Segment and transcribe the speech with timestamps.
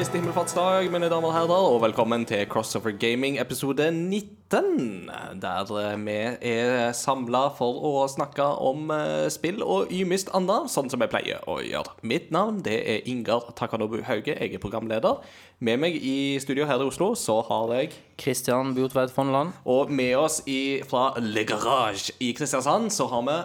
[0.00, 5.10] Kristi himmelfartsdag, mine damer og herrer, og velkommen til Crossover Gaming episode 19.
[5.42, 6.14] Der eh, vi
[6.48, 11.44] er samla for å snakke om eh, spill og ymist annet, sånn som vi pleier
[11.44, 11.98] å gjøre.
[12.00, 15.20] Mitt navn det er Ingar Takanobu Hauge, jeg er programleder.
[15.60, 19.52] Med meg i studio her i Oslo så har jeg Kristian Bjotveit Fonland.
[19.68, 23.40] Og med oss i, fra Le Garage i Kristiansand så har vi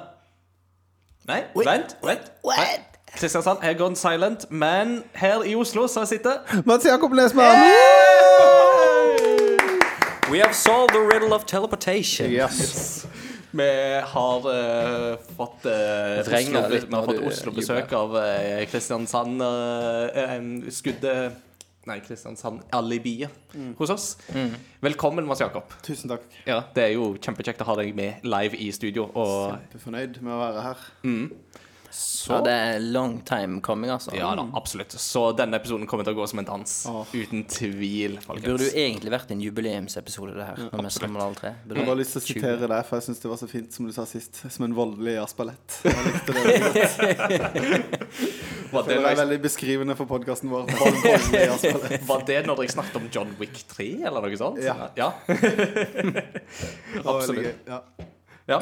[1.33, 1.99] Nei, vent.
[1.99, 2.37] vent.
[2.47, 2.94] What?
[3.15, 7.63] Kristiansand er gone silent, men her i Oslo så sitter Mats Jakob Nesmann!
[10.31, 12.31] We have solved the riddle of teleportation.
[12.31, 13.07] Yes.
[13.51, 13.69] Vi
[14.03, 21.41] har uh, fått uh, Oslo, litt vi har fått Oslo-besøk av uh, Kristiansand uh, skuddet
[21.85, 23.29] Nei, Kristiansand-alibiet
[23.77, 24.05] hos oss.
[24.81, 25.69] Velkommen, Mats Jakob.
[25.85, 26.23] Tusen takk.
[26.49, 29.05] Ja, Det er jo kjempekjekt å ha deg med live i studio.
[29.13, 30.81] Og Kjempefornøyd med å være her.
[31.95, 34.11] Så Ja, det er long time coming, altså.
[34.17, 34.91] Ja da, absolutt.
[34.99, 36.73] Så denne episoden kommer til å gå som en dans.
[36.91, 37.03] Oh.
[37.13, 38.45] Uten tvil, Det folkens.
[38.49, 40.63] burde jo egentlig vært en jubileumsepisode, det her.
[40.73, 41.53] Når vi alle tre.
[41.65, 43.77] Burde Jeg har lyst til å sitere deg, for jeg syns det var så fint
[43.77, 44.41] som du sa sist.
[44.51, 45.79] Som en voldelig jazzballett.
[45.85, 46.85] Jeg likte det godt.
[48.75, 50.67] Var det, Det er veldig beskrivende for podkasten vår.
[52.09, 54.59] Var det når dere snakket om John Wick 3, eller noe sånt?
[54.63, 54.89] Ja.
[54.97, 55.11] ja.
[56.95, 57.53] Det gøy.
[57.69, 57.79] Ja.
[58.45, 58.59] Ja.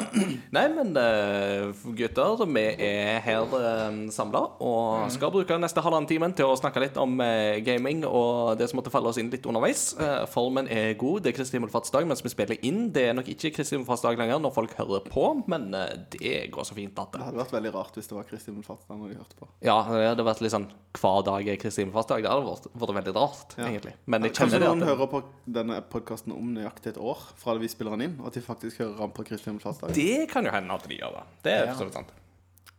[0.54, 1.66] Nei, men eh,
[1.98, 6.80] gutter, vi er her uh, samla og skal bruke neste halvannen timen til å snakke
[6.80, 9.90] litt om eh, gaming og det som måtte falle oss inn litt underveis.
[10.00, 11.24] Eh, formen er god.
[11.26, 12.86] Det er Kristi himmelfartsdag mens vi spiller inn.
[12.96, 16.68] Det er nok ikke Kristi himmelfartsdag lenger når folk hører på, men eh, det går
[16.70, 19.12] så fint at Det det hadde vært veldig rart hvis det var Kristi Himmelfartsdag når
[19.12, 19.50] de hørte på.
[19.64, 22.24] Ja, det hadde vært litt sånn hver dag er Kristi himmelfartsdag.
[22.24, 23.68] Det hadde vært, vært veldig rart, Ja.
[23.68, 23.94] egentlig.
[24.06, 25.22] Men jeg Kanskje kjenner det noen hører på
[25.60, 28.78] denne podkasten om nøyaktig et år fra vi spiller den inn, og at de faktisk
[28.78, 29.73] hører på Kristi Himmelfartsdag.
[29.94, 31.24] Det kan jo hende at de gjør det.
[31.42, 32.12] Det er for så sant.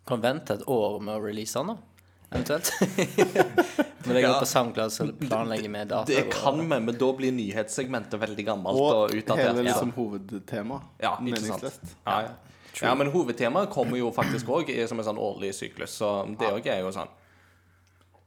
[0.08, 1.78] Kan vente et år med å release den, da.
[2.36, 2.72] Eventuelt.
[4.06, 4.32] Når jeg Ja.
[4.34, 6.06] opp på SoundCloud så planlegger med data.
[6.06, 9.46] Det kan vi, men da blir nyhetssegmentet veldig gammelt og, Og utdatert.
[9.56, 9.72] hele Ja.
[9.72, 10.82] liksom hovedtema.
[11.02, 11.62] Ja, ikke sant.
[11.62, 11.96] Meningsløst.
[12.06, 12.34] Ja, ja.
[12.82, 16.66] ja, men hovedtemaet kommer jo faktisk òg som en sånn årlig syklus, så det òg
[16.68, 17.10] er jo sånn.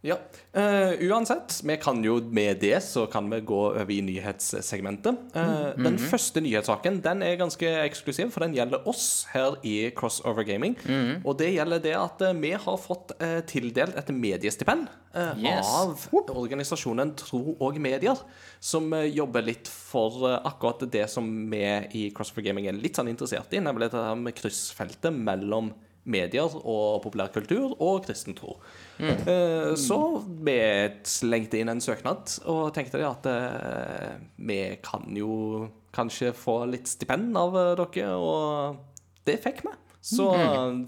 [0.06, 0.14] Ja.
[0.54, 5.18] Uh, uansett, vi kan jo med det så kan vi gå over i nyhetssegmentet.
[5.34, 10.46] Eh, Den første nyhetssaken den er ganske eksklusiv, for den gjelder oss her i Crossover
[10.46, 10.76] Gaming.
[11.24, 13.16] Og det gjelder det at uh, vi har fått
[13.50, 14.86] tildelt et mediestipend
[15.18, 15.66] Yes.
[15.66, 18.20] av organisasjonen Tro og Medier,
[18.60, 21.64] som jobber litt for akkurat det som vi
[21.98, 25.72] i Crossover Gaming er litt sånn interessert i, nemlig det her med kryssfeltet mellom
[26.08, 28.56] medier og populærkultur og kristen tro.
[28.98, 29.98] Eh, Så
[30.44, 30.56] vi
[31.06, 37.36] slengte inn en søknad og tenkte at eh, vi kan jo kanskje få litt stipend
[37.38, 38.76] av eh, dere, og
[39.28, 39.74] det fikk vi.
[40.08, 40.24] Så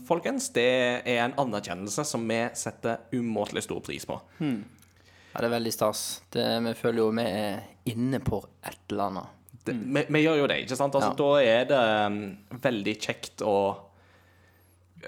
[0.08, 0.69] folkens, det
[1.04, 4.16] er en anerkjennelse som vi setter umåtelig stor pris på.
[4.41, 6.22] Ja, det er veldig stas.
[6.32, 7.58] Det, vi føler jo vi er
[7.91, 9.37] inne på et eller annet.
[9.66, 10.94] Det, vi, vi gjør jo det, ikke sant?
[10.97, 11.19] Altså, Ja.
[11.20, 12.16] Da er det um,
[12.64, 13.56] veldig kjekt å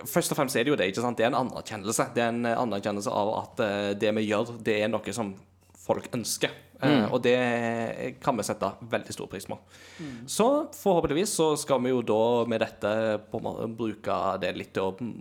[0.08, 1.18] Først og fremst er det jo det, ikke sant?
[1.18, 2.10] Det er en anerkjennelse.
[2.16, 5.34] Det er en eh, anerkjennelse av at eh, det vi gjør, det er noe som
[5.82, 6.52] folk ønsker.
[6.82, 7.12] Mm.
[7.14, 7.36] og det
[8.18, 9.54] kan vi sette veldig stor pris på.
[10.26, 12.90] Så forhåpentligvis så skal vi jo da med dette
[13.30, 13.38] på
[13.78, 15.12] bruke det litt til å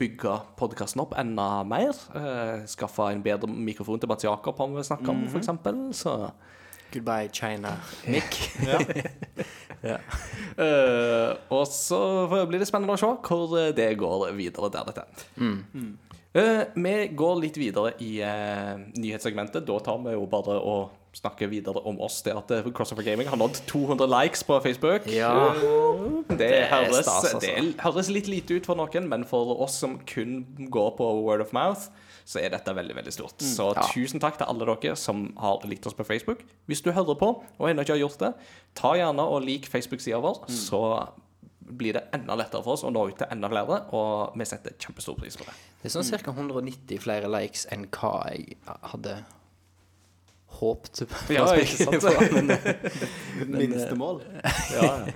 [0.00, 1.92] bygge podkasten opp enda mer.
[2.16, 5.84] Eh, skaffe en bedre mikrofon til Mats Jakob, han vil snakke om, for eksempel.
[5.96, 6.16] Så
[6.92, 7.76] Goodbye, China.
[8.06, 8.38] Nick.
[9.82, 12.00] Uh, og så
[12.46, 15.06] blir det spennende å se hvor det går videre der dette.
[16.32, 19.66] Uh, vi går litt videre i uh, nyhetssegmentet.
[19.68, 22.22] Da tar vi jo bare og snakker videre om oss.
[22.24, 25.06] Det at eh, Crossover Gaming har nådd 200 likes på Facebook.
[25.12, 25.52] Ja.
[25.52, 27.40] Eh, det, er høres, stas, altså.
[27.40, 30.42] det høres litt lite ut for noen, men for oss som kun
[30.72, 31.90] går på word of mouth,
[32.24, 33.38] så er dette veldig veldig stort.
[33.42, 33.82] Så Ja.
[33.92, 36.42] tusen takk til alle dere som har likt oss på Facebook.
[36.68, 37.28] Hvis du hører på
[37.58, 38.34] og ennå ikke har gjort det,
[38.74, 41.08] ta gjerne og lik Facebook-sida vår, så
[41.72, 44.72] blir det enda lettere for oss å nå ut til enda flere, og vi setter
[44.78, 45.54] kjempestor pris på det.
[45.82, 46.30] Det er sånn ca.
[46.32, 49.24] 190 flere likes enn hva jeg hadde
[50.60, 51.06] håpet.
[51.08, 51.32] på.
[51.32, 52.02] Ja, ikke sant?
[53.48, 54.20] Men, Minste mål.
[54.72, 55.14] Jeg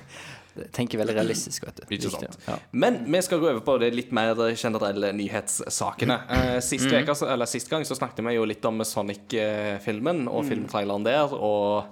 [0.73, 1.87] tenker veldig realistisk, vet du.
[1.97, 2.38] Ikke sant.
[2.49, 2.56] Ja.
[2.73, 6.19] Men vi skal gå over på de litt mer generelle nyhetssakene.
[6.31, 10.44] Eh, sist, veka så- eller sist gang så snakket vi jo litt om Sonic-filmen og
[10.49, 11.35] filmtraileren der.
[11.35, 11.87] Og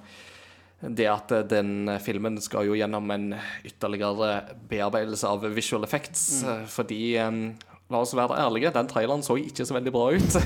[0.84, 3.34] det at eh, den filmen skal jo gjennom en
[3.64, 6.42] ytterligere bearbeidelse av visual effects.
[6.44, 6.66] mm.
[6.68, 7.38] Fordi eh,
[7.92, 10.36] La oss være ærlige, den traileren så ikke så veldig bra ut.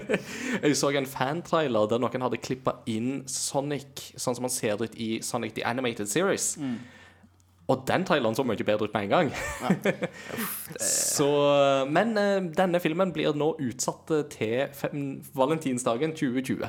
[0.62, 4.94] Jeg så en fantrailer der noen hadde klippa inn Sonic sånn som han ser ut
[5.00, 6.50] i Sonic The Animated Series.
[7.72, 9.32] Og den traileren så mye bedre ut med en gang.
[11.16, 11.30] så,
[11.88, 15.02] men eh, denne filmen blir nå utsatt til fem,
[15.36, 16.68] valentinsdagen 2020.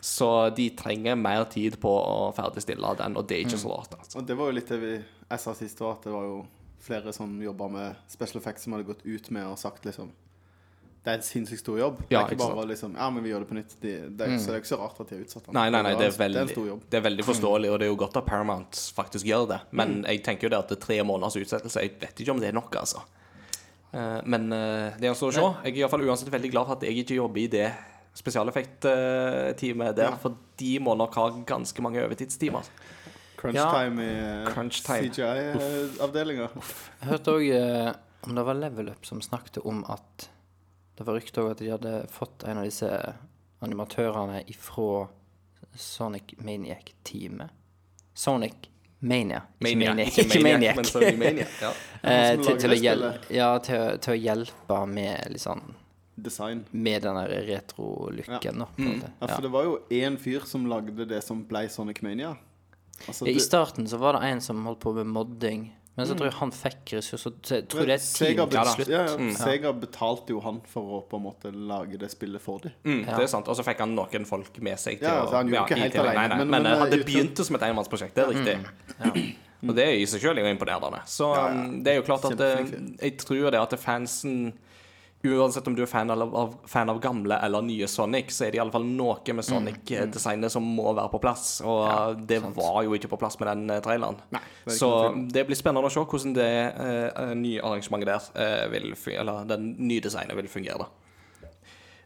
[0.00, 3.96] Så de trenger mer tid på å ferdigstille den, og det er ikke så rart.
[3.98, 4.20] Altså.
[4.20, 6.38] Og det var jo litt det vi, jeg sa sist òg, at det var jo
[6.88, 10.12] flere som jobba med special effects, som hadde gått ut med og sagt liksom
[11.08, 12.00] Det er en sinnssykt stor jobb.
[12.04, 13.70] det er ikke ikke bare liksom Ja, men vi gjør det på nytt.
[13.80, 15.54] De, det er, Så det er ikke så rart at de har utsatt den.
[15.56, 16.82] Nei, nei, nei, det er, det er veldig, en stor jobb.
[16.92, 19.58] det er veldig forståelig, og det er jo godt at Paramount faktisk gjør det.
[19.80, 22.42] Men jeg tenker jo det at det er tre måneders utsettelse Jeg vet ikke om
[22.44, 23.00] det er nok, altså.
[23.96, 25.46] Eh, Men det det gjenstår å se.
[25.64, 27.68] Jeg er iallfall uansett veldig glad for at jeg ikke jobber i det
[28.18, 30.16] spesialeffektteamet der, Ja.
[30.16, 32.66] for de må nok ha ganske mange overtidstimer.
[33.38, 33.70] Crunch Ja.
[33.70, 34.82] time i eh, Crunch.
[34.82, 36.48] CGI-avdelinga.
[37.00, 37.96] Jeg hørte òg
[38.26, 40.28] om det var Level Up som snakket om at
[40.98, 42.88] Det var rykter om at de hadde fått en av disse
[43.62, 45.06] animatørene ifra
[45.78, 47.54] Sonic Maniac-teamet.
[48.14, 48.66] Sonic
[48.98, 49.42] Mania.
[49.58, 50.76] Ikke Maniac, ikke Maniac.
[50.76, 51.48] men Sony Maniac.
[51.62, 51.70] Ja.
[52.02, 55.62] Eh, til, til, å hjel ja, til, til å hjelpe med litt sånn
[56.18, 56.64] Design.
[56.74, 58.66] Med den der retro-lykken, Ja.
[58.74, 59.02] Mm.
[59.20, 62.32] Ja, for det var jo én fyr som lagde det som ble Sonic Mania.
[63.06, 65.68] Altså, Ja, I starten så var det en som holdt på med modding,
[65.98, 67.34] men så tror jeg han fikk ressurser.
[67.42, 68.88] Så jeg tror det er Sega, team slutt.
[68.92, 72.62] ja, ja, Sega betalte jo han for å på en måte lage det spillet for
[72.64, 72.72] dem.
[72.86, 73.48] Mm, Det er sant.
[73.50, 75.98] Og så fikk han noen folk med seg til Ja, å han gjorde ikke helt
[76.00, 78.24] alene, Nei, nei, men- men, men, eh, eh, det uten- begynte som et enmannsprosjekt, det
[78.24, 79.36] er riktig.
[79.68, 81.00] Og det er i seg jo imponerende.
[81.10, 81.64] Så Ja, ja.
[81.66, 84.52] um, det er jo klart at det, jeg tror det at fansen
[85.26, 88.60] Uansett om du er fan av, fan av gamle eller nye Sonic, så er det
[88.60, 91.56] iallfall noe med Sonic-designet som må være på plass.
[91.66, 94.20] Og det var jo ikke på plass med den eh, traileren.
[94.34, 98.64] Nei, det så det blir spennende å se hvordan det uh, nye arrangementet der uh,
[98.70, 100.86] vil fungere, Eller den nye designet vil fungere.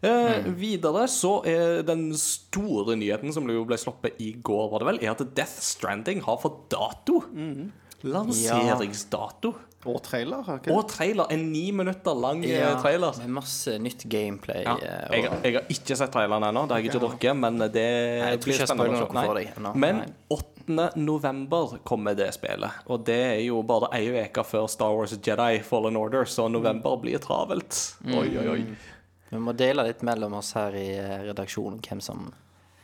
[0.02, 5.02] Eh, Videre så er den store nyheten som ble sluppet i går, var det vel,
[5.04, 7.20] er at Death Stranding har fått dato.
[8.02, 9.52] Lanseringsdato.
[9.84, 11.26] Og trailer, Og trailer.
[11.34, 13.16] En ni minutter lang eh, Ja, trailer.
[13.18, 14.62] med masse nytt gameplay.
[14.62, 17.58] Ja, eh, jeg, jeg har ikke sett traileren ennå, det har jeg ikke drukket, men
[17.58, 19.08] det jeg tror blir ikke jeg spennende.
[19.12, 19.26] Nei.
[19.40, 19.74] deg ennå.
[19.74, 20.88] Men 8.
[21.02, 25.58] november kommer det spillet, og det er jo bare ei uke før Star Wars Jedi
[25.66, 27.80] Fallen Order, så november blir travelt.
[28.06, 28.62] Oi, oi, oi.
[29.32, 32.28] Vi må dele litt mellom oss her i eh, redaksjonen hvem som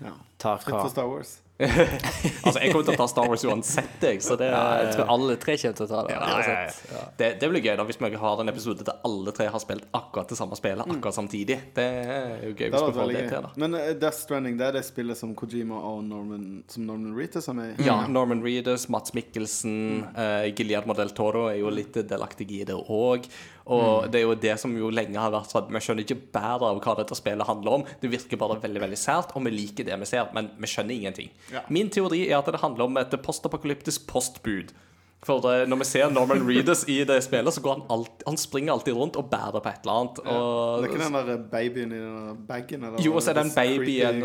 [0.03, 0.13] Ja.
[0.39, 0.83] tar Fritt hva.
[0.83, 1.37] for Star Wars.
[2.47, 5.11] Altså, jeg kommer til å ta Star Wars uansett, jeg, så det Ja, jeg tror
[5.15, 6.15] alle tre kommer til å ta det.
[6.15, 6.61] Ja,
[6.95, 7.01] ja.
[7.19, 9.89] Det, det blir gøy da hvis vi har en episode der alle tre har spilt
[9.97, 11.59] akkurat det samme spillet akkurat samtidig.
[11.75, 13.49] Det er jo gøy Det hvis vi får det til.
[13.49, 17.17] da Men uh, Death Stranding, det er det spillet som Kojima og Norman Som Norman
[17.19, 17.89] Reedus er med i?
[17.89, 19.79] Ja, Norman Reedus, Mats Mikkelsen,
[20.15, 23.27] uh, Gilead Model Toro er jo litt delaktig i det òg.
[23.69, 26.73] Og det er jo det som jo lenge har vært sånn Vi skjønner ikke bedre
[26.73, 27.87] av hva dette spillet handler om.
[28.01, 30.97] Det virker bare veldig veldig sært, og vi liker det vi ser, men vi skjønner
[30.97, 31.33] ingenting.
[31.53, 31.65] Ja.
[31.73, 34.73] Min teori er at det handler om et postapokalyptisk postbud.
[35.27, 38.37] For eh, når vi ser Norman Reedus i det spillet, så går han alltid, Han
[38.39, 40.21] springer alltid rundt og bærer på et eller annet.
[40.23, 42.87] Og Det er ikke den der babyen i den bagen?
[43.03, 44.23] Jo, og så er det en baby i en,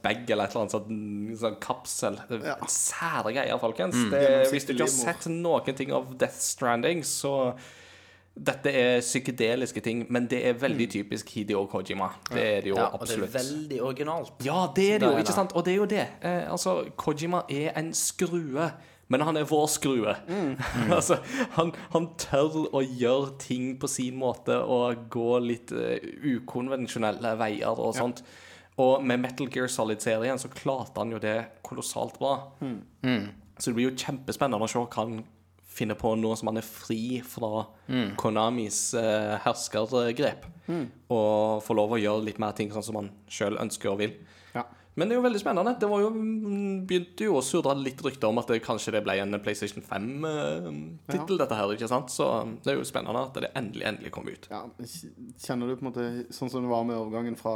[0.00, 2.16] bag eller et eller annet sånn, sånn kapsel.
[2.30, 2.56] Det Ja.
[2.72, 3.98] Sære greier, folkens.
[4.08, 7.52] Det, Gjennomsiktig hvis du ikke har sett noen ting av Death Stranding, så
[8.40, 12.08] Dette er psykedeliske ting, men det er veldig typisk Hideo Kojima.
[12.30, 14.32] Det er det jo Ja, og det er veldig originalt.
[14.44, 15.52] Ja, det er det jo, ikke sant?
[15.52, 16.06] Og det er jo det.
[16.22, 18.70] Eh, altså, Kojima er en skrue.
[19.10, 20.14] Men han er vår skrue.
[20.96, 21.18] altså,
[21.56, 25.98] han, han tør å gjøre ting på sin måte og gå litt uh,
[26.36, 28.22] ukonvensjonelle veier og sånt.
[28.80, 32.36] Og med Metal Gear Solid-serien så klarte han jo det kolossalt bra.
[33.58, 35.20] Så det blir jo kjempespennende å se hva han
[35.70, 37.64] finner på nå som han er fri fra
[38.18, 40.48] Konamis eh, herskergrep.
[41.14, 44.16] Og får lov å gjøre litt mer ting sånn som han sjøl ønsker og vil.
[44.54, 44.66] Ja.
[44.98, 45.74] Men det er jo veldig spennende.
[45.80, 49.04] Det var jo, mm, begynte jo å surre litt rykter om at det kanskje det
[49.06, 51.74] ble en PlayStation 5-tittel, dette her.
[51.76, 52.10] ikke sant?
[52.12, 54.50] Så um, det er jo spennende at det endelig endelig kom ut.
[54.50, 54.64] Ja,
[55.40, 57.54] Kjenner du på en måte Sånn som det var med overgangen fra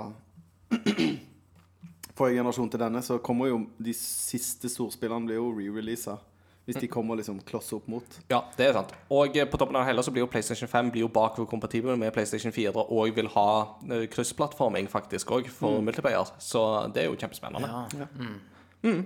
[2.17, 6.17] forrige generasjon til denne, så kommer jo de siste storspillene blir jo re-releasa.
[6.65, 8.15] Hvis de kommer liksom kloss opp mot.
[8.31, 8.95] Ja, det er sant.
[9.13, 11.99] Og eh, på toppen av det hele så blir jo PlayStation 5 blir jo bakoverkompatibel
[12.01, 13.49] med PlayStation 4 og vil ha
[13.91, 16.33] eh, kryssplattforming faktisk òg for multiplayer.
[16.41, 17.69] Så det er jo kjempespennende.
[18.01, 18.97] Ja.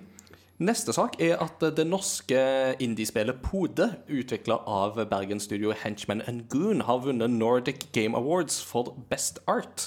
[0.59, 2.39] Neste sak er at det norske
[2.83, 9.39] indiespillet Pode, utvikla av Bergen-studioet Henchman and Goon, har vunnet Nordic Game Awards for Best
[9.47, 9.87] Art.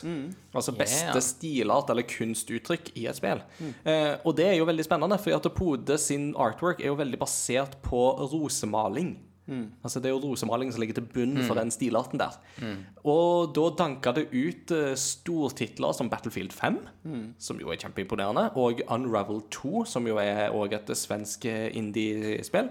[0.56, 1.20] Altså beste Yeah.
[1.22, 3.42] stilart eller kunstuttrykk i et spill.
[3.86, 7.20] Eh, og det er jo veldig spennende, for at Pode sin artwork er jo veldig
[7.20, 9.18] basert på rosemaling.
[9.50, 12.38] Altså Det er jo rosemalingen som ligger til bunn for den stilarten der.
[13.03, 16.77] Og da danka det ut eh, stortitler som Battlefield 5,
[17.41, 22.69] som jo er kjempeimponerende, og Unravel 2, som jo er òg et svensk eh, indie-spill,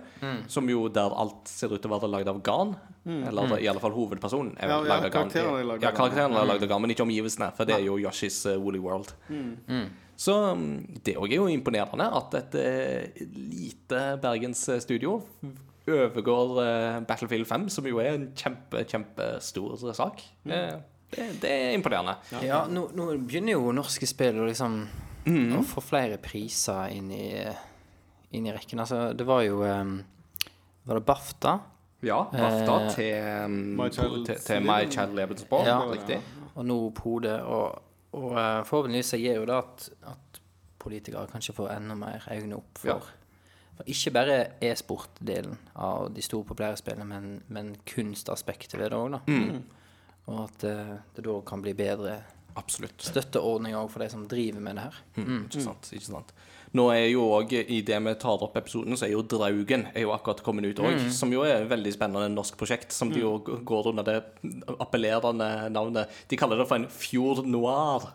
[0.48, 2.76] som jo der alt ser ut til å være lagd av garn.
[3.10, 5.32] Eller i alle fall hovedpersonen er Ja, ja, lagd av garn.
[5.34, 8.44] Ja, av karakterene er lagd av garn, men ikke omgivelsene, for det er jo Yoshis
[8.46, 9.12] eh, Woolly World.
[10.20, 12.56] Så mm, det òg er jo imponerende at et
[13.32, 15.14] lite Bergens bergensstudio
[15.96, 20.22] overgår eh, Battlefield 5, som jo er en kjempe, kjempestor sak.
[20.44, 20.82] Mm.
[21.10, 22.16] Det, det er imponerende.
[22.46, 24.84] Ja, nå, nå begynner jo norske spill å liksom
[25.28, 25.58] Mm.
[25.58, 27.26] Å få flere priser inn i,
[28.36, 28.80] inn i rekken.
[28.80, 29.98] Altså, det var jo um,
[30.88, 31.54] Var det BAFTA?
[32.06, 35.68] Ja, BAFTA Eh, til, mm, My Child til, til My Child Sport.
[35.68, 35.80] Ja.
[35.90, 36.20] Riktig.
[36.54, 37.36] Og nå Pode.
[37.44, 37.82] Og,
[38.16, 40.40] og eh, forhåpentligvis gir jo det at, at
[40.80, 42.98] politikere kanskje får enda mer øyne opp for, Ja.
[43.86, 49.20] Ikke bare e-sport-delen av de store populære spillene, men, men kunstaspektet ved det òg, da.
[49.30, 49.62] Mm.
[50.30, 52.18] Og at uh, det da kan bli bedre
[52.60, 53.02] Absolutt.
[53.02, 55.00] støtteordninger for de som driver med det her.
[55.16, 55.44] Mm.
[55.46, 56.34] Ikke sant, ikke sant.
[56.76, 60.04] Nå er jo òg, i det vi tar opp episoden, så er jo Draugen er
[60.04, 61.00] jo akkurat kommet ut òg.
[61.14, 64.18] Som jo er et veldig spennende norsk prosjekt, som de jo går under det
[64.78, 68.06] appellerende navnet De kaller det for en fjord noir.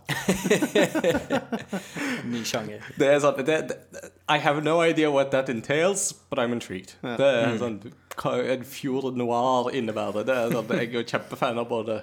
[2.32, 2.86] Ny sjanger.
[2.96, 6.96] Det er sånn det, det, I have no idea what that entails, but I'm intrigued.
[7.04, 7.82] Det er sånn
[8.16, 10.24] Hva en fjord noir innebærer.
[10.24, 12.00] Det er sånn, Jeg er jo kjempefan av både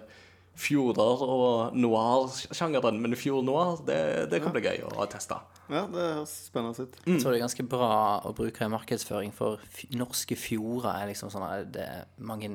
[0.61, 5.41] fjorder og noir-sjangeren, men fjord noir, det, det kan bli gøy å teste.
[5.71, 6.97] Ja, det høres spennende ut.
[7.07, 11.07] Jeg tror det er ganske bra å bruke i markedsføring, for f norske fjorder er
[11.13, 12.51] liksom sånn at Det er mange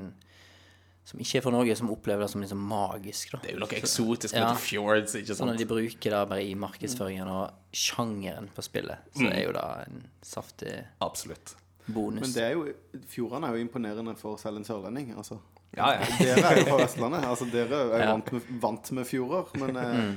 [1.08, 3.32] som ikke er fra Norge, som opplever det som liksom magisk.
[3.32, 4.50] da Det er jo noe eksotisk Ja.
[4.52, 5.58] med fjords, ikke sant?
[5.58, 9.84] de bruker det bare i markedsføringen og sjangeren på spillet, så det er jo da
[9.88, 11.56] en saftig Absolutt.
[11.88, 12.22] bonus.
[12.22, 12.74] Men det er jo,
[13.08, 15.16] fjordene er jo imponerende for selv en sørlending.
[15.16, 15.40] altså.
[15.78, 16.06] Ja, ja.
[16.20, 17.24] Dere er jo fra Vestlandet.
[17.24, 18.12] altså Dere er jo Ja.
[18.12, 19.46] vant, med, vant med fjorder.
[19.56, 20.16] Men eh,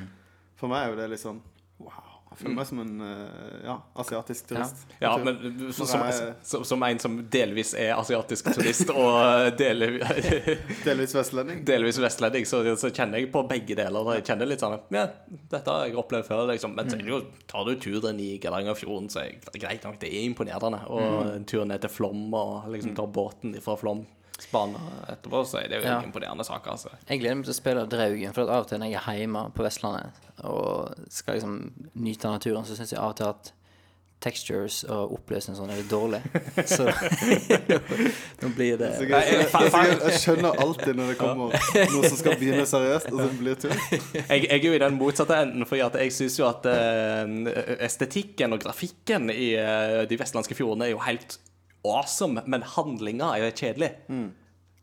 [0.56, 1.40] for meg er jo det litt sånn
[1.78, 2.10] Wow.
[2.30, 4.84] Jeg føler meg som en eh, ja, asiatisk turist.
[5.00, 9.50] Ja, ja men som, som, jeg- som, som en som delvis er asiatisk turist og
[9.58, 9.88] dele,
[10.87, 11.64] Delvis vestlending.
[11.66, 14.12] delvis vestlending, så, så kjenner jeg på begge deler.
[14.20, 15.08] Jeg kjenner litt sånn Ja,
[15.50, 16.76] dette har jeg opplevd før, liksom.
[16.78, 17.18] Men så jo,
[17.50, 20.84] tar du turen i Geirangerfjorden, så er det greit nok, det er imponerende.
[20.87, 24.06] Og en tur ned til Flom, og liksom ta båten fra Flåm
[24.42, 24.80] Spana
[25.12, 26.00] etterpå, så er det jo Ja.
[26.02, 26.70] imponerende saker.
[26.70, 26.88] altså.
[27.09, 29.18] Jeg gleder meg til å spille Draugen, for at av og til når jeg er
[29.23, 30.11] hjemme på Vestlandet
[30.44, 33.52] og skal liksom nyte av naturen, så syns jeg av og til at
[34.20, 36.20] textures og oppløsning sånn er litt dårlig.
[36.68, 36.85] Så
[38.42, 41.54] nå blir det jeg, jeg, skjønner alltid når det kommer
[41.94, 43.76] noe som skal begynne seriøst, og så blir det tull.
[44.20, 48.56] Jeg, jeg er jo i den motsatte enden, for jeg syns jo at eh, estetikken
[48.56, 51.38] og grafikken i eh, de vestlandske fjordene er jo helt
[51.84, 53.90] awesome, men handlinga er jo kjedelig.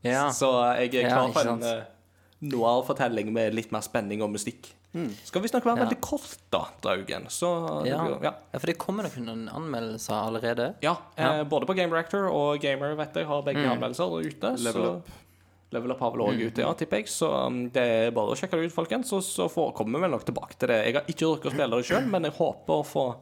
[0.04, 0.30] Ja.
[0.32, 0.50] Så
[0.80, 1.84] jeg er klar ikke for en uh,
[2.42, 4.74] noir-fortelling med litt mer spenning og mystikk.
[5.28, 5.84] Skal visstnok være Ja.
[5.86, 7.28] veldig kort, da, Draugen.
[7.30, 7.98] Så det Ja.
[8.04, 8.32] blir- ja.
[8.54, 10.74] ja, for det kommer nok noen anmeldelser allerede.
[10.82, 11.34] ja, Ja.
[11.40, 14.58] eh, både på Game Reactor og Gamer vet jeg har begge anmeldelser ute.
[14.58, 15.08] Level så Up.
[15.72, 17.06] Level Up har vel òg ute, ja, tipper jeg.
[17.08, 19.10] Så um, det er bare å sjekke det ut, folkens.
[19.10, 20.86] Så, så får, kommer vi vel nok tilbake til det.
[20.86, 23.16] Jeg har ikke rukket å spille det sjøl, men jeg håper å få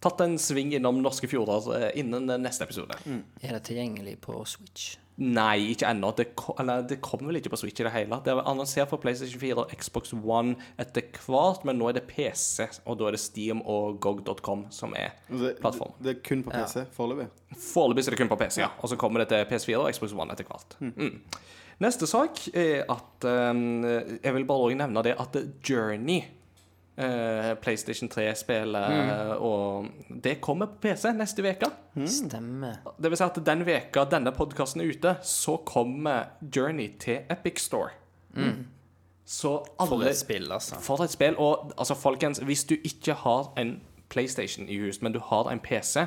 [0.00, 2.96] tatt en sving innom norske fjorder eh, innen neste episode.
[3.42, 4.94] Er det tilgjengelig på Switch?
[5.20, 6.14] Nei, ikke ennå.
[6.16, 6.30] Det,
[6.62, 8.16] eller, det kommer vel ikke på Switch i det hele.
[8.24, 12.06] Det er annonsert for PlayStation 4 og Xbox One etter hvert, men nå er det
[12.08, 16.54] PC, og da er det Steam og GOG.com som er Det, det er kun på
[16.54, 17.28] PC foreløpig.
[17.52, 18.72] Foreløpig er det kun på PC, ja.
[18.80, 20.78] Og så kommer det til PS4 og Xbox One etter hvert.
[20.80, 21.20] Mm.
[21.84, 25.36] Neste sak er at um, Jeg vil bare også nevne det at
[25.68, 26.24] Journey
[26.96, 29.86] eh, PlayStation 3-spillet, og
[30.24, 31.70] det kommer på PC neste uke.
[32.06, 32.80] Stemmer.
[32.98, 37.60] Det vil si at den veka denne podkasten er ute, så kommer Journey til Epic
[37.66, 37.90] Store.
[39.30, 40.80] Så For et spill, altså.
[40.82, 41.36] For et spill.
[41.38, 43.80] Og altså, folkens, hvis du ikke har en
[44.10, 46.06] PlayStation i hus, men du har en PC,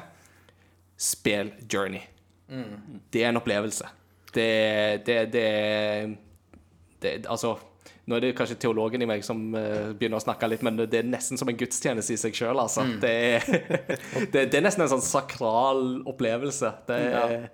[0.98, 2.02] spill Journey.
[3.14, 3.88] Det er en opplevelse.
[4.36, 6.18] Det, det, det,
[7.02, 7.56] det Altså
[8.06, 10.98] nå er det kanskje teologen i meg som uh, begynner å snakke litt, men det
[11.00, 12.84] er nesten som en gudstjeneste i seg sjøl, altså.
[13.00, 13.46] Det, er,
[14.34, 16.74] det, det er nesten en sånn sakral opplevelse.
[16.90, 17.48] Det er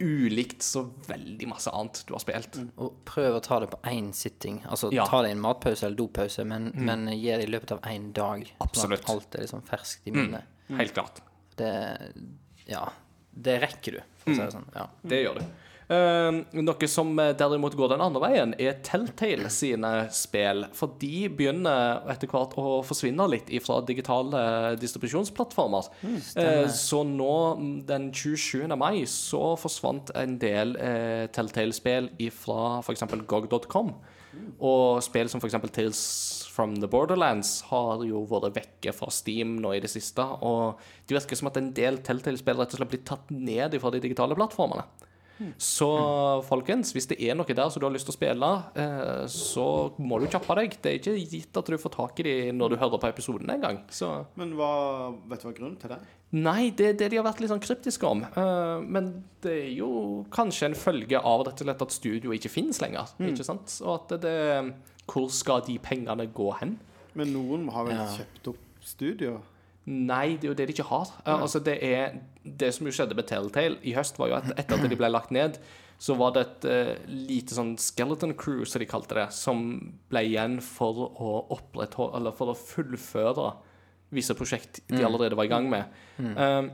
[0.00, 2.58] ulikt så veldig masse annet du har spilt.
[2.80, 4.62] Og prøv å ta det på én sitting.
[4.66, 5.04] Altså Ja.
[5.06, 8.10] ta det i en matpause eller dopause, men, men gi det i løpet av én
[8.16, 8.46] dag.
[8.46, 9.04] Sånn Absolutt.
[9.04, 10.48] at alt er liksom ferskt i minnet.
[10.72, 11.22] Helt klart.
[11.56, 11.72] Det
[12.66, 12.88] Ja.
[13.32, 14.66] Det rekker du, for å si det sånn.
[14.74, 14.86] Ja.
[15.08, 15.44] Det gjør du.
[15.92, 20.64] Eh, noe som eh, derimot går den andre veien, er Telltale sine spill.
[20.76, 24.42] For de begynner etter hvert å forsvinne litt fra digitale
[24.80, 25.90] distribusjonsplattformer.
[26.38, 28.64] Eh, så nå, mm, den 27.
[28.78, 33.06] mai, så forsvant en del eh, Telltale-spill fra f.eks.
[33.28, 33.92] GOG.com.
[34.64, 35.58] Og spill som f.eks.
[35.74, 36.02] Tales
[36.52, 40.24] from the Borderlands har jo vært vekke fra Steam nå i det siste.
[40.44, 43.92] Og det virker som at en del Telltale-spill rett og slett blir tatt ned fra
[43.92, 44.86] de digitale plattformene.
[45.58, 45.88] Så
[46.46, 49.64] folkens, hvis det er noe der som du har lyst til å spille, eh, så
[49.98, 50.76] må du kjappe deg.
[50.82, 53.50] Det er ikke gitt at du får tak i de når du hører på episoden
[53.50, 53.80] engang.
[53.90, 54.70] Så Men hva,
[55.28, 55.98] vet du hva grunnen til det?
[56.32, 58.22] Nei, det er det de har vært litt sånn kryptiske om.
[58.24, 59.10] Eh, men
[59.44, 63.10] det er jo kanskje en følge av rett og slett at studioet ikke finnes lenger.
[63.20, 63.80] Ikke sant?
[63.84, 64.74] Og at det,
[65.10, 66.78] Hvor skal de pengene gå hen?
[67.14, 68.06] Men noen har vel Ja.
[68.06, 69.40] kjøpt opp studio?
[69.90, 71.08] Nei, det er jo det de ikke har.
[71.26, 71.40] Ja.
[71.40, 74.78] altså det er Det som jo skjedde med Telltale i høst, var jo at etter
[74.78, 75.58] at de ble lagt ned,
[76.02, 79.60] så var det et uh, lite sånn skeleton crew, som de kalte det, som
[80.10, 83.52] ble igjen for å opprettholde Eller for å fullføre
[84.12, 85.92] visse prosjekt de allerede var i gang med.
[86.18, 86.72] Um,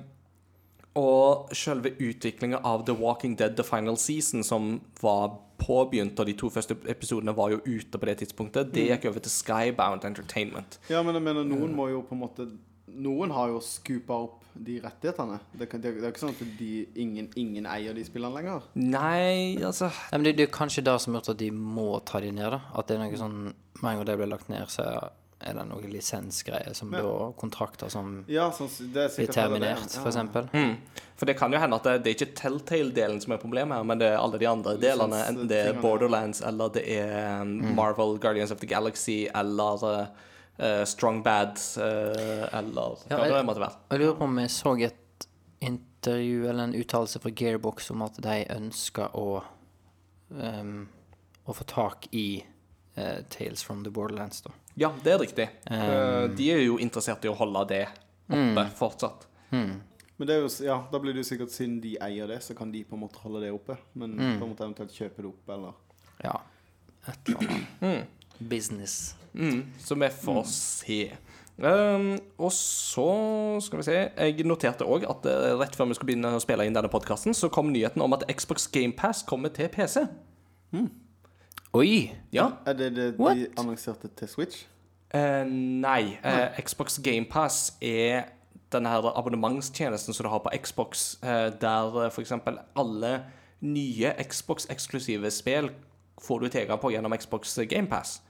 [0.99, 6.35] og selve utviklinga av The Walking Dead The Final Season, som var påbegynt, og de
[6.39, 10.81] to første episodene var jo ute på det tidspunktet, det gikk over til Skybound Entertainment.
[10.91, 12.49] Ja, men jeg mener, noen må jo på en måte
[12.95, 15.39] Noen har jo scoopa opp de rettighetene.
[15.53, 18.65] Det, kan, det, det er ikke sånn at de, ingen, ingen eier de spillene lenger.
[18.75, 21.89] Nei, altså Nei, men det, det er kanskje det som har gjort at de må
[22.09, 22.51] ta de ned.
[22.57, 23.39] da At det er noe sånn
[23.79, 24.89] Med en gang det blir lagt ned, så
[25.39, 26.99] er det noen lisensgreier som Ja.
[27.07, 30.49] da Kontrakter som Ja, sånn, det er blir terminert, Ja, for eksempel.
[30.51, 30.73] Mm.
[31.15, 33.87] For det kan jo hende at det, det er ikke Telltale-delen som er problemet her,
[33.87, 35.21] men det er alle de andre delene.
[35.31, 35.79] Enten det er.
[35.83, 40.09] Borderlands, eller det er um, Marvel Guardians of the Galaxy, eller
[40.61, 43.79] uh, Strong Bad, uh, eller Ja, hva det måtte være.
[43.93, 45.27] Jeg lurer på om jeg så et
[45.61, 49.43] intervju eller en uttalelse fra Gearbox om at de ønsker å
[50.31, 50.87] um,
[51.49, 52.45] Å få tak i
[52.99, 54.53] uh, Tales from the Borderlands, da.
[54.79, 55.49] Ja, det er riktig.
[55.71, 57.87] Uh, de er jo interessert i å holde det
[58.29, 59.25] oppe fortsatt.
[59.51, 62.55] Men det er jo, ja, da blir det jo sikkert siden de eier det, så
[62.59, 63.79] kan de på en måte holde det oppe.
[63.95, 65.73] Men på en måte eventuelt kjøpe det opp, eller
[66.27, 66.35] Ja.
[67.09, 68.09] Et eller annet.
[68.39, 69.15] Business.
[69.35, 71.01] Mm, så vi får se.
[71.59, 73.05] Um, og så
[73.61, 76.63] skal vi se Jeg noterte òg at eh, rett før vi skulle begynne å spille
[76.69, 80.05] inn denne podkasten, så kom nyheten om at Xbox GamePass kommer til PC.
[81.75, 82.13] Oi!
[82.33, 82.53] Ja.
[82.67, 83.43] Er det det de What?
[83.59, 84.63] annonserte til Switch?
[85.11, 86.15] Uh, nei.
[86.23, 88.31] Uh, Xbox GamePass er
[88.71, 92.15] denne her abonnementstjenesten som du har på Xbox, der f.eks.
[92.15, 93.13] for eksempel alle
[93.65, 95.71] nye Xbox-eksklusive spill
[96.21, 98.21] får du tilgang på gjennom Xbox GamePass.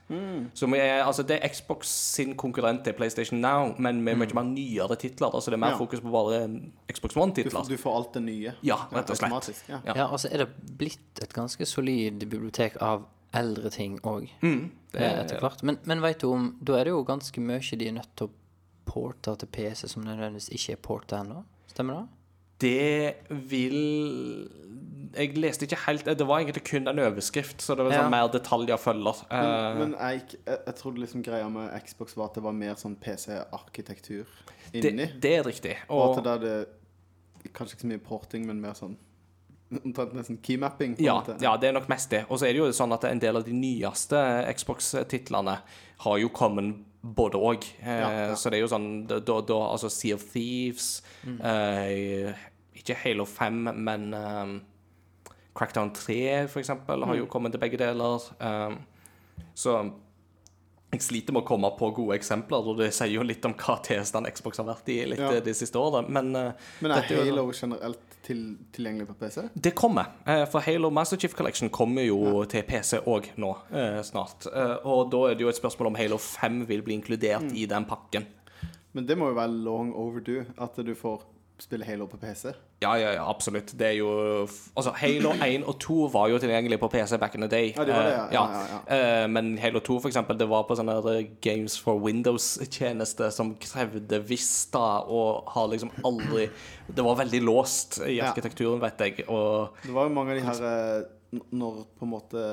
[0.53, 4.43] Som er, altså det er Xbox sin konkurrent til PlayStation Now, men med mye mer
[4.43, 5.29] nyere titler.
[5.33, 5.77] Altså det er mer Ja.
[5.77, 6.47] fokus på bare
[6.93, 7.67] Xbox One-titler.
[7.67, 8.53] du får alt det nye.
[8.63, 9.63] Ja, rett og slett.
[9.69, 9.79] Ja.
[9.85, 9.93] Ja.
[9.95, 15.39] Ja, altså er det blitt et ganske solid bibliotek av eldre ting òg, Mm, etter
[15.39, 15.63] hvert.
[15.63, 18.27] Men, men veit du om Da er det jo ganske mye de er nødt til
[18.27, 18.31] å
[18.85, 21.43] porte til PC som nødvendigvis ikke er porta ennå.
[21.67, 22.07] Stemmer det?
[22.61, 24.49] Det vil
[25.15, 28.01] Jeg leste ikke helt Det var egentlig kun en overskrift, så det var Ja.
[28.03, 29.23] sånn mer detaljer følger.
[29.31, 32.51] Men, Eh, men jeg, jeg, jeg trodde liksom greia med Xbox var at det var
[32.53, 34.25] mer sånn PC-arkitektur
[34.73, 34.95] inni.
[34.97, 35.77] det, det er riktig.
[35.89, 36.65] og at det er
[37.55, 38.97] Kanskje ikke så mye porting, men mer sånn
[39.85, 40.95] Omtrent nesten keymapping.
[40.99, 42.25] ja, ja, det er nok mest det.
[42.29, 44.17] Og så er det jo sånn at en del av de nyeste
[44.57, 45.59] Xbox-titlene
[46.05, 47.63] har jo kommet både òg.
[47.85, 48.35] Ja, ja.
[48.35, 52.33] Så det er jo sånn da, da, Altså Sea of Thieves eh,
[52.89, 54.61] Ikke Halo 5, men um,
[55.55, 58.23] Crackdown 3, for eksempel, har jo kommet til begge deler.
[58.41, 58.79] Um,
[59.53, 59.75] så
[60.89, 63.75] jeg sliter med å komme på gode eksempler, og det sier jo litt om hva
[63.85, 65.35] tilstand Xbox har vært i litt Ja.
[65.35, 66.09] eh, de siste årene.
[66.09, 69.49] Men uh, Men er er jo- Halo generelt til, tilgjengelig på PC?
[69.53, 70.07] det kommer.
[70.25, 74.47] Uh, For Halo Master Chief Collection kommer jo til PC òg nå uh, snart.
[74.83, 77.55] Og da er det jo et spørsmål om Halo 5 vil bli inkludert Mm.
[77.55, 78.25] i den pakken.
[78.93, 81.21] Men det må jo være long overdue at du får
[81.61, 82.53] spille Halo på PC.
[82.81, 83.73] Ja, ja, ja, absolutt.
[83.79, 84.09] Det er jo
[84.75, 87.73] Altså, Halo 1 og 2 var jo tilgjengelig på PC back in the day.
[87.75, 88.25] Ja, det var det, ja.
[88.31, 88.43] ja.
[88.51, 90.95] Ja, ja, Eh, Men Halo 2, for eksempel, det var på sånne
[91.41, 96.49] Games for Windows-tjeneste som krevde Vista, og har liksom aldri
[96.95, 100.45] Det var veldig låst i arkitekturen, vet jeg, og Det var jo mange av de
[100.47, 102.45] her eh, Når på en måte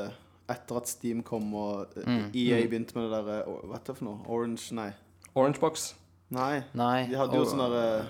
[0.48, 2.26] Etter at Steam kom og eh, Mm.
[2.34, 4.18] EA begynte med det der eh, Hva er det for noe?
[4.28, 4.68] Orange?
[4.76, 4.90] Nei.
[5.34, 5.94] Orange Box?
[6.30, 6.62] Nei.
[6.74, 7.06] Nei.
[7.10, 8.04] De hadde jo sånn derre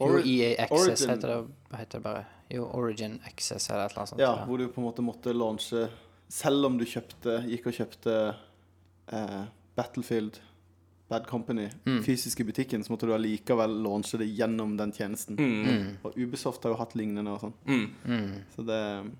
[0.00, 1.08] Jo, Ori- EA Access Origin.
[1.14, 1.36] heter det,
[1.70, 2.24] hva heter det bare.
[2.50, 4.20] Jo, Origin Access eller et eller annet sånt.
[4.20, 4.44] Ja, ja.
[4.46, 5.88] hvor du på en måte måtte launche
[6.28, 8.34] Selv om du kjøpte gikk og kjøpte
[9.12, 9.42] eh,
[9.76, 10.40] Battlefield
[11.08, 12.00] Bad Company Mm.
[12.02, 15.36] fysisk i butikken, så måtte du allikevel launche det gjennom den tjenesten.
[15.38, 15.98] Mm.
[16.02, 17.52] Og Ubisoft har jo hatt lignende og sånn.
[17.64, 18.42] Mm.
[18.56, 19.12] Så det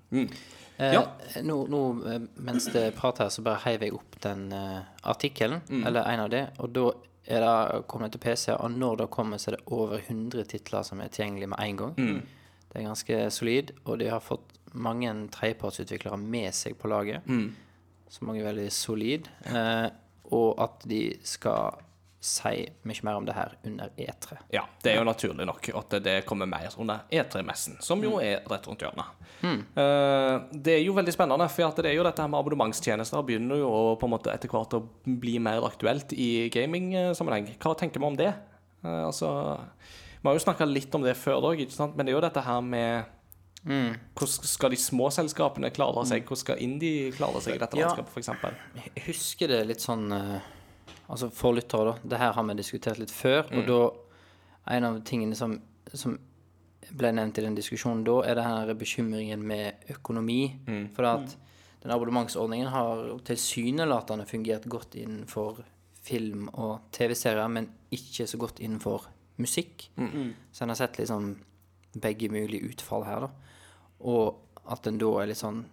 [0.79, 1.07] Eh, Ja.
[1.41, 5.61] nå, nå, eh, mens det prater her, så bare heiv jeg opp den uh, artikkelen,
[5.87, 6.91] eller en av de, og da
[7.27, 10.83] er det kommet til PC, og når det kommer, så er det over 100 titler
[10.87, 11.95] som er tilgjengelige med en gang.
[12.67, 17.23] Det er ganske solid, og de har fått mange tredjepartsutviklere med seg på laget,
[18.09, 19.89] som også er veldig solid, eh,
[20.31, 21.79] og at de skal
[22.27, 24.37] si mye mer om det her under E E3.
[24.53, 28.43] Ja, det er jo naturlig nok at det kommer mer under E3-messen, som jo er
[28.51, 29.13] rett rundt hjørnet.
[29.37, 29.59] Mm.
[30.65, 33.59] det er jo veldig spennende, for at det er jo dette her med abonnementstjenester begynner
[33.61, 37.51] jo på en måte etter hvert å bli mer aktuelt i gaming-sammenheng.
[37.61, 38.31] Hva tenker vi om det?
[38.83, 39.29] Eh, altså,
[40.21, 41.61] Vi har jo snakka litt om det før òg,
[41.95, 43.13] men det er jo dette her med
[43.67, 46.23] Hvordan skal de små selskapene klare seg?
[46.23, 47.89] Hvordan skal Indie klare seg i dette Ja.
[47.89, 48.85] landskapet, f.eks.?
[48.95, 50.39] Jeg husker det litt sånn eh,
[51.09, 51.97] Altså for lyttere, da.
[52.03, 53.45] Det her har vi diskutert litt før.
[53.55, 53.79] Og da
[54.75, 55.53] En av tingene som,
[55.93, 56.17] som
[56.91, 60.57] ble nevnt i den diskusjonen da, er denne bekymringen med økonomi.
[60.95, 61.37] For at
[61.83, 65.61] den abonnementsordningen har tilsynelatende fungert godt innenfor
[66.03, 69.07] film og TV-serier, men ikke så godt innenfor
[69.39, 69.87] musikk.
[70.51, 71.37] Så en har sett liksom
[72.01, 73.29] begge mulige utfall her, da.
[74.03, 74.35] Og
[74.67, 75.63] at en da er litt sånn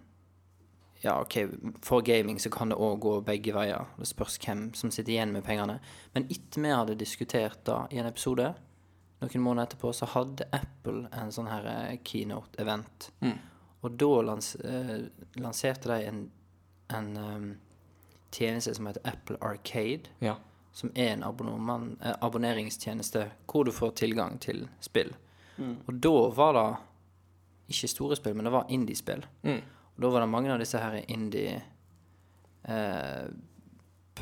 [1.04, 1.38] ja, OK,
[1.82, 3.90] for gaming så kan det òg gå begge veier.
[3.98, 5.76] Det spørs hvem som sitter igjen med pengene.
[6.14, 8.54] Men etter vi hadde diskutert da i en episode,
[9.20, 13.10] noen måneder etterpå, så hadde Apple en sånn her eh, keynote-event.
[13.84, 14.96] Og da lans eh,
[15.36, 16.24] lanserte de en,
[16.96, 17.46] en um,
[18.32, 20.08] tjeneste som heter Apple Arcade.
[20.24, 20.38] Ja.
[20.72, 25.12] Som er en eh, abonneringstjeneste hvor du får tilgang til spill.
[25.60, 26.68] Og da var det
[27.76, 29.28] ikke store spill, men det var indiespill.
[29.94, 31.58] Og da var det mange av disse her indie
[32.68, 33.26] eh,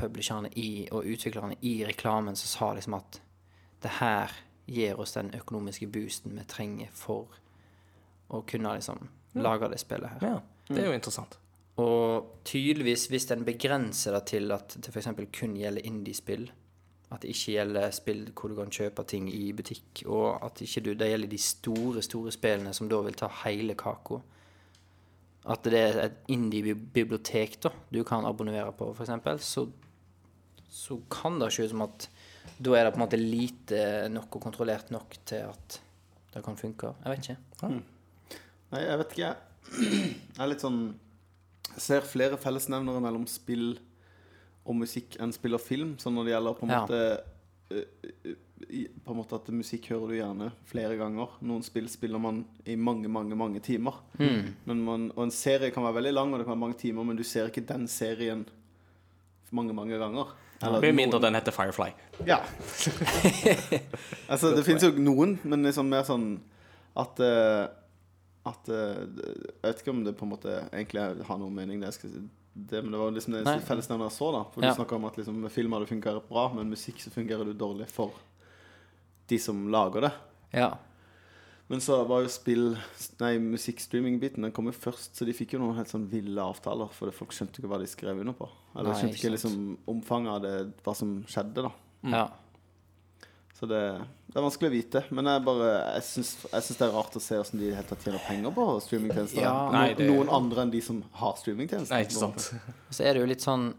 [0.03, 3.21] og utviklerne i reklamen som sa liksom at
[3.83, 4.33] det her
[4.65, 7.27] gir oss den økonomiske boosten vi trenger for
[8.33, 9.07] å kunne liksom
[9.37, 10.27] lage det spillet her.
[10.33, 10.41] ja.
[10.67, 11.37] Det er jo interessant.
[11.81, 15.09] Og tydeligvis, hvis en begrenser det til at det f.eks.
[15.33, 16.45] kun gjelder indiespill,
[17.11, 20.85] at det ikke gjelder spill hvor du kan kjøpe ting i butikk, og at ikke
[20.85, 24.21] du, det gjelder de store, store spillene som da vil ta hele kaka
[25.45, 29.65] At det er et indie-bibliotek da du kan abonnere på, f.eks., så,
[30.71, 32.07] så kan det se ut som at
[32.63, 33.81] da er det på en måte lite
[34.13, 35.79] nok og kontrollert nok til at
[36.33, 36.93] det kan funke.
[37.03, 37.69] Jeg vet ikke.
[38.73, 39.33] Nei, jeg vet ikke.
[40.33, 40.79] Jeg er litt sånn
[41.73, 43.77] Jeg ser flere fellesnevnere mellom spill
[44.67, 45.93] og musikk enn spill og film.
[46.01, 46.81] Så når det gjelder på en Ja.
[46.83, 46.99] måte
[49.03, 51.35] På en måte at musikk hører du gjerne flere ganger.
[51.45, 53.99] Noen spill spiller man i mange, mange mange timer.
[54.19, 57.07] Men man, og en serie kan være veldig lang, og det kan være mange timer,
[57.07, 58.45] men du ser ikke den serien
[59.53, 60.33] mange, mange ganger.
[60.63, 61.89] Eller Med mindre den heter Firefly.
[62.27, 62.37] ja.
[64.31, 66.37] altså, det finnes jo noen, men liksom mer sånn
[66.95, 67.65] at uh,
[68.45, 71.91] At uh, Jeg vet ikke om det på en måte egentlig har noen mening, det
[71.91, 72.23] jeg skal si.
[72.53, 73.57] Det, men det var liksom det Nei.
[73.65, 74.43] fellesnevner jeg så, da.
[74.53, 74.69] For Ja.
[74.69, 77.45] du snakka om at liksom, med film har det fungerer bra, men musikk så fungerer
[77.49, 78.13] det dårlig for
[79.27, 80.11] de som lager det.
[80.53, 80.75] Ja.
[81.71, 82.75] Men så var jo spill
[83.19, 86.91] Nei, musikkstreaming-biten Den kom jo først, så de fikk jo noen helt sånn ville avtaler.
[86.93, 88.49] For folk skjønte ikke hva de skrev under på.
[88.75, 91.71] Eller Nei, skjønte ikke ikke liksom omfanget av det, hva som skjedde, da.
[92.11, 92.27] ja.
[93.63, 95.01] Så det, det er vanskelig å vite.
[95.15, 98.25] Men jeg bare Jeg syns, det er rart å se hvordan de helt tatt tjener
[98.27, 99.39] penger på streamingtjenester.
[99.39, 99.53] Ja.
[99.69, 101.95] No, Nei, det- Noen andre enn de som har streamingtjenester.
[101.95, 102.49] Nei, ikke sant?
[102.91, 103.69] Så er det jo litt sånn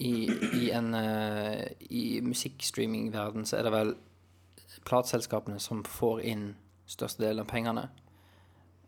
[0.00, 0.30] I,
[0.62, 1.60] i en uh,
[1.90, 3.92] I musikkstreamingverden så er det vel
[4.88, 6.48] plateselskapene som får inn
[6.88, 7.88] størstedelen av pengene.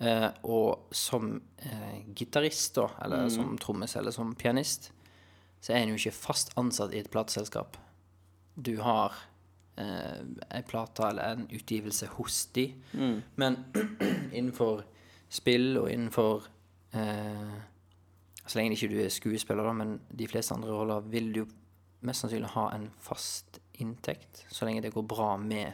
[0.00, 1.34] Eh, og som
[1.66, 4.88] uh, gitarist, da, eller som trommis eller som pianist,
[5.60, 7.76] så er en jo ikke fast ansatt i et plateselskap.
[8.56, 9.18] Du har
[9.78, 12.66] uh, ei plate eller en utgivelse hos de,
[13.36, 13.56] men
[14.32, 14.82] innenfor
[15.30, 16.46] spill og innenfor
[16.92, 17.58] eh,
[18.46, 21.44] så lenge ikke du er skuespiller, da, men de fleste andre roller vil du
[22.02, 25.72] mest sannsynlig ha en fast inntekt, så lenge det går bra med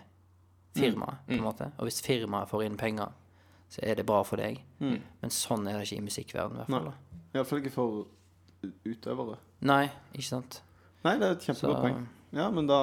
[0.76, 1.70] firmaet, på en måte.
[1.78, 3.14] Og hvis firmaet får inn penger,
[3.72, 4.60] så er det bra for deg.
[4.78, 6.90] Men sånn er det ikke i musikkverdenen, i hvert fall.
[6.90, 7.22] da.
[7.38, 8.04] Iallfall ikke for
[8.84, 9.38] utøvere.
[9.66, 10.60] Nei, ikke sant?
[11.06, 12.04] Nei, det er et kjempegodt poeng.
[12.36, 12.80] Ja, men da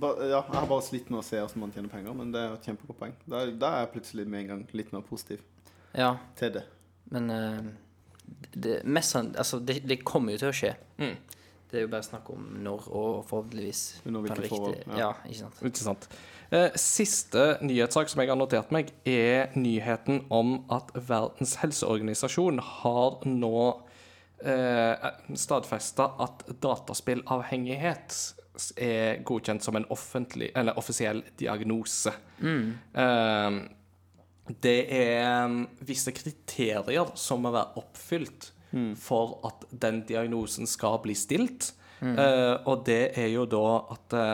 [0.00, 2.42] ba, Ja, jeg har bare slitt med å se hvordan man tjener penger, men det
[2.42, 3.14] er et kjempegodt poeng.
[3.26, 5.42] Da, da er jeg plutselig med en gang litt mer positiv
[5.94, 6.64] Ja, til det.
[7.14, 7.72] men uh,
[8.54, 10.74] det, mest altså, det, det kommer jo til å skje.
[11.70, 14.98] Det er jo bare snakk om når, og forhåpentligvis Under hvilke forhold, ja.
[15.00, 15.62] Ja, ikke sant.
[15.66, 16.08] Ikke sant.
[16.54, 23.24] Eh, siste nyhetssak som jeg har notert meg, er nyheten om at Verdens helseorganisasjon har
[23.26, 23.64] nå
[24.44, 25.08] eh,
[25.40, 28.20] stadfesta at dataspillavhengighet
[28.76, 32.12] er godkjent som en offentlig, eller offisiell diagnose.
[32.42, 33.58] Eh,
[34.60, 38.50] det er um, visse kriterier som må være oppfylt
[38.98, 41.70] for at den diagnosen skal bli stilt.
[42.02, 44.32] Eh, og det er jo da at uh,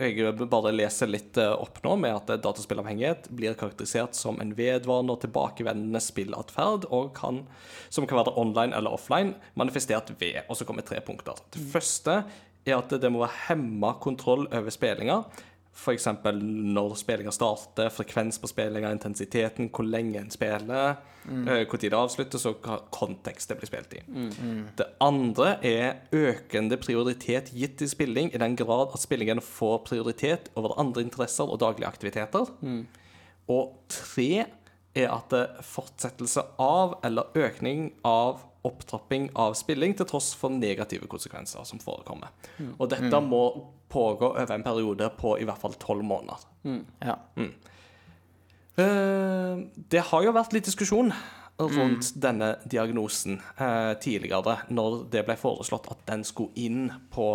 [0.00, 4.54] jeg bare leser litt eh, opp nå med at eh, dataspillavhengighet blir karakterisert som en
[4.56, 7.42] vedvarende og tilbakevendende spillatferd, og kan,
[7.92, 11.36] som kan være online eller offline, manifestert ved Og så kommer tre punkter.
[11.52, 12.22] Det første
[12.70, 15.22] er at det må være hemma kontroll over spillinga.
[15.80, 16.08] F.eks.
[16.34, 21.46] når spillinga starter, frekvens på spillinga, intensiteten, hvor lenge en spiller, mm.
[21.70, 24.02] hvor tid det avsluttes, og hva kontekst det blir spilt i.
[24.76, 30.50] Det andre er økende prioritet gitt til spilling i den grad at spillingen får prioritet
[30.58, 32.50] over andre interesser og daglige aktiviteter.
[33.50, 34.30] Og tre
[34.98, 41.64] er at fortsettelse av eller økning av opptrapping av spilling til tross for negative konsekvenser
[41.64, 42.28] som forekommer.
[42.78, 43.42] Og dette må
[43.90, 46.44] pågå over en periode på i hvert fall tolv måneder.
[47.02, 47.16] Ja.
[48.76, 49.56] Eh,
[49.90, 51.12] Det har jo vært litt diskusjon
[51.60, 57.26] rundt denne diagnosen eh, tidligere, når det ble foreslått at den skulle inn på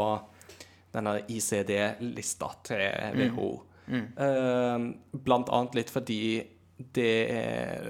[0.95, 2.85] denne ICD-lista til
[3.19, 3.49] WHO.
[3.91, 4.87] Eh,
[5.27, 6.21] Blant annet litt fordi
[6.75, 7.85] det er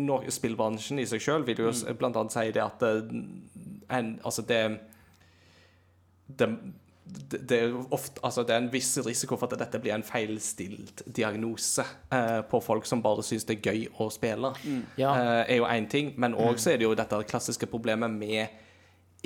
[0.00, 1.96] no, Spillbransjen i seg sjøl vil jo mm.
[2.00, 3.22] blant annet si det at det,
[3.92, 4.60] en, Altså, det
[6.38, 6.48] det,
[7.48, 11.02] det, er ofte, altså det er en viss risiko for at dette blir en feilstilt
[11.16, 14.52] diagnose eh, på folk som bare syns det er gøy å spille.
[15.00, 15.10] Ja.
[15.10, 18.66] Eh, er jo én ting, men òg så er det jo dette klassiske problemet med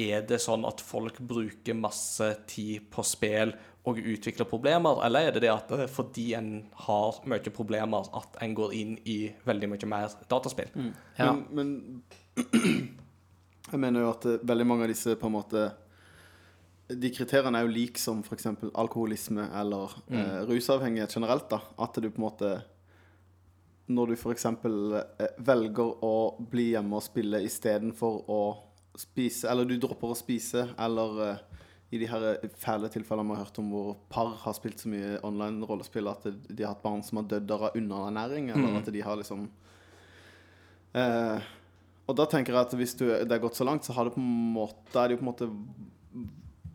[0.00, 3.52] Er det sånn at folk bruker masse tid på spill
[3.84, 6.50] og utvikler problemer, eller er det det at det er fordi en
[6.86, 10.70] har mye problemer, at en går inn i veldig mye mer dataspill?
[11.18, 11.34] Ja.
[11.34, 12.38] Men, men
[13.72, 15.64] jeg mener jo at eh, veldig mange av disse på en måte
[16.88, 18.48] De kriteriene er jo like som f.eks.
[18.72, 21.50] alkoholisme eller eh, rusavhengighet generelt.
[21.52, 22.52] da At du på en måte
[23.86, 24.46] Når du f.eks.
[24.48, 28.42] Eh, velger å bli hjemme og spille istedenfor å
[28.96, 31.53] spise Eller du dropper å spise, eller eh,
[31.92, 35.18] i de her fæle tilfellene vi har hørt om hvor par har spilt så mye
[35.26, 39.04] online rollespill at de har hatt barn som har dødd av underernæring, eller at de
[39.04, 39.46] har liksom
[40.94, 41.46] Eh,
[42.04, 44.14] og da tenker jeg at hvis du, det er gått så langt, så har det
[44.14, 45.48] på en måte, er det jo på en måte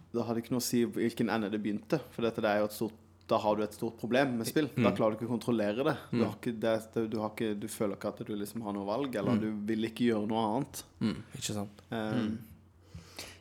[0.09, 2.01] Da har det ikke noe å si hvilken ende det begynte.
[2.15, 4.71] For dette det er jo et stort da har du et stort problem med spill.
[4.73, 5.91] Da klarer du ikke å kontrollere det.
[6.09, 6.71] Du, har ikke, det,
[7.11, 9.85] du, har ikke, du føler ikke at du liksom har noe valg, eller du vil
[9.85, 10.79] ikke gjøre noe annet.
[10.97, 11.83] Mm, ikke sant?
[11.93, 12.15] Eh,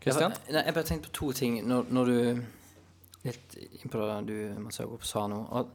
[0.02, 0.34] Kristian?
[0.46, 2.44] Jeg, jeg bare tenkte på to ting når, når du
[3.26, 4.78] Litt innpå det du Mats
[5.10, 5.40] sa nå.
[5.58, 5.72] Og,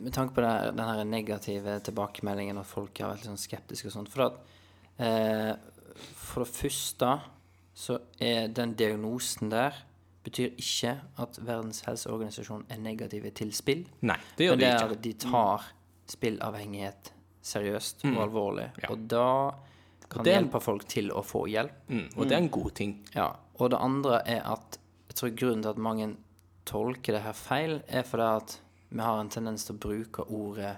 [0.00, 3.90] med tanke på det, den her negative tilbakemeldingen, at folk har vært litt sånn skeptiske
[3.90, 4.10] og sånt.
[4.10, 4.56] For, at,
[5.04, 5.52] eh,
[6.16, 7.12] for det første
[7.76, 9.76] så er den diagnosen der
[10.24, 13.86] betyr ikke at Verdens helseorganisasjon er negative til spill.
[14.04, 15.02] Nei, det gjør Men de det ikke.
[15.06, 15.70] de tar
[16.10, 17.12] spillavhengighet
[17.50, 18.68] seriøst og alvorlig.
[18.82, 18.90] Ja.
[18.92, 19.28] Og da
[20.10, 21.76] kan det hjelpe folk til å få hjelp.
[21.88, 22.96] Mm, og det er en god ting.
[23.14, 23.28] Ja,
[23.60, 24.78] og det andre er at
[25.10, 26.10] jeg tror grunnen til at mange
[26.66, 28.56] tolker det her feil, er fordi at
[28.90, 30.76] vi har en tendens til å bruke ordet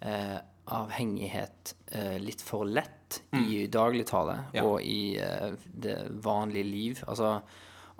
[0.00, 0.38] eh,
[0.72, 4.64] avhengighet eh, litt for lett i dagligtale Ja.
[4.64, 7.02] og i eh, det vanlige liv.
[7.06, 7.40] Altså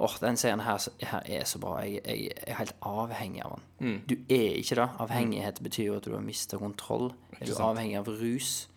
[0.02, 1.76] åh, den serien her, her er så bra.
[1.84, 3.98] Jeg, jeg er helt avhengig av den.
[4.08, 4.88] Du er ikke det.
[5.04, 7.12] Avhengighet betyr jo at du har mista kontroll.
[7.38, 8.68] Er du avhengig av rus,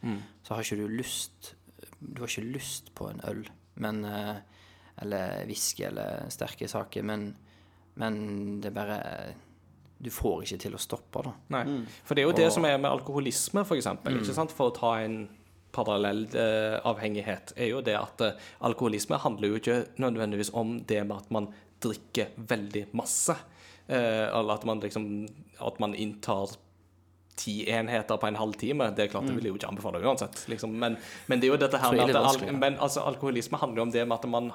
[0.44, 1.55] så har ikke du lyst
[2.08, 3.46] Du har ikke lyst på en øl,
[3.82, 4.36] men eh,
[5.04, 7.34] Eller whisky eller sterke saker, men,
[8.00, 8.16] men
[8.64, 9.00] det er bare
[10.00, 11.34] Du får ikke til å stoppe, da.
[11.56, 11.64] Nei.
[12.08, 14.20] For det er jo det som er med alkoholisme, for eksempel.
[14.20, 14.54] Ikke sant?
[14.56, 15.26] For å ta en
[15.76, 21.02] parallell eh, avhengighet, er jo det at eh, alkoholisme handler jo ikke nødvendigvis om det
[21.04, 21.50] med at man
[21.84, 23.36] drikker veldig masse.
[23.88, 25.28] Eh, eller at man liksom
[25.62, 26.56] At man inntar
[27.36, 28.90] ti enheter på en halv time.
[28.96, 30.46] Det er klart, det vil jeg jo ikke anbefale uansett.
[30.52, 30.76] Liksom.
[30.80, 32.42] Men, men det er jo dette her med at al.
[32.56, 34.52] Men altså, alkoholisme handler jo om det med at man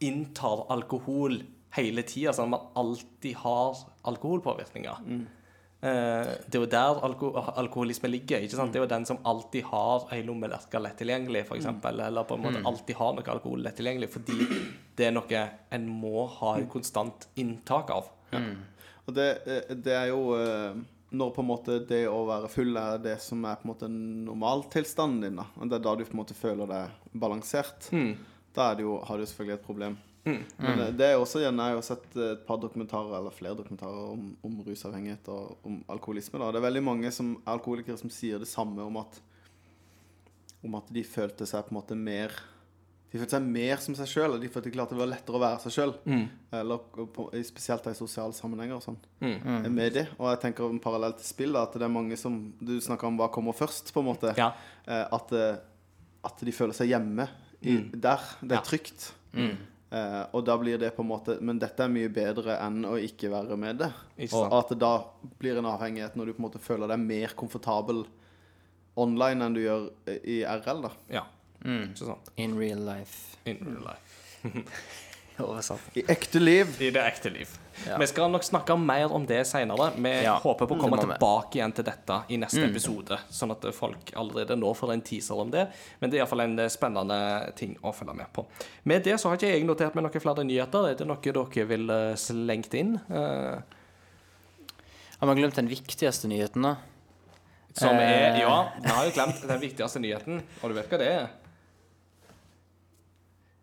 [0.00, 1.42] inntar alkohol
[1.76, 5.04] hele tida, sånn at man alltid har alkoholpåvirkninger.
[5.80, 7.30] Eh, det er jo der alko
[7.62, 8.42] alkoholisme ligger.
[8.44, 8.72] ikke sant?
[8.72, 11.62] Det er jo den som alltid har ei lommelerke lett tilgjengelig, f.eks.
[11.62, 14.36] eksempel Eller på en måte alltid har noe alkohol lett tilgjengelig, fordi
[14.98, 18.10] det er noe en må ha et konstant inntak av.
[19.06, 22.76] Og det, eh, det er jo eh, når på en måte det å være full
[22.76, 25.36] er det som er på en måte normaltilstanden din.
[25.40, 27.88] da Og Det er da du på en måte føler deg balansert.
[28.54, 29.98] Da er det jo, har du selvfølgelig et problem.
[30.58, 33.56] Men det- det er også igjen, Jeg har jo sett et par dokumentarer eller flere
[33.56, 36.38] dokumentarer om, om rusavhengighet og om alkoholisme.
[36.38, 39.20] da Det er veldig mange som, alkoholikere som sier det samme om at
[40.62, 42.30] om at de følte seg på en måte mer
[43.10, 45.40] De følte seg mer som seg sjøl, og de følte klart det var lettere å
[45.42, 45.92] være seg sjøl.
[46.06, 46.26] Mm.
[46.60, 46.78] Eller
[47.10, 48.98] på, i- spesielt i sosiale sammenhenger og sånn.
[49.20, 49.66] Mm.
[49.74, 50.04] Med det.
[50.18, 53.08] Og jeg tenker en parallell til spill, da, at det er mange som Du snakker
[53.10, 54.34] om hva kommer først, på en måte.
[54.38, 54.52] Ja.
[54.86, 55.56] Eh, at, eh,
[56.24, 57.26] at de føler seg hjemme
[57.62, 58.20] i, der.
[58.42, 58.62] Det er Ja.
[58.62, 59.10] trygt.
[59.92, 62.94] Eh, og da blir det på en måte Men dette er mye bedre enn å
[62.94, 63.90] ikke være med det.
[64.32, 65.02] Og at det da
[65.40, 68.04] blir en avhengighet når du på en måte føler deg mer komfortabel
[68.96, 69.90] online enn du gjør
[70.24, 70.90] i RL, da.
[71.10, 71.24] ja.
[71.60, 72.32] Ikke sant.
[72.40, 73.36] In real life.
[73.44, 74.20] In real life.
[75.40, 75.80] Oversatt.
[75.96, 76.68] I ekte liv.
[76.82, 77.48] I det ekte liv.
[77.86, 77.96] Ja.
[78.00, 79.90] Vi skal nok snakke mer om det senere.
[79.96, 83.64] Vi Ja, håper på å komme tilbake igjen til dette i neste episode, sånn at
[83.76, 85.66] folk allerede nå får en teaser om det.
[86.00, 87.18] Men det er iallfall en eh, spennende
[87.56, 88.44] ting å følge med på.
[88.84, 90.90] Med det så har ikke jeg notert meg noen flere nyheter.
[90.90, 92.98] Er det noe dere vil eh, slengt inn?
[93.08, 93.60] Uh...
[95.20, 96.76] Har man glemt den viktigste nyheten, da?
[97.76, 98.40] som er.
[98.40, 101.28] Ja, vi har jo glemt den viktigste nyheten, og du vet hva det er?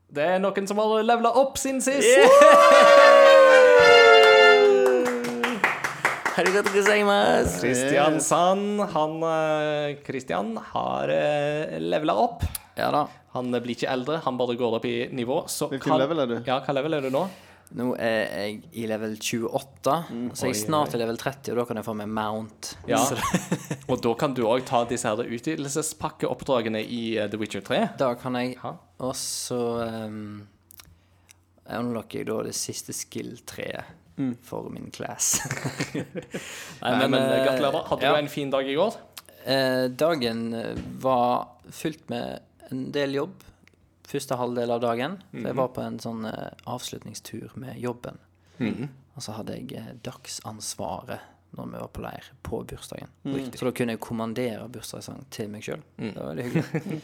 [0.08, 2.08] Det er noen som har levela opp sin sist.
[2.08, 2.28] Yeah!
[6.38, 12.46] Kristiansand Kristian Sand, han eh, Kristian har uh, levela opp.
[12.78, 13.08] Ja da.
[13.34, 15.41] Han blir ikke eldre, han bare går opp i nivå.
[15.52, 16.36] Så Hvilken level er du?
[16.46, 17.26] Ja, hva level er du nå?
[17.75, 19.95] Nå er jeg i level 28,
[20.32, 22.69] så jeg er snart i level 30, og da kan jeg få meg mount.
[22.88, 23.01] Ja.
[23.91, 27.82] Og da kan du òg ta disse her utvidelsespakkeoppdragene i eh, The Witcher 3.
[27.99, 28.77] da kan jeg Og
[29.10, 30.47] også um,
[31.67, 33.95] unlocker jeg da det siste skill-treet
[34.47, 35.38] for min class.
[36.82, 37.84] Nei, men, eh, gratulerer.
[37.91, 38.15] Hadde ja.
[38.15, 38.95] du en fin dag i går?
[39.43, 40.47] Eh, dagen
[41.03, 43.43] var fylt med en del jobb.
[44.08, 45.17] Første halvdel av dagen.
[45.34, 48.22] For jeg var på en sånn eh, avslutningstur med jobben.
[49.17, 53.12] Og så hadde jeg eh, dagsansvaret når vi var på leir, på bursdagen.
[53.56, 55.84] Så da kunne jeg kommandere bursdagssang til meg sjøl.
[55.96, 57.00] Det var veldig hyggelig.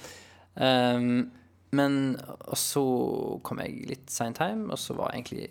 [0.60, 1.08] um,
[1.80, 2.84] men og så
[3.48, 5.48] kom jeg litt seint hjem, og så var egentlig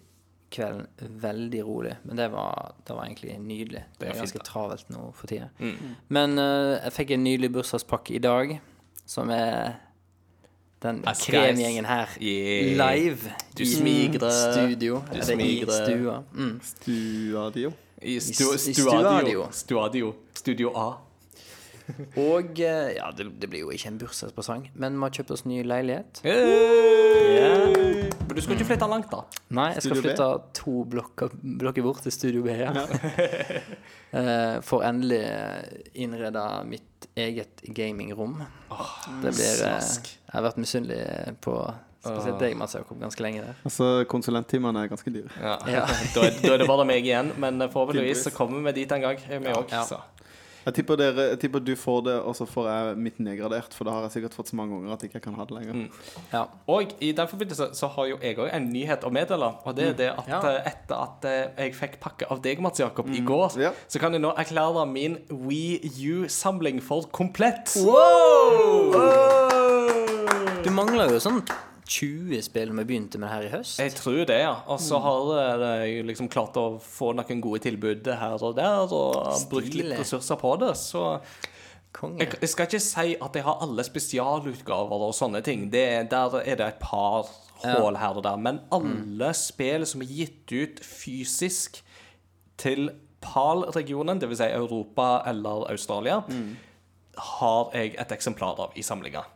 [0.53, 1.95] kvelden veldig rolig.
[2.05, 3.87] Men det var, det var egentlig nydelig.
[3.99, 5.49] Det er ganske travelt nå for tida.
[6.12, 8.59] Men uh, jeg fikk en nydelig bursdagspakke i dag,
[9.09, 9.81] som er
[10.83, 12.95] den kremgjengen her Yeah.
[12.95, 13.18] live
[13.59, 14.31] Du i smigre.
[14.53, 15.03] studio.
[15.12, 16.23] Du eller i stua.
[16.35, 16.61] Mm.
[16.64, 17.73] Stuadio.
[18.03, 19.47] I, stu- i stuadio.
[19.51, 20.14] stuadio.
[20.35, 20.92] Studio A.
[22.18, 25.44] Og eh, ja, det, det blir jo ikke en bursdagspresang, men vi har kjøpt oss
[25.48, 26.22] ny leilighet.
[26.26, 28.09] Hey!
[28.26, 29.22] Men du skal ikke flytte langt, da.
[29.52, 32.55] Nei, jeg skal flytte to blokker, blokker bort til Studio B.
[32.64, 32.72] Ja.
[34.12, 35.22] Eh, For endelig
[35.96, 38.35] innrede mitt eget gamingrom.
[39.22, 40.11] det blir eh, slask.
[40.26, 40.98] Jeg har vært misunnelig
[41.40, 41.55] på
[42.02, 43.62] spesielt deg, Mats Jakob, ganske lenge der.
[43.64, 45.33] Altså, konsulenttimene er ganske dyre.
[45.40, 45.55] Ja.
[45.64, 45.85] Ja.
[46.14, 49.22] da, da er det bare meg igjen, men forhåpentligvis så kommer vi dit en gang,
[49.31, 49.72] vi òg.
[49.72, 49.85] Ja.
[50.64, 53.75] Jeg tipper, dere, jeg tipper du får det, og så får jeg mitt nedgradert.
[53.75, 55.57] For det har jeg sikkert fått så mange ganger at jeg ikke kan ha det
[55.57, 55.88] lenger.
[56.33, 56.44] Ja.
[56.70, 59.48] Og i den forbindelse så har jo jeg òg en nyhet å meddele.
[59.66, 60.40] Og det er det at Ja.
[60.53, 63.72] eh, etter at eh, jeg fikk pakke av deg, Mats Jakob, i går, Ja.
[63.88, 65.81] så kan jeg nå erklære min Wii
[66.14, 67.75] U-samling for komplett.
[70.62, 71.42] Du mangler jo sånn
[71.88, 73.81] 20 spill vi begynte med her i høst.
[73.83, 74.55] Jeg tror det, ja.
[74.71, 78.87] Og så har eh, jeg liksom klart å få noen gode tilbud her og der,
[78.87, 80.73] og har brukt litt ressurser på det.
[80.79, 81.05] Så
[82.18, 85.68] jeg, jeg skal ikke si at jeg har alle spesialutgaver og sånne ting.
[85.73, 87.29] Det, der er det et par
[87.62, 88.38] hull her og der.
[88.40, 91.83] Men alle spill som er gitt ut fysisk
[92.62, 92.90] til
[93.23, 94.40] PAL-regionen, dvs.
[94.40, 96.23] Si Europa eller Australia,
[97.37, 99.27] har jeg et eksemplar av i samlinga.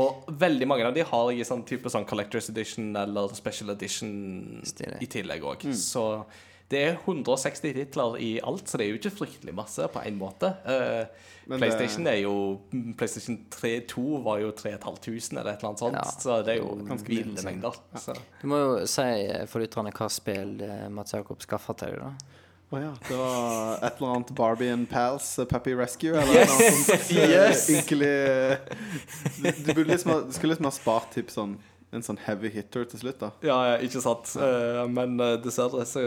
[0.00, 4.62] Og veldig mange av de har i sånn type sånn Collectors Edition eller Special Edition
[4.64, 5.02] Stilig.
[5.04, 5.66] i tillegg òg.
[5.76, 6.24] Så
[6.72, 10.16] det er 160 titler i alt, så det er jo ikke fryktelig masse på én
[10.16, 10.48] måte.
[10.64, 11.04] Uh,
[11.58, 12.60] PlayStation det- er jo
[12.96, 16.62] PlayStation 3 2 var jo 3500 eller et eller annet sånt, Ja, så det er
[16.62, 17.76] jo ganske ville mengder.
[17.92, 18.14] Ja.
[18.40, 19.02] Du må jo si
[19.46, 22.12] for lytterne hva spill eh, Mats Jakob skaffa til deg, da.
[22.72, 22.92] Å ja.
[23.04, 27.10] Det var et eller annet Barbie and Pals uh, Puppy Rescue, eller noe sånt.
[27.12, 27.66] Yes!
[27.68, 28.14] uh, Ynkelig
[29.42, 31.58] Du, du liksom ha, du skulle liksom ha spart typ sånn
[31.92, 33.28] en sånn heavy hitter til slutt, da.
[33.44, 34.30] Ja, ja, ikke sant.
[34.40, 36.00] Eh, men uh, dessverre så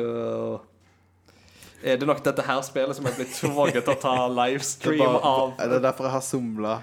[1.85, 4.35] er det nok dette her spillet som er blitt tvunget til å ta Det er,
[4.39, 5.53] livestream bare, av.
[5.63, 6.73] er det derfor jeg har somla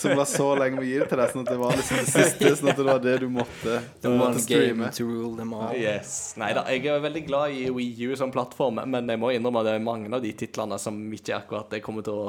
[0.00, 2.08] Somla så lenge med å gi det til deg, sånn at det var liksom det
[2.12, 4.84] siste, sånn at det var det du måtte, du måtte streame.
[4.84, 5.74] game to rule them all.
[5.78, 6.34] Yes.
[6.40, 9.62] Nei da, jeg er veldig glad i Wii U som plattform, men jeg må innrømme
[9.62, 12.26] at det er mange av de titlene som ikke akkurat jeg kommer til å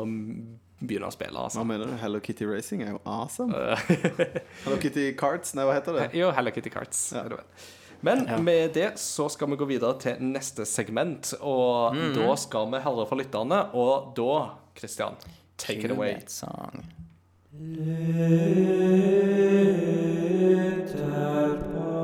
[0.86, 1.34] begynne å spille.
[1.40, 1.64] Hva Altså.
[1.66, 1.96] mener du?
[2.02, 3.56] Hello Kitty Racing er jo awesome.
[4.66, 5.56] Hello Kitty Carts?
[5.58, 6.10] nei, hva heter det?
[6.20, 7.08] jo, Hello Kitty Carts.
[7.16, 7.38] er
[8.02, 8.38] det ja.
[8.38, 12.84] Men med det så skal vi gå videre til neste segment, og da skal vi
[12.86, 14.40] høre fra lytterne, og da,
[14.78, 15.16] Christian,
[15.58, 16.16] take it away.
[20.96, 21.95] That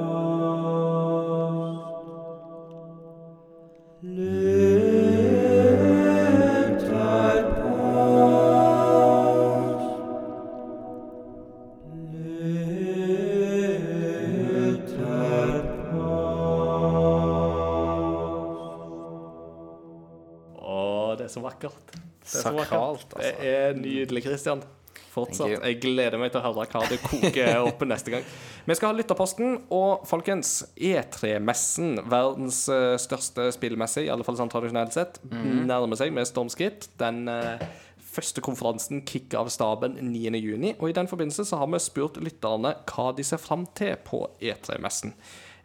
[22.62, 23.18] vakkert.
[23.18, 23.18] Altså.
[23.18, 24.64] Det er nydelig, Christian.
[25.12, 25.57] Fortsatt.
[25.59, 28.24] Jeg gleder meg til å høre hva det koker opp neste gang.
[28.64, 34.51] Vi skal ha lytterposten, og folkens, E3-messen, verdens eh, største spillmesse, i alle fall sånn
[34.51, 35.66] tradisjonelt sett, mm.
[35.68, 36.88] nærmer seg med stormskritt.
[37.01, 37.66] Den eh,
[38.12, 42.76] første konferansen kicker av staben 9.6, og i den forbindelse så har vi spurt lytterne
[42.91, 45.16] hva de ser fram til på E3-messen.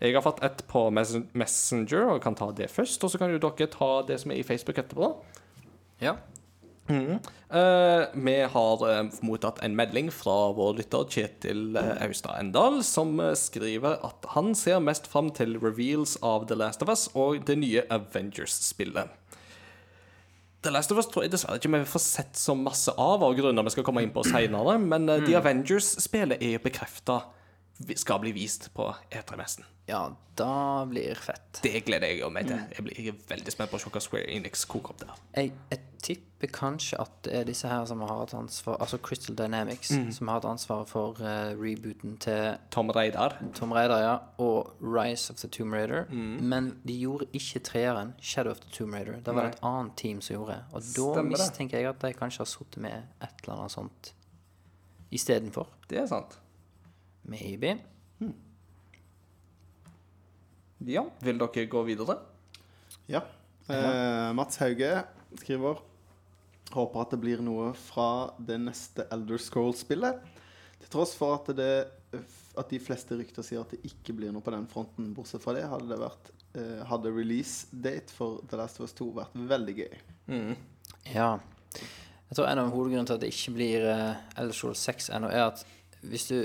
[0.03, 3.40] Jeg har fått et på Messenger og kan ta det først, og så kan jo
[3.40, 5.14] dere ta det som er i Facebook etterpå.
[6.03, 6.18] Ja.
[6.91, 13.20] Eh, vi har uh, mottatt en melding fra vår lytter Kjetil uh, Austad Endal, som
[13.22, 17.45] eh, skriver at han ser mest fram til reveals av The Last of Us og
[17.47, 19.14] det nye Avengers-spillet.
[20.66, 23.39] The Last of Us tror jeg dessverre ikke vi får sett så masse av, av
[23.39, 27.22] grunner vi skal komme inn på senere, men eh, The Avengers-spillet er bekrefta
[27.95, 29.66] skal bli vist på E3-messen.
[29.87, 31.61] ja, da blir fett.
[31.62, 32.59] Det gleder jeg meg til.
[32.72, 35.20] Jeg, blir, jeg er veldig spent på å se hva Square Enix koker opp der.
[35.37, 39.37] Jeg, jeg tipper kanskje at det er disse her som har hatt ansvar Altså Crystal
[39.39, 43.35] Dynamics, som har hatt ansvaret for uh, rebooten til Tom Reidar.
[43.57, 46.07] Tom Raider, ja, og Rise of the Tomb Raider.
[46.13, 49.19] Men de gjorde ikke treeren, Shadow of the Tomb Raider.
[49.25, 50.61] Det var det et annet team som gjorde.
[50.73, 51.41] Og da Stemmer det.
[51.41, 54.13] mistenker jeg at de kanskje har sittet med et eller annet sånt
[55.17, 55.69] istedenfor.
[55.91, 56.39] Det er sant.
[57.27, 57.79] Maybe.
[60.87, 62.19] Ja, vil dere gå videre?
[63.09, 63.23] Ja.
[63.73, 64.91] Eh, Mats Hauge
[65.41, 65.81] skriver
[66.75, 70.25] Håper at det blir noe fra det neste Elder Scrolls-spillet.
[70.83, 71.87] Til tross for at, det,
[72.59, 75.12] at de fleste rykter sier at det ikke blir noe på den fronten.
[75.17, 78.97] Bortsett fra det hadde det vært eh, Hadde release date for The Last of Us
[78.99, 79.95] 2 vært veldig gøy.
[81.14, 81.37] Ja.
[82.27, 85.31] Jeg tror en av hovedgrunnene til at det ikke blir uh, Elder Scrolls 6 ennå,
[85.31, 85.62] er at
[86.07, 86.39] hvis du,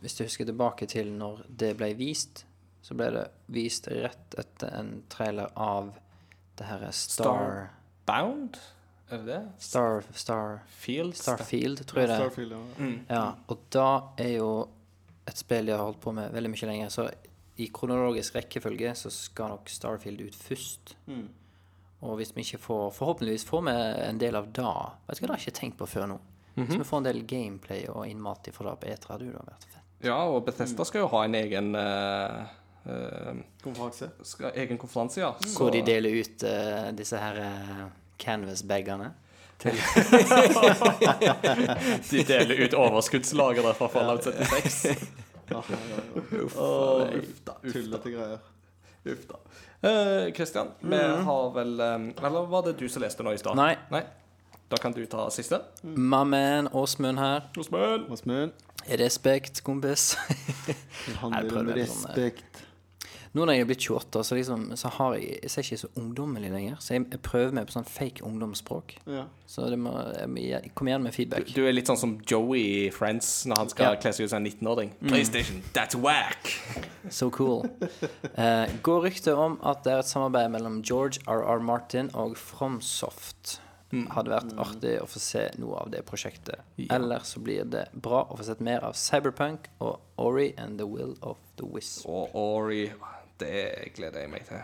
[0.00, 2.46] hvis du husker tilbake til når det ble vist,
[2.84, 5.92] så ble det vist rett etter en trailer av
[6.58, 7.68] det herre Star
[8.08, 8.58] Bound?
[9.14, 9.42] Er det det?
[9.62, 11.14] Star, Star Field?
[11.14, 12.24] Starfield, tror jeg det er.
[12.24, 12.88] Starfield, ja.
[13.14, 13.88] Ja, og da
[14.18, 14.48] er jo
[15.28, 16.90] et spill de har holdt på med veldig mye lenger.
[16.92, 17.06] Så
[17.62, 20.96] i kronologisk rekkefølge så skal nok Starfield ut først.
[22.04, 23.76] Og hvis vi ikke får forhåpentligvis får vi
[24.08, 24.74] en del av da
[25.06, 26.18] Vet du hva, det har jeg ikke tenkt på før nå.
[26.58, 29.38] Hvis vi får en del gameplay og innmat fra da på E3, da det jo
[29.38, 29.80] vært fett.
[30.04, 32.44] Ja, og Bethesda skal jo ha en egen uh,
[32.84, 33.30] uh,
[33.62, 34.10] Konferanse.
[34.26, 35.32] skal, egen konferanse, ja.
[35.56, 37.86] Hvor de deler ut uh, disse her uh,
[38.16, 39.12] canvas-bagene.
[42.10, 44.86] de deler ut overskuddslageret fra Fallout 76.
[45.50, 45.96] Ja, ja, ja.
[46.40, 47.52] Uff da.
[47.60, 48.38] Tullete greier.
[49.04, 49.36] Uff da.
[49.84, 53.52] Eh, Christian, vi har vel um, Eller var det du som leste nå i stad?
[53.58, 53.74] Nei.
[53.92, 54.00] Nei.
[54.72, 55.60] Da kan du ta siste.
[55.82, 57.50] Mammen, man Åsmund her.
[57.60, 58.52] Åsmund,
[58.88, 60.16] Respekt, kompis.
[61.06, 62.64] det handler om det sånn, eh, respekt.
[63.34, 65.88] Nå når jeg er blitt 28, så, liksom, så har jeg, jeg ser ikke så
[65.98, 66.76] ungdommelig lenger.
[66.78, 68.94] Så jeg, jeg prøver meg på sånn fake ungdomsspråk.
[69.10, 69.24] Ja.
[69.50, 69.90] Så det må,
[70.38, 71.50] jeg, kom igjen med feedback.
[71.56, 73.98] Du er litt sånn som Joey i Friends når han skal Ja.
[74.04, 74.92] kle seg ut som en 19-åring.
[75.02, 76.52] PlayStation, that's whack!
[77.10, 77.66] So cool.
[78.38, 81.58] Eh, går rykte om at det er et samarbeid mellom George R.R.
[81.60, 83.58] Martin og FromSoft.
[84.10, 86.62] Hadde vært artig å få se noe av det prosjektet.
[86.90, 90.86] Eller så blir det bra å få sett mer av Cyberpunk og Ori and the
[90.88, 92.06] Will of the Wisp.
[92.10, 92.88] Og Ori
[93.38, 94.62] Det gleder jeg meg til.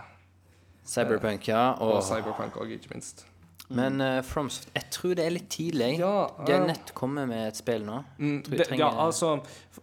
[0.86, 1.70] Cyberpunk, ja.
[1.80, 3.26] Og Og, Cyberpunk òg, ikke minst.
[3.70, 5.98] men uh, FromSoft Jeg tror det er litt tidlig.
[6.00, 8.00] Ja, De har eh, nett kommet med et spill nå.
[8.18, 9.36] Mm, det, trenger- ja, altså,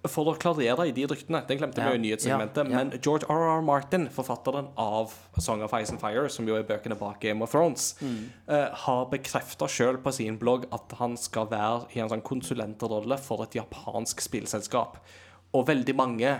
[0.09, 2.75] For å klarere i de ryktene, det glemte Ja, vi jo i nyhetssegmentet, ja.
[2.81, 3.61] men George R.R.
[3.63, 7.51] Martin, forfatteren av Song of Ice and Fire, som jo er bøkene bak Game of
[7.55, 8.29] Thrones, Mm.
[8.49, 13.17] uh, har bekrefta sjøl på sin blogg at han skal være i en sånn konsulentrolle
[13.19, 14.97] for et japansk spillselskap.
[15.53, 16.39] Og veldig mange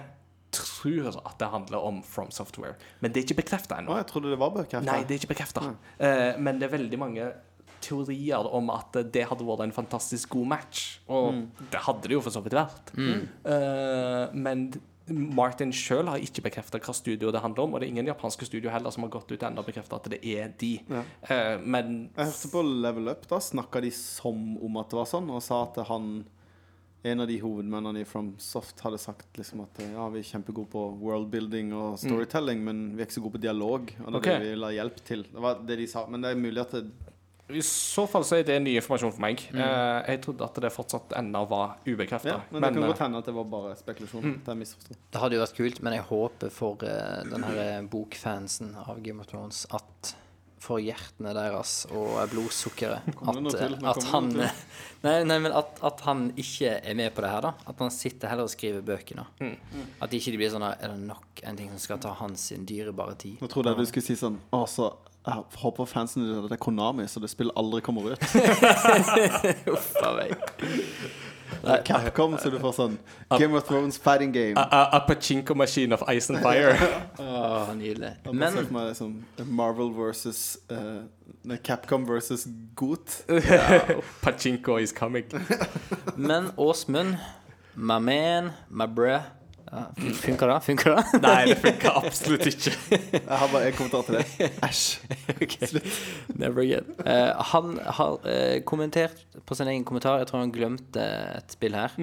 [0.53, 3.97] tror at det handler om From Software, men det er ikke bekrefta ennå.
[3.99, 4.85] jeg trodde det var bekrefta.
[4.87, 5.65] Nei, det er ikke bekrefta.
[5.99, 7.29] Uh, men det er veldig mange
[7.83, 10.85] teorier om at det hadde vært en fantastisk god match.
[11.11, 12.93] Og det hadde det jo for så vidt vært.
[12.97, 14.69] Eh, men
[15.07, 18.47] Martin sjøl har ikke bekrefta hva studio det handler om, og det er ingen japanske
[18.49, 20.73] studio heller som har gått ut ennå og bekrefta at det er de.
[20.89, 21.03] Ja.
[21.29, 25.07] Uh, men Jeg hørte på Level Up, da snakka de som om at det var
[25.13, 26.25] sånn, og sa at han
[27.03, 30.85] en av de hovedmennene i FromSoft hadde sagt liksom at ja, vi er kjempegode på
[31.01, 33.93] worldbuilding og storytelling, men vi er ikke så gode på dialog.
[34.03, 34.39] Og det okay.
[34.39, 34.47] Ok.
[34.47, 35.27] vi la hjelp til.
[35.29, 36.07] Det var det de sa.
[36.09, 36.87] Men det er mulig at det
[37.47, 39.39] i så fall så er det ny informasjon for meg.
[39.55, 42.33] Eh, jeg trodde at det fortsatt ennå var ubekrefta.
[42.33, 44.41] ja, Men det kan godt hende at det var bare spekulasjon.
[44.43, 44.97] Det er.
[45.15, 48.99] Det hadde jo vært kult, men jeg håper for uh, den her eh, bokfansen av
[49.05, 50.11] Game of Thrones at
[50.61, 54.29] for hjertene deres og blodsukkeret at, eh, nå at han
[55.05, 57.51] Nei, nei men at, at han ikke er med på det her, da.
[57.69, 59.27] At han sitter heller og skriver bøkene.
[59.37, 59.83] Mm.
[60.01, 62.65] At ikke de blir sånn Er det nok en ting som skal ta hans sin
[62.67, 63.37] dyrebare tid?
[63.43, 64.89] Nå trodde jeg du skulle si sånn Å, så
[65.27, 68.21] jeg håper fansen dine at det er Konami, så det spillet aldri kommer ut.
[69.73, 70.37] Uff a meg.
[71.85, 72.97] Capcom, så du får sånn
[73.37, 74.57] Game of Thrones fighting game.
[74.57, 76.75] A, a, a pachinko machine of ice and fire.
[77.19, 78.15] oh, nydelig.
[78.31, 81.03] Men meg liksom Marvel versus uh,
[81.63, 83.23] Capcom versus Goot.
[84.25, 85.25] Pachinko is coming.
[86.15, 87.17] Men Åsmund,
[87.75, 89.23] my man, my bruh
[89.71, 90.57] ja, fun- Funker det?
[90.65, 91.21] Funker det?
[91.23, 92.73] Nei, det funka absolutt ikke.
[93.17, 94.49] Jeg har bare en kommentar til det.
[94.63, 94.83] Æsj.
[96.41, 96.89] Never again.
[97.03, 101.03] Uh, han har uh, kommentert på sin egen kommentar Jeg tror han glemte
[101.37, 101.93] et spill her.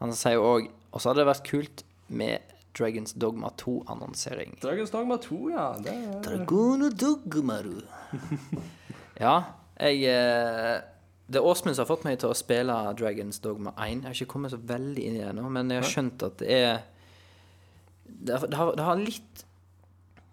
[0.00, 4.58] Han sier òg Og så hadde det vært kult med Dragons Dogma 2-annonsering.
[4.60, 5.68] Dragons Dogma 2, ja.
[5.80, 6.18] Det er...
[6.24, 7.78] Dragono Dogmaru.
[9.24, 9.36] ja,
[9.80, 10.74] jeg eh,
[11.26, 14.04] Det er Åsmund som har fått meg til å spille Dragons Dogma 1.
[14.04, 16.38] Jeg har ikke kommet så veldig inn i det ennå, men jeg har skjønt at
[16.42, 16.76] det er
[18.06, 19.44] det har, det, har, litt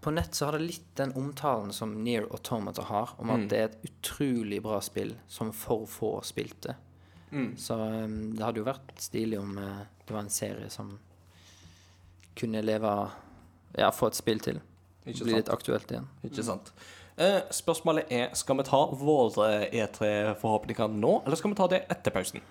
[0.02, 3.60] På nett så har det litt den omtalen som Near Automata har, om at det
[3.60, 6.76] er et utrolig bra spill som for få spilte.
[7.58, 10.92] Så um, det hadde jo vært stilig om uh, det var en serie som
[12.38, 12.92] kunne leve
[13.78, 14.60] Ja, få et spill til.
[15.04, 15.40] Ikke Bli sant.
[15.40, 16.06] litt aktuelt igjen.
[16.28, 16.70] Ikke sant.
[17.18, 22.14] Eh, spørsmålet er skal vi ta våre E3-forhåpninger nå, eller skal vi ta det etter
[22.16, 22.42] pausen?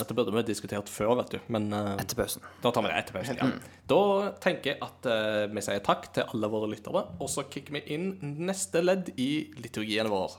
[0.00, 2.44] Dette burde vi diskutert før, vet du, men eh, Etter pausen.
[2.62, 3.40] da tar vi det etter pausen.
[3.40, 3.50] Ja.
[3.90, 4.02] Da
[4.40, 7.84] tenker jeg at uh, vi sier takk til alle våre lyttere, og så kicker vi
[7.96, 10.38] inn neste ledd i liturgien vår.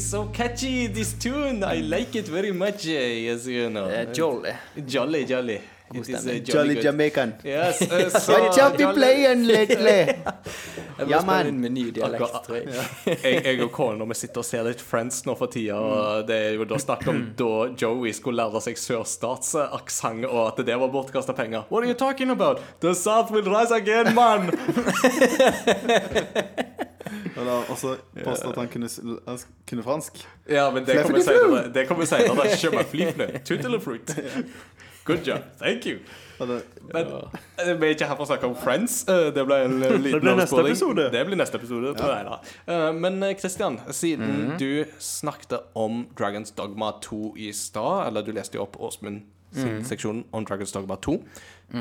[0.00, 1.62] Is so catchy, this tune.
[1.62, 3.86] I like it very much, as you know.
[3.86, 4.52] Eh, Jolly.
[4.86, 5.60] Jolly, jolly.
[5.92, 6.82] It is a jolly, Jolly good.
[6.84, 7.32] Jamaican.
[7.44, 8.78] Yes, uh, so jolly.
[8.84, 10.06] you playing lately?
[10.06, 11.46] Jeg må Ja, spille man.
[11.46, 12.68] inn med ny dialekt, tror jeg.
[13.24, 16.36] jeg, jeg og kona vi sitter og ser litt Friends nå for tida, og det
[16.36, 20.92] er jo da snakk om da Joey skulle lære seg sørstatsaksent, og at det var
[20.94, 21.66] bortkasta penger.
[21.72, 22.62] What are you talking about?
[22.84, 24.50] The South will rise again, man!
[27.40, 28.88] Da også påstå at han kunne,
[29.26, 29.38] han
[29.68, 30.20] kunne fransk.
[30.48, 31.62] Ja, men det kommer senere.
[31.74, 32.46] Det kommer senere.
[32.62, 33.26] Je m'affligne.
[33.44, 34.12] Tutelefruit.
[35.04, 35.42] Good job.
[35.58, 35.98] Thank you.
[36.40, 39.02] Men eh, vi er ikke her for å snakke om Friends.
[39.08, 40.72] Eh, Det ble en eh, liten blir neste avsporing.
[40.76, 41.08] episode.
[41.12, 41.92] Det blir neste episode.
[42.00, 42.38] Nei da.
[42.66, 44.58] Eh, Men eh, Christian, siden Mhm.
[44.58, 49.22] du snakket om Dragons Dogma 2 i stad, eller du leste jo opp Åsmund
[49.52, 49.84] sin Mhm.
[49.84, 51.16] seksjon om Dragons Dogma 2,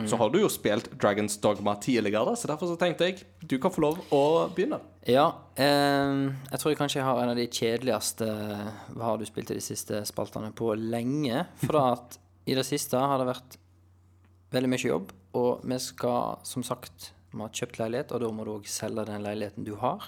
[0.10, 3.70] så har du jo spilt Dragons Dogma tidligere, så derfor så tenkte jeg du kan
[3.72, 4.80] få lov å begynne.
[5.06, 8.26] Ja, eh, jeg tror jeg kanskje jeg har en av de kjedeligste
[8.96, 11.46] Hva har du spilt i de siste spaltene på lenge.
[11.66, 12.18] For at
[12.50, 13.58] i det siste har det vært
[14.54, 18.42] veldig mye jobb, og vi skal som sagt Vi har kjøpt leilighet, og da må
[18.42, 20.08] du òg selge den leiligheten du har.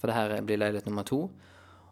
[0.00, 1.26] For det her blir leilighet nummer to.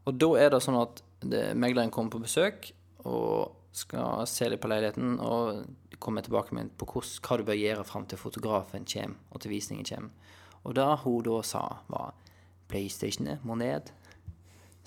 [0.08, 2.70] Og da er det sånn at det, megleren kommer på besøk
[3.04, 5.66] og skal se litt på leiligheten og
[6.00, 9.52] komme tilbake med på hos, hva du bør gjøre fram til fotografen kommer, og til
[9.52, 10.32] visningen kommer.
[10.64, 12.16] Og det hun da sa, var
[12.72, 13.92] PlayStationet må ned.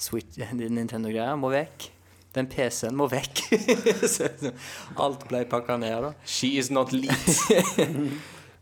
[0.02, 1.92] Switch, Nintendo-greier må vekk.
[2.36, 3.42] Den PC-en må vekk.
[5.04, 6.14] Alt ble pakka ned, da.
[6.26, 7.12] She is not lead.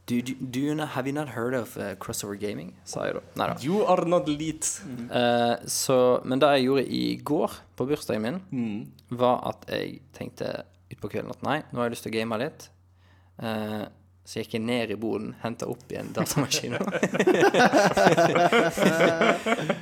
[0.10, 2.72] Do, do, do you have you not heard of uh, crossover gaming?
[2.84, 3.22] sa jeg da.
[3.38, 3.58] Nei da.
[3.62, 4.66] You are not lead.
[5.06, 8.80] Uh, så, men det jeg gjorde i går, på bursdagen min,
[9.14, 10.50] var at jeg tenkte
[10.90, 12.70] utpå kvelden at nei, nå har jeg lyst til å game litt.
[13.40, 13.84] Eh,
[14.30, 16.78] så gikk jeg ned i boden, henta opp igjen datamaskinen.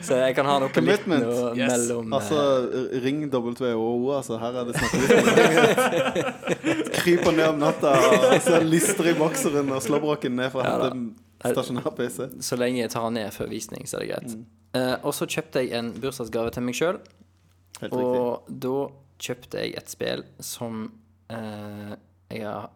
[0.08, 1.74] så jeg kan ha noe litt noe Yes.
[1.74, 2.38] mellom eh, altså,
[3.04, 4.38] ring WHO, altså.
[4.40, 4.94] Her er det snakk
[7.02, 10.78] Kryper ned om natta og så lister i bokseren og slåbroken ned for å Ja
[10.78, 12.30] hente en stasjonær PC.
[12.48, 14.38] Så lenge jeg tar den ned før visning, så er det greit.
[14.80, 17.04] Eh, og så kjøpte jeg en bursdagsgave til meg sjøl.
[17.92, 18.78] Og da
[19.22, 20.88] kjøpte jeg et spill som
[21.34, 21.94] uh,
[22.32, 22.72] jeg har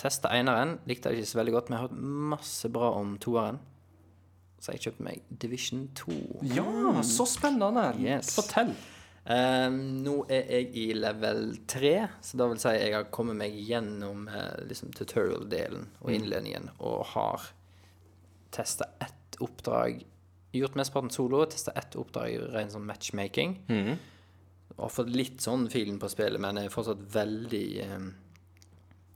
[0.00, 0.78] testa eneren.
[0.88, 3.60] Likte det ikke så veldig godt, men jeg har hørt masse bra om toeren.
[4.64, 6.18] Så jeg kjøpte meg Division 2.
[6.54, 7.90] Ja, så spennende.
[8.00, 8.32] Yes.
[8.36, 8.72] Fortell.
[9.24, 11.92] Eh, nå er jeg i level 3,
[12.24, 17.06] så da vil si jeg har kommet meg gjennom eh, liksom tutorial-delen og innledningen, og
[17.14, 17.46] har
[18.54, 20.04] testa ett oppdrag
[20.54, 23.56] Gjort mesteparten solo, testa ett oppdrag ren sånn matchmaking.
[24.76, 28.04] Og har fått litt sånn filen på spillet, men er fortsatt veldig eh,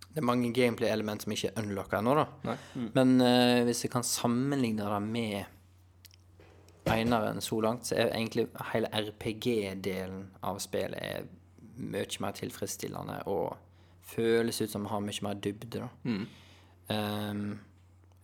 [0.09, 2.57] Det er mange gameplay-element som ikke er unlocka ennå, da.
[2.97, 5.55] Men uh, hvis jeg kan sammenligne det med
[6.89, 11.27] eineren så langt, så er egentlig hele RPG-delen av spillet er
[11.79, 13.57] mye mer tilfredsstillende og
[14.09, 15.89] føles ut som det har mye mer dybde, da.
[16.95, 17.59] Ehm,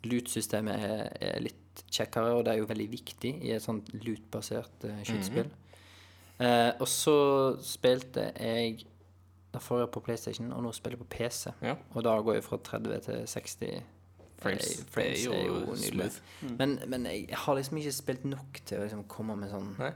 [0.08, 4.88] loot-systemet er, er litt kjekkere, og det er jo veldig viktig i et sånt loot-basert
[4.88, 5.52] uh, skytespill.
[6.42, 7.16] Eh, og så
[7.62, 8.86] spilte jeg
[9.54, 11.52] Da får jeg på PlayStation, og nå spiller jeg på PC.
[11.62, 11.76] Ja.
[11.94, 13.82] Og da går jeg fra 30 til 60
[14.42, 14.66] Frames.
[14.80, 16.08] Eh, frames Det er jo nydelig.
[16.10, 16.56] smooth.
[16.58, 19.92] Men, men jeg har liksom ikke spilt nok til å liksom komme med sånn Nei.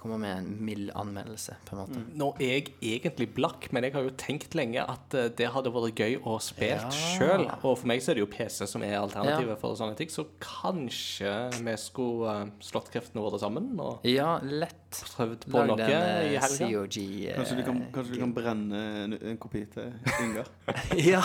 [0.00, 2.02] Komme med en mild anmeldelse, på en måte.
[2.16, 5.68] Nå er jeg egentlig blakk, men jeg har jo tenkt lenge at eh, det hadde
[5.74, 6.88] vært gøy å spille Ja.
[6.88, 7.44] sjøl.
[7.60, 9.58] Og for meg så er det jo PC som er alternativet Ja.
[9.60, 14.79] for sånne ting, så kanskje vi skulle eh, slått kreftene våre sammen og Ja, lett.
[14.90, 16.66] Prøvd på Lag noe i eh, helga.
[16.70, 19.92] COG eh, Kanskje du kan, kanskje du kan brenne en, en kopi til
[20.24, 20.48] Ingar?
[21.12, 21.22] Ja.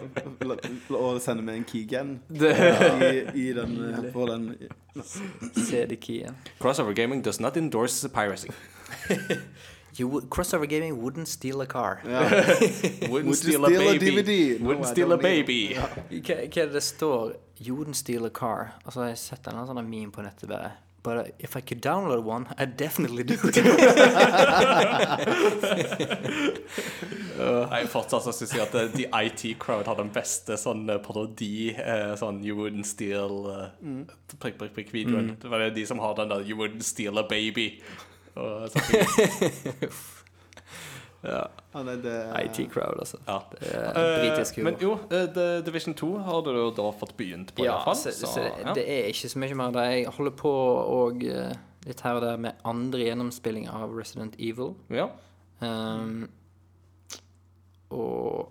[1.04, 4.48] Og sende med en keygen i, i den, eh, på den
[5.54, 6.36] CD-keyen.
[6.60, 8.48] Crossover Gaming does not endorse piracy.
[9.98, 12.00] You would- Crossover Gaming wouldn't steal a car.
[12.04, 12.30] Yeah.
[13.08, 14.10] Wouldn't Would you steal a steal a baby.
[14.10, 14.60] DVD?
[14.60, 15.74] No, Wouldn't steal a baby.
[15.74, 17.36] Hva, hva er det det står?
[17.60, 18.72] You wouldn't steal a car.
[18.84, 20.72] Altså, jeg har sett en sånn meme på nettet bare
[21.04, 23.56] But uh, if I could download one, I'd definitely do it.
[27.68, 31.74] Nei, fortsatt syns jeg at eh, The IT Crowd har den beste sånn eh, parodi.
[31.76, 33.68] eh, Sånn You wouldn't steal eh,
[34.38, 35.34] Prikk, prikk, prikk videoen.
[35.42, 37.68] Det var de som har den der You wouldn't steal a baby.
[38.40, 38.70] Og.
[41.24, 41.42] ja.
[41.74, 42.14] Ja, nei, det,
[42.44, 43.18] IT Crowd, altså.
[43.26, 43.38] Ja.
[43.50, 44.70] Det er Eh, britisk humor.
[44.70, 47.96] men jo, eh, The Division 2 har du jo da fått begynt på, Ja, iallfall.
[47.96, 48.74] så, Så, så det, ja.
[48.74, 49.90] det er ikke så mye mer der.
[49.90, 51.52] Jeg holder på og eh,
[51.86, 54.74] litt her og der med andre gjennomspilling av Resident Evil.
[54.90, 55.08] ja.
[55.60, 56.28] Um,
[57.90, 58.50] og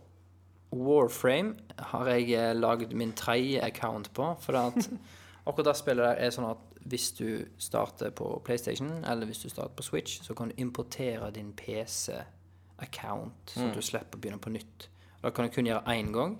[0.74, 1.56] Warframe
[1.92, 4.32] har jeg eh, lagd min tredje account på.
[4.42, 4.88] For at
[5.48, 9.50] akkurat det spillet der er sånn at hvis du starter på PlayStation, eller hvis du
[9.50, 11.54] starter på Switch, så kan du importere din
[12.80, 14.90] PC-account, så at du slipper å begynne på nytt.
[15.22, 16.38] Da kan du kun gjøre én gang.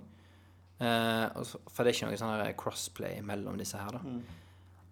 [0.82, 1.30] Uh,
[1.72, 4.02] for det er ikke noe sånn crossplay mellom disse her, da.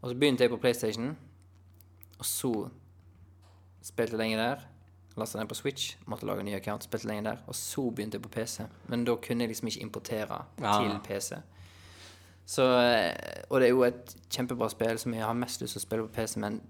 [0.02, 1.16] Og så begynte jeg på PlayStation,
[2.18, 2.54] og så
[3.82, 4.68] spilte jeg lenge der.
[5.20, 7.42] Lasta den på Switch, måtte lage en ny account, spilte lenge der.
[7.52, 8.64] Og så begynte jeg på PC.
[8.88, 10.76] Men da kunne jeg liksom ikke importere ja.
[10.80, 11.42] til PC.
[12.46, 15.82] Så, eh, og det er jo et kjempebra spill som jeg har mest lyst til
[15.82, 16.62] å spille på PC, men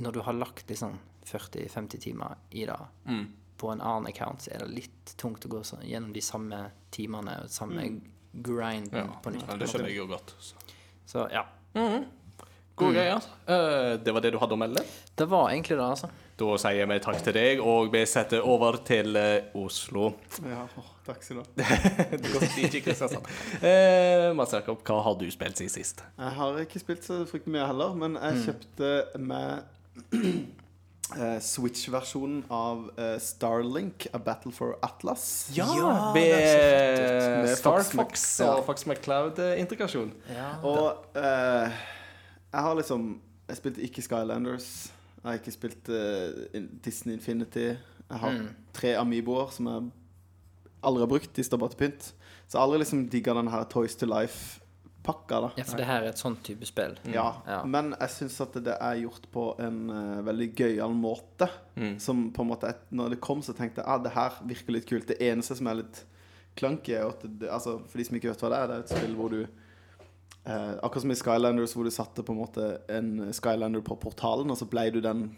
[0.00, 0.94] når du har lagt liksom
[1.28, 2.76] 40-50 timer i det
[3.60, 6.62] på en annen account, så er det litt tungt å gå så, gjennom de samme
[6.94, 7.84] timene og samme
[8.32, 9.44] grinden Ja, på nytt.
[9.48, 10.32] ja, det skjønner jeg jo godt.
[10.40, 10.72] Så.
[11.10, 11.44] Så ja.
[11.74, 12.06] Mm.
[12.80, 13.14] God greie.
[13.44, 14.82] Uh, det var det du hadde å melde.
[15.18, 16.08] Det var egentlig det, altså.
[16.40, 20.14] Da sier vi takk til deg, og vi setter over til uh, Oslo.
[20.40, 21.76] ja, oh, takk skal du ha.
[22.32, 23.28] Godt like Kristiansand.
[23.60, 26.00] Uh, Mads Jakob, hva har du spilt siden sist?
[26.16, 29.68] Jeg har ikke spilt så fryktelig mye heller, men jeg kjøpte med
[30.16, 30.40] eh,
[31.40, 35.50] Switch-versjonen av eh, Starlink, A Battle for Atlas.
[35.54, 38.52] Ja, Ja, med, fett Med Star Fox ja.
[38.54, 40.12] og Fox McCloud-integrasjon.
[40.34, 40.50] Ja.
[40.62, 41.70] Og uh,
[42.52, 44.68] jeg har liksom Jeg spilte ikke Skylanders.
[45.22, 47.68] Jeg har ikke spilt uh, Disney Infinity.
[48.10, 48.48] Jeg har Mm.
[48.72, 49.90] tre Amiboer som jeg
[50.82, 51.36] aldri har brukt.
[51.36, 52.02] De står bare til pynt.
[52.48, 54.06] Så jeg har aldri liksom digga den her Toys to
[55.00, 55.40] Life-pakka.
[55.40, 56.96] da ja, for det her er et sånn type spill.
[57.12, 57.62] Ja, Ja.
[57.64, 61.48] men jeg syns at det er gjort på en uh, veldig gøyal måte.
[61.98, 64.32] Som på en måte et, Når det kom, så tenkte jeg at ah, det her
[64.44, 65.06] virker litt kult.
[65.08, 66.04] Det eneste som er litt
[66.56, 68.80] klanky, er at det, altså, for de som ikke vet hva det er, det er
[68.80, 69.40] et spill hvor du
[70.46, 74.50] uh, Akkurat som i Skylanders, hvor du satte på en måte en Skylander på portalen,
[74.50, 75.30] og så blei du den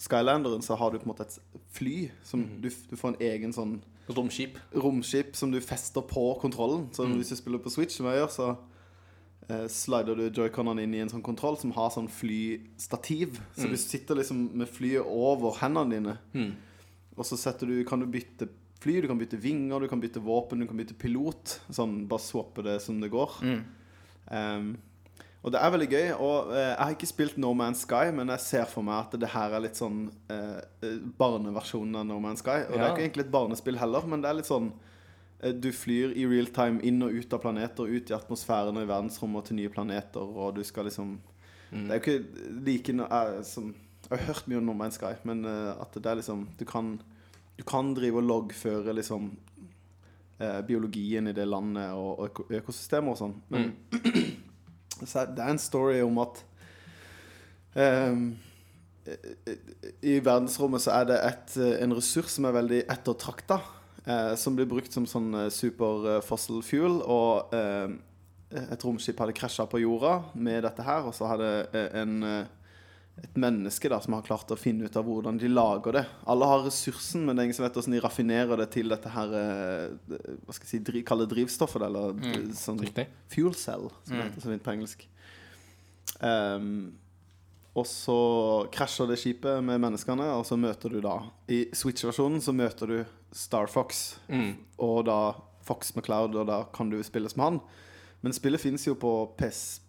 [0.00, 1.38] Skylanderen, så har du på en måte et
[1.76, 3.80] fly som du, du får en egen sånn
[4.10, 4.56] Romskip.
[4.74, 6.88] romskip som du fester på kontrollen.
[6.92, 8.46] Så hvis du spiller på Switch, som jeg gjør, så
[9.50, 13.40] eh, slider du joyconene inn i en sånn kontroll som har sånn flystativ.
[13.58, 16.16] Så du sitter liksom med flyet over hendene dine.
[17.18, 18.48] Og så setter du, kan du bytte
[18.80, 21.58] fly, du kan bytte vinger, du kan bytte våpen, du kan bytte pilot.
[21.68, 23.42] Sånn, bare swappe det som det går.
[24.30, 24.70] Um,
[25.40, 26.06] og det er veldig gøy.
[26.20, 29.16] Og eh, jeg har ikke spilt No Man's Sky, men jeg ser for meg at
[29.20, 32.66] det her er litt sånn eh, eh, barneversjonen av No Man's Sky.
[32.68, 34.68] Og det er ikke egentlig et barnespill heller, men det er litt sånn
[35.62, 38.88] Du flyr i real time inn og ut av planeter, ut i atmosfæren og i
[38.90, 41.14] verdensrommet til nye planeter, og du skal liksom
[41.70, 43.74] Det er jo ikke like no, jeg, som
[44.10, 46.64] Jeg har hørt mye om No Man's Sky, men uh, at det er liksom Du
[46.66, 47.00] kan,
[47.58, 49.30] du kan drive og loggføre liksom
[50.42, 53.34] uh, biologien i det landet og, og øko- økosystemer og sånn.
[53.48, 53.72] Men
[55.06, 56.44] så er- det er en story om at
[57.76, 58.24] um,
[60.02, 63.56] i verdensrommet så er det et, eh, en ressurs som er veldig ettertrakta.
[64.06, 67.00] Eh, som blir brukt som sånn eh, super eh, fossil fuel.
[67.04, 67.90] Og eh,
[68.72, 72.14] et romskip hadde krasja på jorda med dette her, og så hadde eh, en,
[73.20, 76.04] et menneske da som har klart å finne ut av hvordan de lager det.
[76.32, 79.12] Alle har ressursen, men det er ingen som vet hvordan de raffinerer det til dette
[79.12, 82.50] her Hva skal jeg si, dri, kalle drivstoffet, eller Mm.
[82.56, 83.06] sånn Riktig.
[83.28, 85.06] fuel cell, som det heter så fint på engelsk.
[86.20, 86.92] Um,
[87.76, 88.16] og så
[88.74, 92.98] krasjer det skipet med menneskene, og så møter du da I Switch-versjonen så møter du
[93.32, 94.56] Star Fox, Mm.
[94.78, 97.60] og da Fox McCloud, og da kan du spille som han.
[98.22, 99.80] Men spillet finnes jo på PS,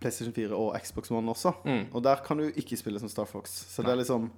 [0.00, 1.86] PlayStation 4 og Xbox One også, Mm.
[1.94, 3.50] og der kan du ikke spille som Star Fox.
[3.50, 4.30] Så det er liksom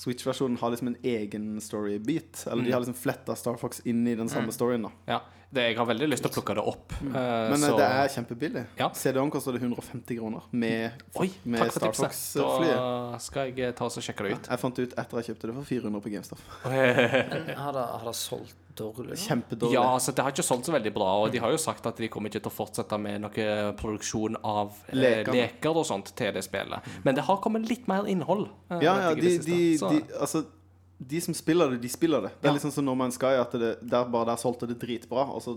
[0.00, 2.46] Switch-versjonen har liksom en egen story-beat.
[2.46, 2.64] Eller Mm.
[2.64, 4.90] de har liksom fletta Star Fox inn i den samme storyen, da.
[5.06, 5.20] Ja.
[5.52, 6.92] Det, jeg har veldig lyst til å plukke det opp.
[7.02, 7.08] Mm.
[7.08, 7.14] Uh,
[7.50, 8.66] Men eh, så- det er kjempebillig.
[8.78, 8.88] Ja.
[8.94, 11.90] CD-en koster det 150 kroner med, Oi, med Star.
[11.92, 12.76] Fox-flyet.
[12.76, 14.46] Da skal jeg eh, ta og sjekke det ut.
[14.48, 16.38] Jeg fant ut etter jeg kjøpte det for 400 på GameStop.
[16.64, 19.16] Men har det, har det solgt dårlig?
[19.18, 19.74] Kjempedårlig.
[19.74, 21.96] Ja, altså det har ikke solgt så veldig bra, og de har jo sagt at
[21.96, 23.48] de kommer ikke til å fortsette med noe
[23.80, 25.32] produksjon av eh, Leker.
[25.34, 26.80] leker og sånt til det spillet.
[27.04, 28.48] Men det har kommet litt mer innhold.
[28.70, 30.44] eh, Ja, ja, de, de, de, altså,
[31.00, 32.30] de som spiller det, de spiller det.
[32.40, 32.58] Det er Ja.
[32.58, 35.56] liksom som No Man's Sky, at det, der bare der solgte det dritbra, og så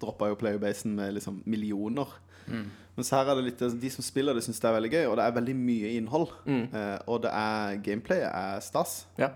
[0.00, 2.06] droppa jo playerbasen med liksom millioner.
[2.48, 2.70] Mm.
[2.96, 5.16] Mens her er det litt De som spiller det, syns det er veldig gøy, og
[5.20, 6.32] det er veldig mye innhold.
[6.46, 6.74] Mm.
[6.74, 9.04] Eh, og det er gameplayet er stas.
[9.18, 9.28] ja.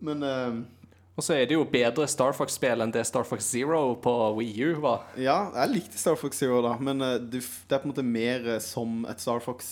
[0.00, 0.56] Men eh,
[1.16, 4.66] Og så er det jo bedre Star Fox-spill enn det Star Fox Zero på Wii
[4.68, 5.06] U var.
[5.16, 8.44] ja, jeg likte Star Fox Zero, da, men eh, det er på en måte mer
[8.56, 9.70] eh, som et Star Fox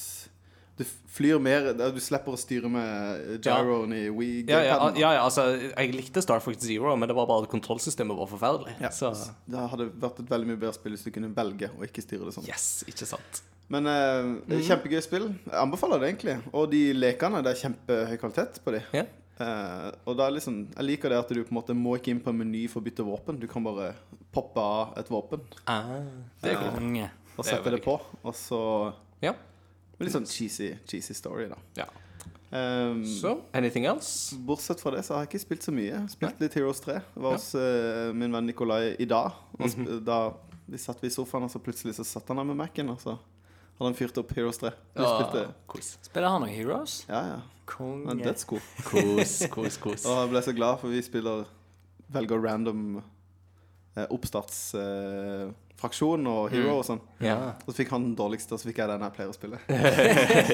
[0.79, 0.83] Du
[1.15, 4.47] flyr mer Du slipper å styre med gyroen i Wii.
[4.49, 7.45] Ja, ja, gamepaden, ja, ja, altså, jeg likte Star Fox Zero, men det var bare
[7.45, 8.75] at kontrollsystemet var forferdelig.
[8.81, 8.91] Ja.
[8.91, 9.13] Så
[9.45, 12.25] Det hadde vært et veldig mye bedre spill hvis du kunne velge og ikke styre
[12.31, 12.49] det sånn.
[12.49, 13.45] yes, ikke sant.
[13.73, 15.29] Men uh, det er kjempegøy spill.
[15.45, 16.35] Jeg anbefaler det egentlig.
[16.53, 18.83] Og de lekene, det er kjempehøy kvalitet på de.
[18.97, 19.05] Ja.
[19.41, 22.21] Eh, og er liksom, jeg liker det at du på en måte må ikke inn
[22.23, 23.41] på en meny for å bytte våpen.
[23.43, 23.93] Du kan bare
[24.35, 26.01] poppe av et våpen Ah,
[26.43, 26.79] det er konge.
[26.79, 27.11] Konge.
[27.35, 27.99] og er sette det, det på.
[28.23, 28.61] Og så
[29.23, 29.35] Ja.
[29.99, 31.59] Litt sånn cheesy, cheesy story, da.
[31.79, 31.87] ja.
[32.55, 34.37] Um, Så, anything else?
[34.47, 35.91] Bortsett fra det så har jeg ikke spilt så mye.
[35.91, 37.01] Jeg Spilt litt Heroes 3.
[37.01, 39.35] Jeg var hos uh, min venn Nikolai i dag.
[39.59, 40.19] Og sp da
[40.71, 43.01] vi satt vi i sofaen, og så plutselig så satt han der med Mac-en, og
[43.03, 43.17] så
[43.83, 44.71] han fyrt opp Heroes 3.
[44.95, 45.89] Vi spilte kos.
[46.07, 46.93] Spiller han noen Heroes?
[47.11, 47.39] Ja, ja.
[47.67, 48.07] Konge.
[48.13, 48.63] Er dødsgod.
[48.87, 50.05] Kos, kos, kos.
[50.07, 51.45] Og jeg ble så glad, for vi spiller
[52.15, 52.81] Velger random
[53.97, 57.01] eh, oppstartsfraksjon og hero og sånn.
[57.25, 57.39] Ja.
[57.65, 59.59] Og så fikk han den dårligste, og så fikk jeg den jeg pleier å spille.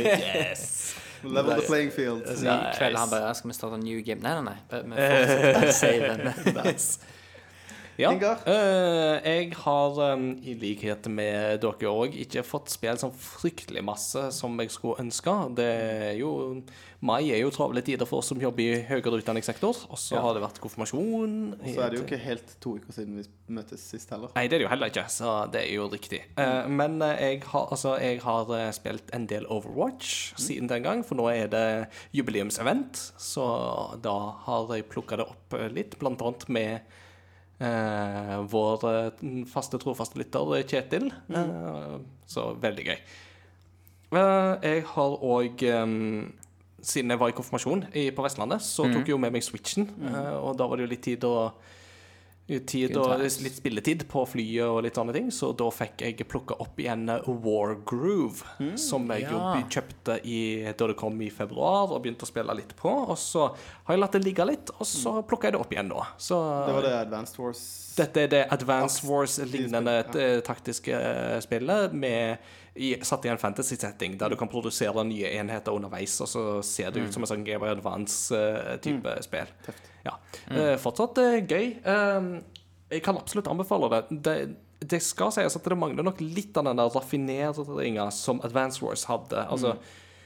[0.00, 0.62] Yes.
[1.22, 2.22] Level the playing field.
[2.24, 2.44] Nice.
[2.46, 2.48] i
[2.78, 4.22] kveld han bare Skal vi starte en new game?
[4.24, 4.58] Nei, nei, nei.
[4.70, 6.20] Vi fortsetter saven.
[6.56, 6.88] nice.
[7.98, 13.82] Ja, eh, jeg har um, i likhet med dere òg ikke fått spilt sånn fryktelig
[13.84, 15.34] masse som jeg skulle ønske.
[15.58, 16.32] Det er jo
[17.00, 19.78] Mai er jo travle tider for oss som jobber i høyere utdanningssektor.
[19.88, 21.36] Og så har det vært konfirmasjon.
[21.56, 23.24] Og så er det jo ikke helt to uker siden vi
[23.56, 24.28] møttes sist heller.
[24.36, 26.20] Nei, det er det jo heller ikke, så det er jo riktig.
[26.36, 31.00] Uh, men eh, jeg har, altså, jeg har spilt en del Overwatch siden den gang,
[31.06, 31.66] for nå er det
[32.16, 33.00] jubileumsevent.
[33.16, 33.48] Så
[34.04, 36.98] da har jeg plukka det opp litt, blant annet med
[37.60, 41.10] eh, vår eh, faste, trofaste lytter eh, Kjetil.
[41.30, 41.98] Eh,
[42.30, 42.96] så veldig gøy.
[44.10, 45.64] Eh, jeg har òg
[46.80, 49.86] siden jeg var i konfirmasjon i, på Vestlandet, så tok jeg jo med meg Switchen.
[50.08, 51.52] eh, og da var det jo litt tid å
[52.66, 56.56] Tid og litt spilletid på flyet og litt sånne ting, så da fikk jeg plukka
[56.62, 57.06] opp igjen
[57.44, 58.42] War Groove,
[58.80, 59.40] som jeg jo
[59.70, 60.40] kjøpte i,
[60.74, 62.90] da det kom i februar, og begynte å spille litt på.
[62.90, 65.92] Og så har jeg latt det ligge litt, og så plukka jeg det opp igjen
[65.92, 66.02] nå.
[66.18, 67.64] Så Det var det Advanced Wars
[68.00, 74.16] dette er det Advance Wars-lignende eh, taktiske eh, spillet med i, satt i en fantasy-setting,
[74.18, 77.44] der du kan produsere nye enheter underveis, og så ser det ut som en sånn
[77.46, 79.50] Game of Advance-type spill.
[80.06, 80.16] Ja.
[80.48, 81.72] Eh, fortsatt eh, gøy.
[81.82, 82.28] Eh,
[82.94, 84.02] jeg kan absolutt anbefale det.
[84.26, 84.36] det.
[84.80, 89.04] Det skal sies at det mangler nok litt av den der raffineringa som Advance Wars
[89.10, 89.42] hadde.
[89.44, 89.74] Altså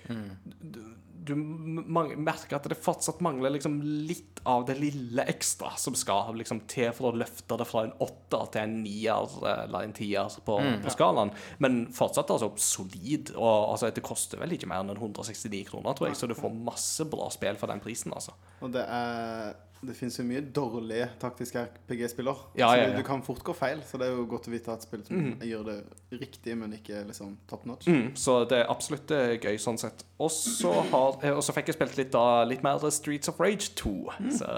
[0.07, 0.79] du,
[1.25, 6.65] du merker at det fortsatt mangler liksom litt av det lille ekstra som skal liksom
[6.71, 10.59] til for å løfte det fra en åtter til en nier eller en tier på,
[10.85, 11.33] på skalaen.
[11.65, 13.33] Men fortsatt altså solid.
[13.39, 16.53] Og altså, det koster vel ikke mer enn 169 kroner, tror jeg, så du får
[16.55, 18.37] masse bra spill for den prisen, altså.
[18.65, 19.55] Og det er
[19.87, 22.37] Det finnes jo mye dårlige taktiske RPG-spiller.
[22.57, 22.97] Ja, så ja, du- ja.
[22.99, 25.39] du kan fort gå feil, så det er jo godt å vite at spill som
[25.41, 25.77] gjør det
[26.21, 27.87] riktig, men ikke liksom top notch.
[27.87, 30.05] Mm, så det er absolutt eh, gøy sånn sett.
[30.19, 33.39] Og så har- eh, og så fikk jeg spilt litt, da, litt mer Streets of
[33.41, 34.11] Rage 2.
[34.39, 34.49] Så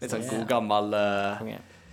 [0.00, 1.52] litt sånn god gammel uh,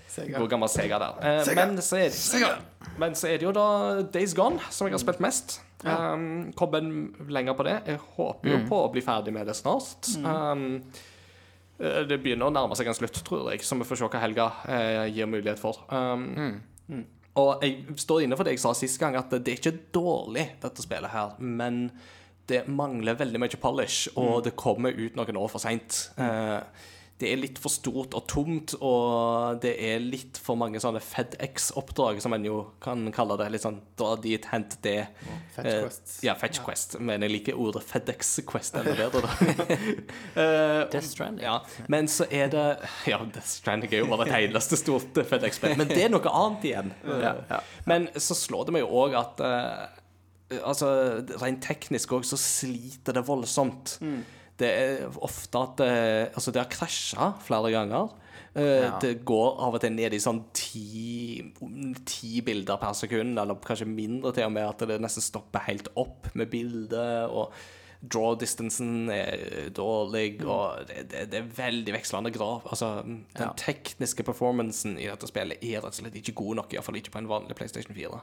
[0.10, 0.38] Sega.
[0.40, 1.20] God gammel Sega der.
[1.22, 4.94] Eh, Men, så er det, men så er det jo da Days Gone som jeg
[4.94, 5.60] har spilt mest.
[5.86, 7.76] Um, Kommet lenger på det.
[7.88, 10.10] Jeg håper jo på å bli ferdig med det snart.
[10.18, 10.82] Um, eh,
[11.80, 14.48] det begynner å nærme seg en slutt, tror jeg, så vi får se hva helga
[14.68, 15.80] eh, gir mulighet for.
[15.90, 16.60] Um,
[17.40, 20.48] Og jeg står inne for det jeg sa sist gang, at det er ikke dårlig,
[20.60, 21.86] dette spillet her, men
[22.50, 26.10] det mangler veldig mye polish, og det kommer ut noen år for seint.
[27.20, 32.22] Det er litt for stort og tomt, og det er litt for mange sånne FedEx-oppdrag,
[32.24, 33.50] som en jo kan kalle det.
[33.52, 35.02] Litt sånn dra dit, hent det.
[35.56, 36.14] Fetch Eh, quests.
[36.24, 36.96] Ja, Fetch Quest.
[37.04, 39.78] Men jeg liker ordet FedEx-Quest enda bedre, da.
[40.40, 41.44] Eh, Death Stranding.
[41.44, 41.58] ja,
[41.92, 42.66] men så er det
[43.10, 46.68] Ja, Death Stranding er jo bare det eneste stort FedEx-spill, men det er noe annet
[46.72, 46.94] igjen.
[47.04, 47.60] Ja, ja.
[47.90, 49.88] Men så slår det meg jo òg at uh,
[50.66, 50.88] Altså,
[51.44, 54.00] rent teknisk òg så sliter det voldsomt.
[54.60, 58.10] Det er ofte at det, Altså, det har krasja flere ganger.
[58.56, 59.00] Eh, Ja.
[59.00, 61.54] Det går av og til ned i sånn ti,
[62.06, 65.88] ti bilder per sekund, eller kanskje mindre til og med, at det nesten stopper helt
[65.96, 67.30] opp med bildet.
[67.30, 67.54] og
[68.02, 72.62] Draw distancen er dårlig, og det, det, det er veldig vekslende grad.
[72.72, 73.50] Altså, den Ja.
[73.60, 77.20] tekniske performancen i dette spillet er rett og slett ikke god nok, iallfall ikke på
[77.20, 78.22] en vanlig PlayStation 4.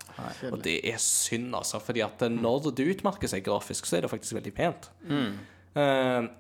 [0.51, 4.11] Og det er synd, altså, fordi at når det utmerker seg grafisk, så er det
[4.11, 4.89] faktisk veldig pent.
[5.11, 5.37] Eh,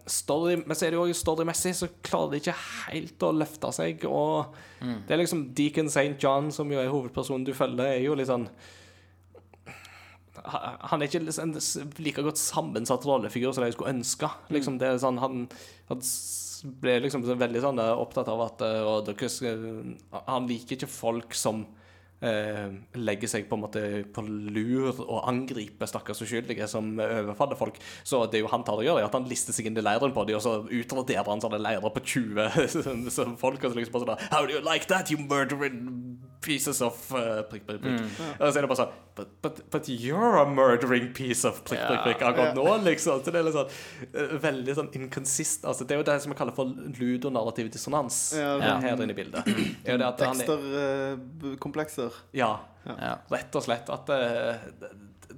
[0.08, 4.06] story, men så er det jo storymessig så klarer de ikke helt å løfte seg.
[4.08, 6.16] Og det er liksom Deacon St.
[6.22, 8.48] John, som jo er hovedpersonen du følger, er jo litt sånn
[10.46, 11.54] Han er ikke en
[12.04, 14.30] like godt sammensatt rollefigur som jeg skulle ønske.
[14.54, 15.46] Liksom, det er sånn, han,
[15.90, 16.04] han
[16.80, 19.10] ble liksom veldig sånn eh, opptatt av at eh, og
[20.26, 21.64] Han liker ikke folk som
[22.26, 23.82] eh, legger seg på en måte
[24.14, 27.78] på lur og angriper stakkars uskyldige som overfaller folk.
[28.06, 30.14] Så det jo han tar og gjør, er at han lister seg inn i leiren
[30.16, 33.62] på dem, og så utraderer han sånne leirer på 20 som- som folk.
[33.64, 37.42] Og så liksom bare sånn How do you like that, you murdering pieces of uh,
[37.50, 38.00] prikk, prikk, prikk.
[38.38, 41.82] Og så er det bare sånn but, but, but you're a murdering piece of prikk,
[41.88, 43.16] prikk, prikk akkurat nå, liksom.
[43.26, 43.72] Så det er litt sånn
[44.12, 46.66] eh, veldig sånn inconsist Altså, det er jo det som vi kaller for
[47.00, 48.74] ludonarrativ dissonans Ja, Ja.
[48.84, 49.42] her inne i bildet.
[49.86, 52.10] Teksterkomplekser.
[52.12, 52.20] er-.
[52.36, 52.52] Ja,
[52.86, 53.16] Ja.
[53.30, 53.88] rett og slett.
[53.90, 54.20] At det,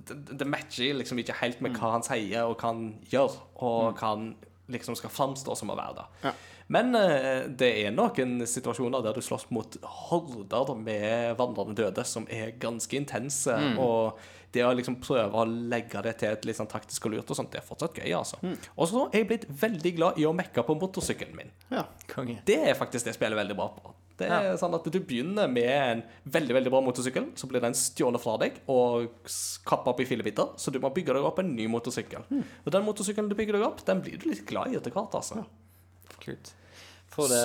[0.09, 3.33] det, det matcher liksom ikke helt med hva han sier og hva han gjør,
[3.65, 4.23] og hva han
[4.69, 5.95] liksom skal framstå som å være.
[6.03, 6.07] da.
[6.29, 6.33] Ja.
[6.69, 12.27] Men eh, det er noen situasjoner der du slåss mot horder med vandrende døde som
[12.29, 13.55] er ganske intense.
[13.81, 14.19] Og
[14.53, 17.37] det å liksom prøve å legge det til et litt sånn taktisk og lurt og
[17.37, 18.39] sånt, det er fortsatt gøy, altså.
[18.77, 21.51] Og så er jeg blitt veldig glad i å mekke på motorsykkelen min.
[21.73, 21.83] Ja.
[22.13, 22.39] Konge.
[22.49, 23.93] Det er faktisk det spillet veldig bra på.
[24.19, 26.01] Det er sånn at Du begynner med en
[26.33, 29.29] veldig veldig bra motorsykkel, så blir den stjålet fra deg og
[29.69, 32.25] kappa opp i fillebiter, så du må bygge deg opp en ny motorsykkel.
[32.65, 35.15] Og den motorsykkelen du bygger deg opp, den blir du litt glad i etter hvert.
[35.21, 35.45] altså.
[36.25, 36.55] Kult.
[37.19, 37.43] For det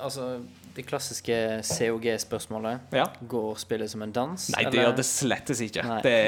[0.00, 0.26] Altså,
[0.74, 2.80] det klassiske COG-spørsmålet.
[2.94, 3.06] Ja.
[3.28, 4.44] Går spillet som en dans?
[4.54, 5.82] Nei, det gjør det slettes ikke.
[5.86, 5.98] Nei.
[6.06, 6.20] Det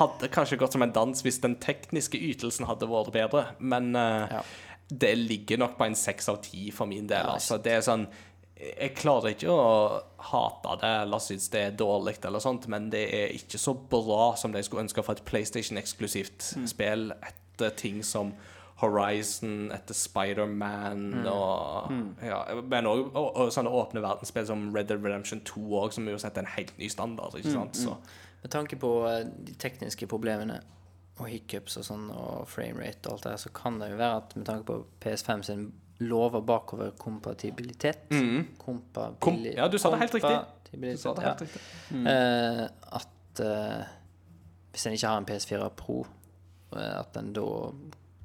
[0.00, 4.38] hadde kanskje gått som en dans hvis den tekniske ytelsen hadde vært bedre, men eh,
[4.38, 4.42] Ja.
[4.90, 7.24] det ligger nok på en seks av ti for min del.
[7.28, 7.60] Ja, altså.
[7.62, 8.08] Det er sånn
[8.58, 10.00] Jeg klarer ikke å
[10.32, 14.32] hate det eller synes det er dårlig, eller sånt, men det er ikke så bra
[14.34, 16.66] som de skulle ønske for et PlayStation-eksklusivt Mm.
[16.66, 18.32] spill etter ting som
[18.78, 21.26] Horizon, etter Spider-Man Mm.
[21.26, 25.92] og ja, Men òg og, og sånne åpne verdensspill som Red Dead Redemption 2 òg,
[25.92, 27.34] som jo setter en helt ny standard.
[27.34, 27.76] Mm, ikke sant?
[27.76, 27.96] Så
[28.42, 30.60] Med tanke på eh, de tekniske problemene
[31.18, 34.16] og hiccups og sånn, og framerate og alt det her, så kan det jo være
[34.20, 39.18] at med tanke på PS5 sin lover bakoverkompatibilitet Kompabili- Mm.
[39.18, 40.38] Kom- ja, du sa det helt riktig.
[40.72, 41.28] Du sa det ja.
[41.28, 41.60] helt riktig.
[41.92, 43.84] Uh, at uh,
[44.72, 46.06] hvis en ikke har en PS4 Pro,
[46.72, 47.72] uh, at en da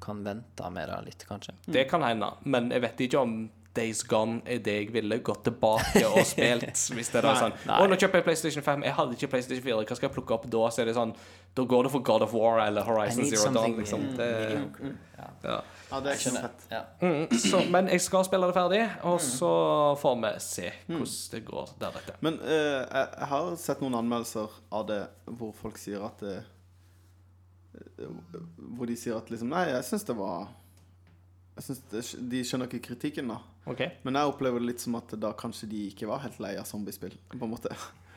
[0.04, 1.56] kan vente med det litt, kanskje.
[1.66, 3.36] Det kan hende, men jeg vet ikke om
[3.74, 6.78] Days Gone er det jeg ville gått tilbake og spilt.
[6.94, 8.84] Hvis det er nei, sånn Å, nå kjøper jeg PlayStation 5.
[8.86, 9.78] Jeg hadde ikke PlayStation 4.
[9.80, 10.62] Hva skal jeg plukke opp da?
[10.70, 11.14] Så er det sånn
[11.56, 13.74] Da går det for God of War eller Horizon Zero Dawn.
[13.80, 14.06] Liksom.
[14.18, 14.30] Det,
[14.60, 15.26] mm, Ja.
[15.42, 15.58] ja.
[15.90, 16.64] ja, det er ikke fett.
[16.70, 16.80] Ja.
[17.02, 19.52] mm, så, men jeg skal spille det ferdig, og så
[20.00, 22.18] får vi se hvordan det går deretter.
[22.26, 25.00] Men uh, jeg, har sett noen anmeldelser av det
[25.38, 26.50] hvor folk sier at det, eh,
[28.76, 30.46] Hvor de sier at liksom Nei, jeg syns det var
[31.54, 33.40] jeg synes det, De skjønner ikke kritikken, da.
[33.70, 33.94] Okay.
[34.04, 36.66] Men jeg opplever det litt som at da kanskje de ikke var helt lei av
[36.68, 37.14] zombiespill.
[37.34, 37.70] På en måte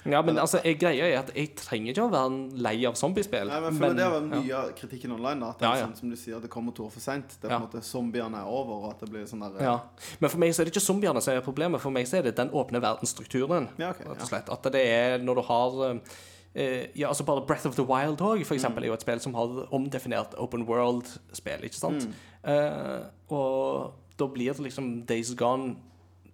[0.08, 3.50] Ja, men altså, jeg greia er at jeg trenger ikke å være lei av zombiespill.
[3.52, 4.42] Nei, men føler Det var ja.
[4.42, 5.40] mye av kritikken online.
[5.44, 5.90] da At det er Ja, ja.
[5.90, 7.38] sånn som du sier, det kommer to år for seint.
[7.44, 7.60] Ja.
[7.62, 9.76] måte Zombiene er over, og at det blir sånn der Ja.
[10.20, 11.84] Men for meg så er det ikke zombiene som er problemet.
[11.84, 13.70] For meg så er det den åpne verdensstrukturen.
[13.78, 14.24] Ja, ok, rett ja.
[14.24, 14.50] og slett.
[14.50, 16.18] At det er når du har eh,
[16.58, 19.36] Ja, altså bare Breath of the Wild òg, for eksempel, er jo et spill som
[19.38, 22.08] har omdefinert open world-spill, ikke sant?
[22.48, 25.76] Eh, og da blir det liksom Days Gone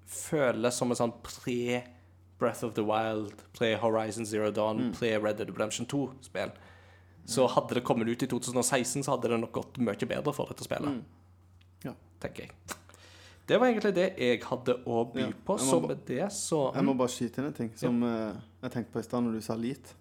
[0.07, 1.81] føles som en sånn pre
[2.39, 6.53] Breath of the Wild, pre Horizon Zero Dawn, pre Red Dead Redemption 2-spill.
[7.25, 10.51] Så hadde det kommet ut i 2016, så hadde det nok gått mye bedre for
[10.51, 11.03] dette spillet.
[11.83, 11.93] Ja.
[12.23, 12.79] Tenker jeg.
[13.47, 15.57] Det var egentlig det jeg hadde å by Ja, på.
[15.59, 18.29] Så med det så Jeg må bare skyte inn en ting som ja.
[18.63, 19.91] jeg tenkte på i stad når du sa lit.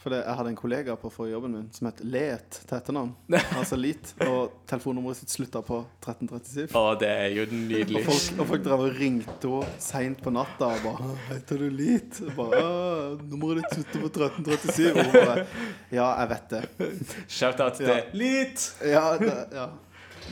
[0.00, 3.10] For det, jeg hadde en kollega på forrige jobben min som het Let til etternavn.
[3.60, 4.14] Altså Lit.
[4.24, 6.72] Og telefonnummeret sitt slutta på 1337.
[6.72, 8.04] Å, det er jo Og nydelig.
[8.06, 12.22] folk, og folk drev og ringte henne seint på natta og bare 'Heter du Lit?'
[12.24, 12.72] Og bare «Å,
[13.20, 15.46] 'Nummeret ditt slutter på 1337.' Og hun bare
[15.92, 17.14] 'Ja, jeg vet det'.
[17.28, 18.00] Shout-out Ja.
[18.00, 18.56] til.
[18.88, 19.68] Ja, det, ja.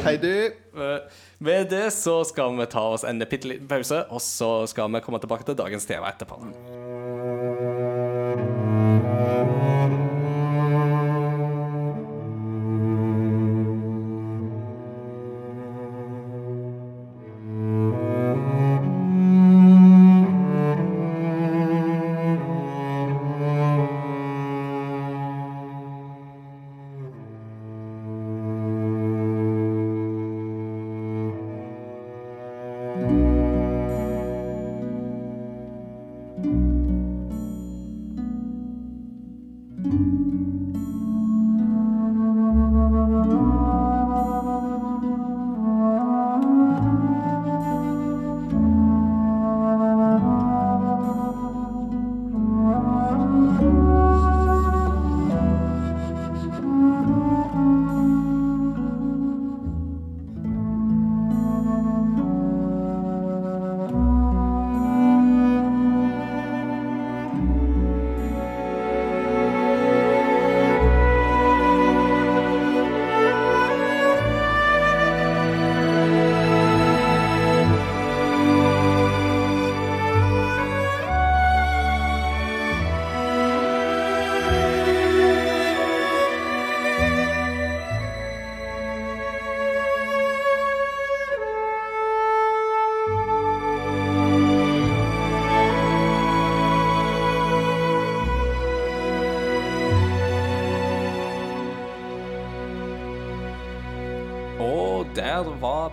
[0.00, 0.52] Hei, du.
[0.78, 0.98] Eh,
[1.40, 5.00] Med det så skal vi ta oss en bitte liten pause, og så skal vi
[5.00, 6.38] komme tilbake til dagens tema etterpå.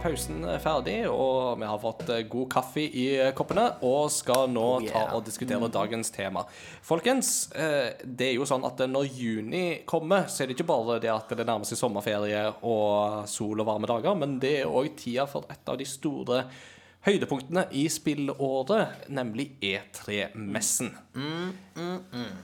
[0.06, 4.66] Pausen ferdig, og vi har fått eh, god kaffe i eh, koppene og skal nå
[4.76, 6.44] Oh, ta og diskutere dagens tema.
[6.86, 11.00] Folkens, eh, det er jo sånn at når juni kommer, så er det ikke bare
[11.02, 14.92] det at det nærmer seg sommerferie og sol og varme dager, men det er òg
[15.00, 16.44] tida for et av de store
[17.06, 20.90] høydepunktene i spillåret, nemlig E3-messen.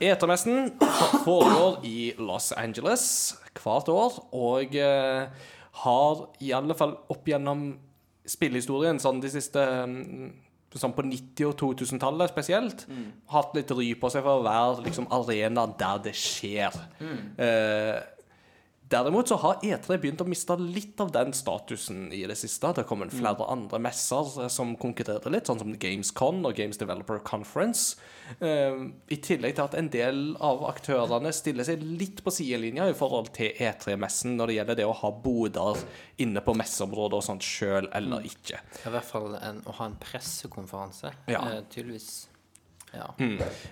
[0.02, 0.70] E3-messen
[1.26, 3.06] foregår i Los Angeles
[3.58, 5.50] hvert år, og eh,
[5.80, 7.72] har i alle fall opp gjennom
[8.28, 9.58] spillehistorien, sånn de siste
[9.88, 10.32] mm,
[10.72, 12.86] Sånn på 90- og 2000-tallet spesielt,
[13.28, 16.72] hatt litt ry på seg for å være liksom arena der det skjer.
[17.36, 17.98] Eh,
[18.92, 22.74] Derimot så har E3 begynt å miste litt av den statusen i det siste.
[22.76, 27.22] Det kommer flere andre messer eh, som konkurrerer litt, sånn som Gamescon og Games Developer
[27.24, 27.96] Conference.
[28.40, 32.96] Uh, I tillegg til at en del av aktørene stiller seg litt på sidelinja i
[32.96, 35.80] forhold til E3-messen når det gjelder det å ha boder
[36.22, 38.60] inne på messeområdet og sånt sjøl eller ikke.
[38.84, 41.12] I hvert fall en, å ha en pressekonferanse.
[41.32, 41.42] Ja.
[41.48, 42.12] Eh, tydeligvis.
[42.92, 43.08] Ja.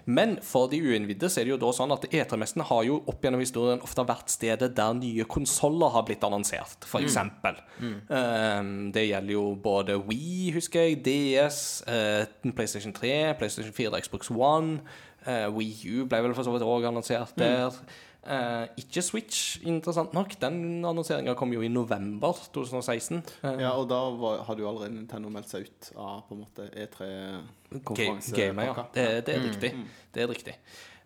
[0.04, 3.24] Men for de uinnvidde så er det jo da sånn at E3-messen har jo opp
[3.24, 7.60] gjennom historien ofte vært stedet der nye konsoller har blitt annonsert, for eksempel.
[7.80, 14.32] Um, det gjelder jo både Wii, husker jeg, DS, uh, PlayStation 3, PlayStation 4, Xbox
[14.32, 14.80] One.
[15.26, 17.76] Uh, Wii U ble vel for så vidt òg annonsert der.
[18.22, 20.34] Eh, ikke Switch, interessant nok.
[20.42, 23.22] Den annonseringa kom jo i november 2016.
[23.42, 26.42] Eh, Ja, og da var, hadde jo allerede Nintendo meldt seg ut av på en
[26.44, 27.40] måte E Ga-
[27.72, 28.34] E3-konferanse.
[28.36, 28.84] Gamer, ja.
[28.94, 29.72] Det, det er riktig.
[30.12, 30.54] Det er riktig.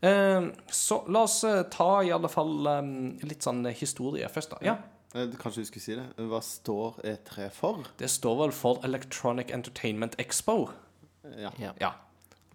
[0.05, 2.91] Eh, så la oss eh, ta i alle fall um,
[3.23, 4.59] litt sånn historie først, da.
[4.67, 4.75] Ja.
[5.15, 6.09] Eh, Kanskje du skulle si det?
[6.19, 7.85] Hva står E3 for?
[8.01, 10.65] Det står vel for Electronic Entertainment Expo.
[11.39, 11.55] Ja.
[11.81, 11.95] Ja.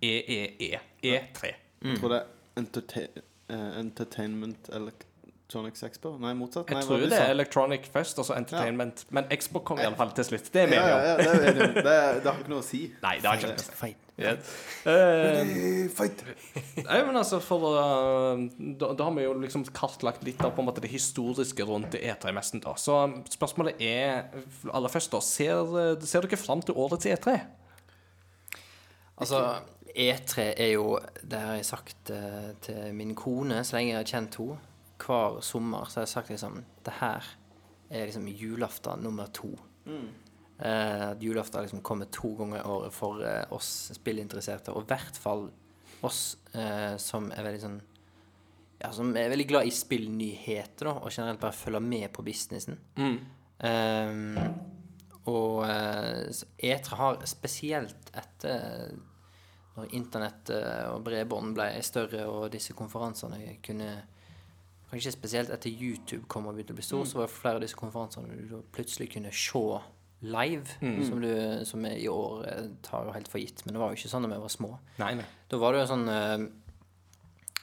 [0.03, 0.79] EEE.
[1.01, 1.53] E3.
[1.81, 3.07] Jeg tror det er
[3.49, 6.11] Entertainment Electronics Expo?
[6.21, 6.69] Nei, motsatt?
[6.69, 9.05] Jeg Nei, hva tror det er Electronic først, og så Entertainment.
[9.15, 10.51] Men Expo kom i alle fall til slutt.
[10.53, 12.83] Det er vi ja, ja, ja, det, er det, det har ikke noe å si.
[13.01, 13.75] Nei, det har ikke noe å si.
[13.79, 14.05] Fight.
[14.19, 14.33] Ja.
[14.91, 16.21] Eh, Fight!
[16.83, 20.63] Nei, men altså, for uh, da, da har vi jo liksom kartlagt litt av på
[20.63, 22.75] en måte det historiske rundt E3-messen, da.
[22.77, 22.99] Så
[23.31, 24.27] spørsmålet er
[24.69, 25.23] aller først, da.
[25.23, 25.73] Ser,
[26.03, 27.39] ser dere fram til årets E E3?
[29.19, 29.39] Altså,
[29.99, 34.11] E3 er jo Det har jeg sagt eh, til min kone så lenge jeg har
[34.13, 34.57] kjent henne.
[34.99, 37.27] Hver sommer så har jeg sagt liksom Det her
[37.89, 39.49] er liksom julaften nummer to.
[40.59, 44.91] Eh, at julaften liksom kommer to ganger i året for eh, oss spillinteresserte, og i
[44.91, 45.47] hvert fall
[46.05, 47.79] oss eh, som er veldig sånn
[48.79, 52.77] Ja, som er veldig glad i spillnyheter, da, og generelt bare følger med på businessen.
[53.59, 54.43] Eh,
[55.27, 56.29] og eh,
[56.63, 58.93] E3 har spesielt etter
[59.77, 63.91] når internett eh, og bredbånd ble større, og disse konferansene kunne
[64.89, 67.61] Kanskje spesielt etter YouTube kom og begynte å bli stor, så var det flere av
[67.61, 69.59] disse konferansene du plutselig kunne se
[70.25, 70.65] live,
[71.05, 73.61] som, du, som i år eh, tar jo helt for gitt.
[73.65, 74.71] Men det var jo ikke sånn da vi var små.
[74.97, 75.27] Nei, nei.
[75.51, 76.47] Da var det jo sånn eh,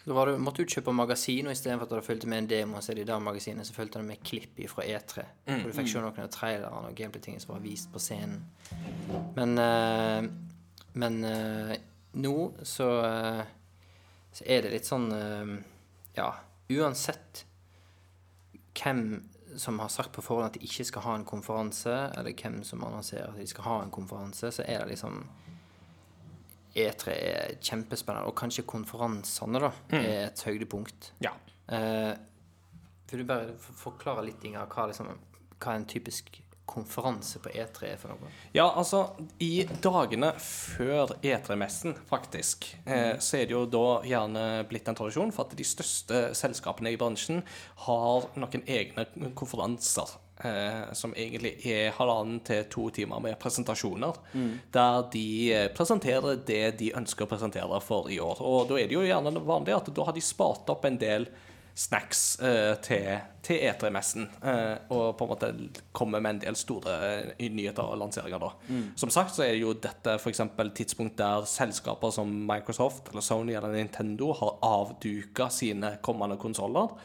[0.07, 2.79] Da var det, måtte du kjøpe magasin, og istedenfor at det fulgte med en demo,
[2.79, 5.27] så er det i det magasinet, så fulgte det med klipp fra E3.
[5.49, 8.47] For du fikk se noen av trailerne og gameplay-tingene som var vist på scenen.
[9.35, 9.59] Men
[10.95, 11.19] Men
[12.17, 13.45] nå så eh,
[14.33, 15.57] Så er det litt sånn eh,
[16.17, 16.31] Ja,
[16.73, 17.45] uansett
[18.77, 19.23] hvem
[19.57, 22.83] som har sagt på forhånd at de ikke skal ha en konferanse, eller hvem som
[22.85, 25.23] annonserer at de skal ha en konferanse, så er det liksom
[26.77, 31.13] E3 er kjempespennende, og kanskje konferansene da, er et høydepunkt.
[31.25, 31.33] Ja.
[31.73, 32.13] Eh,
[33.09, 35.09] vil du bare forklare litt, Inga, hva, liksom,
[35.57, 36.37] hva en typisk
[36.67, 38.31] konferanse på E3 er for noe?
[38.57, 39.05] Ja, altså,
[39.43, 45.33] i dagene før E3-messen, faktisk, eh, så er det jo da gjerne blitt en tradisjon
[45.35, 47.43] for at de største selskapene i bransjen
[47.87, 49.07] har noen egne
[49.39, 50.19] konferanser.
[50.45, 54.19] Eh, som egentlig er halvannen til to timer med presentasjoner.
[54.75, 58.43] Der de eh, presenterer det de ønsker å presentere for i år.
[58.45, 61.25] Og da er det jo gjerne vanlig at da har de spart opp en del
[61.77, 64.29] snacks eh, til, til E3-messen.
[64.41, 65.51] Eh, og på en måte
[65.97, 66.95] komme med en del store
[67.37, 68.53] eh, nyheter og lanseringer da.
[68.97, 70.41] Som sagt så er jo dette f.eks.
[70.79, 76.97] tidspunkt der selskaper som Microsoft eller Sony eller Nintendo har avduka sine kommende konsoller.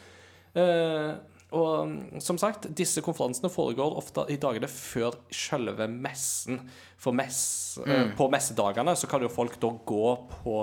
[0.55, 1.11] Eh,
[1.51, 6.61] og mm, som sagt, disse konferansene foregår ofte i dagene før selve messen.
[7.01, 7.41] For mess,
[7.83, 10.55] eh, på messedagene så kan jo folk da gå på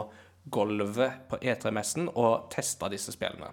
[0.51, 3.51] gulvet på E3-messen og testa disse spillene.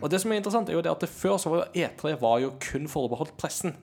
[0.00, 2.14] Og det som er interessant, er jo det at det før så var jo E3
[2.20, 3.76] var jo kun forbeholdt pressen.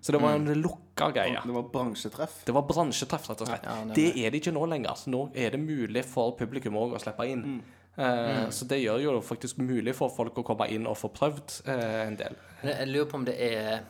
[0.00, 1.40] Så det var jo en lukka greie.
[1.46, 2.40] Det var bransjetreff.
[2.46, 3.68] Det var bransjetreff, rett og slett.
[3.68, 4.96] Ja, det er det ikke nå lenger.
[5.00, 7.60] Så nå er det mulig for publikum òg å slippe inn.
[7.96, 11.56] Eh, Så det gjør jo faktisk mulig for folk å komme inn og få prøvd
[11.68, 12.36] uh, en del.
[12.64, 13.82] Jeg lurer på om det er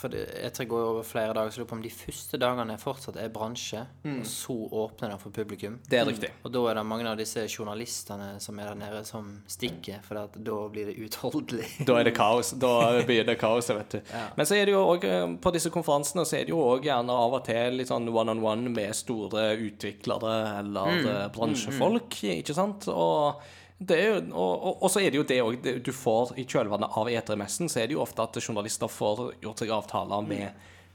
[0.00, 3.18] For det, E3 går over flere dager, så lurer på om de første dagene fortsatt
[3.20, 5.76] er bransje, og så åpner det for publikum.
[5.84, 6.30] Det er riktig.
[6.40, 10.22] Og da er det mange av disse journalistene som er der nede, som stikker, for
[10.32, 11.68] da blir det uutholdelig.
[11.90, 12.52] Da er det kaos.
[12.60, 12.72] Da
[13.04, 14.12] begynner kaoset, vet du.
[14.38, 16.86] Men så er det jo også, eh, på disse konferansene så er det jo òg
[16.86, 21.08] gjerne av og til litt sånn one-on-one med store utviklere eller mm.
[21.34, 22.88] bransjefolk, ikke sant?
[22.92, 26.44] Og det jo, og, og, og så er det jo det òg du får i
[26.44, 30.46] kjølvannet av E3-messen, så er det jo ofte at journalister får gjort seg avtaler med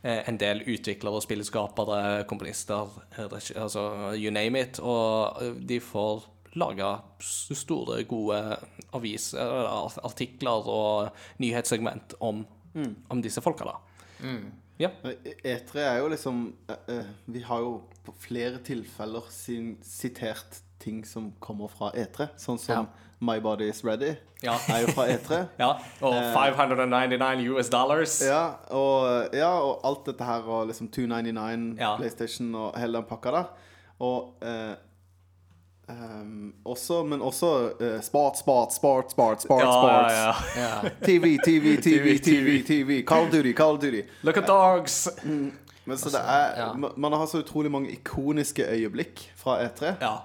[0.03, 6.27] eh, en del utviklere, spillskapere, komponister, eh, altså you name it, og eh, de får
[6.55, 6.91] lage
[7.57, 8.38] store, gode
[8.95, 11.09] avis, artikler og
[11.43, 12.45] nyhetssegment om,
[13.11, 14.29] om disse folka, da.
[14.77, 14.89] Ja.
[15.43, 17.75] E3 er jo liksom eh, eh, Vi har jo
[18.05, 22.28] på flere tilfeller sin, sitert ting som kommer fra E3.
[22.38, 22.86] Sånn som Ja.
[23.21, 24.53] My Body Is Ready Ja.
[24.69, 25.45] er jo fra E3.
[25.59, 25.69] ja.
[26.01, 28.21] Og 599 US dollars.
[28.21, 31.95] Ja og, ja, og alt dette her og liksom 299 Ja.
[31.97, 33.45] PlayStation og hele den pakka der.
[33.99, 34.76] Og eh,
[35.89, 40.11] um, også, men også eh, sport, sport, sport, sport, sport, Ja, sport.
[40.11, 40.84] ja, ja.
[40.84, 40.89] Ja.
[41.05, 43.05] TV, TV, TV, TV, TV.
[43.07, 44.01] Call of Duty, Call of Duty.
[44.23, 45.09] Look at dogs!
[45.86, 46.73] Men så det er.
[46.97, 49.86] Man har så utrolig mange ikoniske øyeblikk fra E3.
[50.01, 50.15] Ja.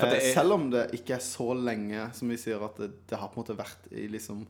[0.00, 2.80] For Eh, det er, Selv om det ikke er så lenge som vi sier at
[2.80, 4.46] det, det har på en måte vært i liksom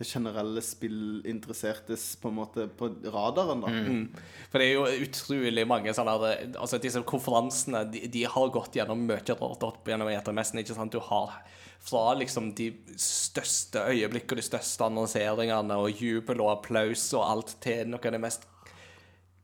[0.00, 3.68] det generelle spillinteressertes på en måte på radaren, da.
[3.68, 4.06] Mm.
[4.48, 8.72] for det er jo utrolig mange sånne der- Altså Disse konferansene de, de har gått
[8.78, 10.58] gjennom mye rart opp gjennom E3-messen.
[10.62, 10.92] Ikke sant?
[10.92, 11.42] Du har
[11.80, 17.54] fra liksom de største øyeblikk og de største annonseringene og jubel og applaus og alt
[17.60, 18.44] til noe av det mest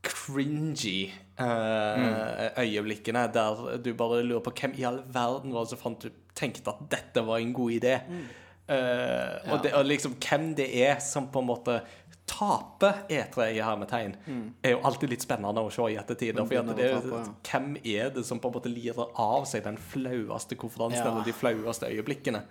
[0.07, 1.11] cringy
[1.43, 6.07] eh, øyeblikkene der du bare lurer på hvem i all verden var det som fant
[6.09, 7.95] ut tenkte at dette var en god idé.
[8.69, 11.78] Eh, og, det, og liksom hvem det er som på en måte
[12.27, 14.16] taper E3 i hermetegn,
[14.66, 16.37] er jo alltid litt spennende å se i ettertid.
[16.37, 17.35] For det, tape, ja.
[17.51, 21.12] hvem er det som på en måte lirer av seg den flaueste konferansen Ja.
[21.12, 22.43] eller de flaueste øyeblikkene?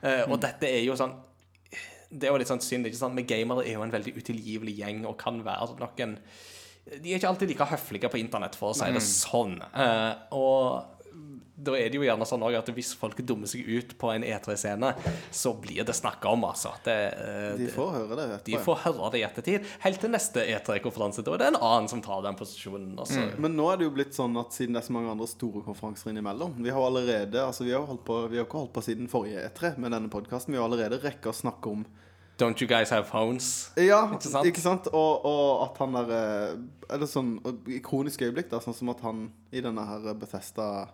[0.00, 1.16] Eh, og dette er jo sånn
[2.06, 2.86] det er jo litt sånn synd.
[2.86, 3.16] ikke sant?
[3.18, 6.18] Men gamere er jo en veldig utilgivelig gjeng og kan være noen
[6.86, 9.58] De er ikke alltid like høflige på internett, for å si det sånn.
[9.74, 10.96] Uh, og
[11.56, 14.90] da er det jo gjerne sånn at hvis folk dummer seg ut på en E3-scene,
[15.32, 16.74] så blir det snakka om, altså.
[16.84, 18.26] Det, eh, De får høre det.
[18.36, 19.70] etterpå, De får høre det i ettertid.
[19.86, 21.24] Helt til neste E3-konferanse.
[21.24, 22.92] Da er det en annen som tar den posisjonen.
[23.00, 23.24] Altså.
[23.40, 25.64] Men nå er det jo blitt sånn at siden det er så mange andre store
[25.64, 28.82] konferanser innimellom Vi har allerede Altså vi har holdt på Vi har ikke holdt på
[28.84, 30.52] siden forrige E3 med denne podkasten.
[30.52, 31.86] Vi har allerede rekka å snakke om
[32.38, 33.70] Don't you guys have phones?
[33.76, 34.46] Ja, Ikke sant?
[34.46, 34.86] ikke sant?
[34.92, 36.58] Og, og at han der eh,
[36.92, 38.58] Eller sånn ikonisk ikoniske øyeblikk, da.
[38.60, 40.88] Sånn som at han i denne her Bethesda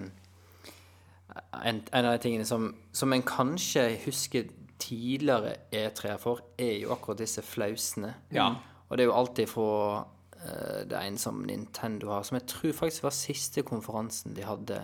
[1.54, 4.44] en, en av de tingene som, som en kanskje husker
[4.82, 8.14] tidligere E3-er for, er jo akkurat disse flausene.
[8.34, 8.50] Ja.
[8.88, 10.06] Og det er jo alltid fra
[10.46, 14.80] eh, det ene som Nintendo har, som jeg tror faktisk var siste konferansen de hadde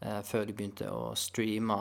[0.00, 1.78] eh, før de begynte å streame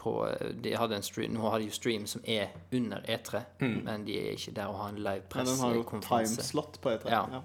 [0.00, 3.42] på eh, De hadde en stream, Nå har de jo stream som er under E3,
[3.84, 6.36] men de er ikke der å ha en live Men den har jo pressekonferanse.
[6.40, 7.10] timeslot på E3.
[7.12, 7.26] Ja.
[7.34, 7.42] Ja.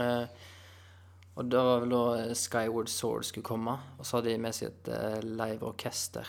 [0.00, 0.26] Eh,
[1.36, 4.68] og da var vel da Skyward Sword skulle komme, og så hadde de med seg
[4.70, 6.26] et eh, live orkester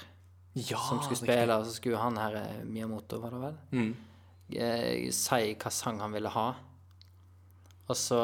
[0.58, 3.92] ja som skulle spille, og så skulle han her eh, Miyamoto, var det vel, Mm.
[5.14, 6.48] si hva sang han ville ha.
[7.88, 8.20] Og så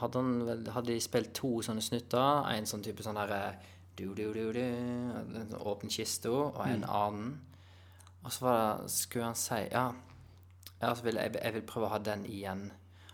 [0.00, 2.44] hadde, han hadde de spilt to sånne snutter.
[2.52, 3.34] En sånn type sånn her
[3.98, 7.32] du, du, du, du, en sånn åpen kiste, og en annen.
[8.22, 9.88] Og så var det, skulle han si Ja,
[10.78, 12.68] jeg vil jeg, jeg vil prøve å ha den igjen.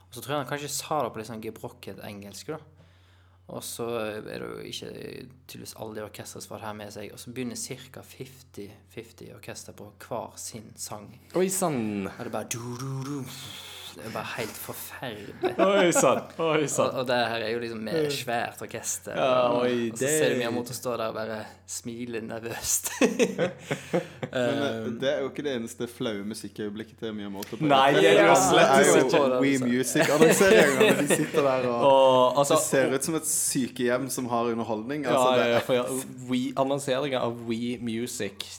[0.08, 2.60] Og så tror jeg han kanskje sa det på litt sånn gebrokket engelsk, da.
[3.52, 4.90] Og så er det jo ikke
[5.44, 7.10] tydeligvis alle de orkestrene som det her med seg.
[7.12, 8.04] Og så begynner ca.
[8.08, 11.10] 50-50 orkester på hver sin sang.
[11.36, 12.08] Oi sann.
[12.08, 13.34] Og det er bare du, du, du.
[13.94, 15.54] Det er bare helt forferdelig.
[15.68, 16.22] Oi sann.
[16.38, 16.90] Oi Og, sann.
[16.98, 19.14] og det her er jo liksom med svært orkester.
[19.14, 22.90] Ja, og, oi, og så det- ser du Miyamoto stå der og bare smile nervøst.
[24.34, 27.56] Men eh, det er jo ikke det eneste flaue musikkøyeblikket til Miyamoto.
[27.60, 29.52] på Nei, det er jo slett er ikke We.
[29.68, 31.00] Music-annonseringer.
[31.00, 35.04] De sitter der og Og altså Det ser ut som et sykehjem som har underholdning.
[35.06, 35.84] Ja, Altså, ja, ja, ja, for ja,
[36.30, 38.50] We- annonseringa av We Music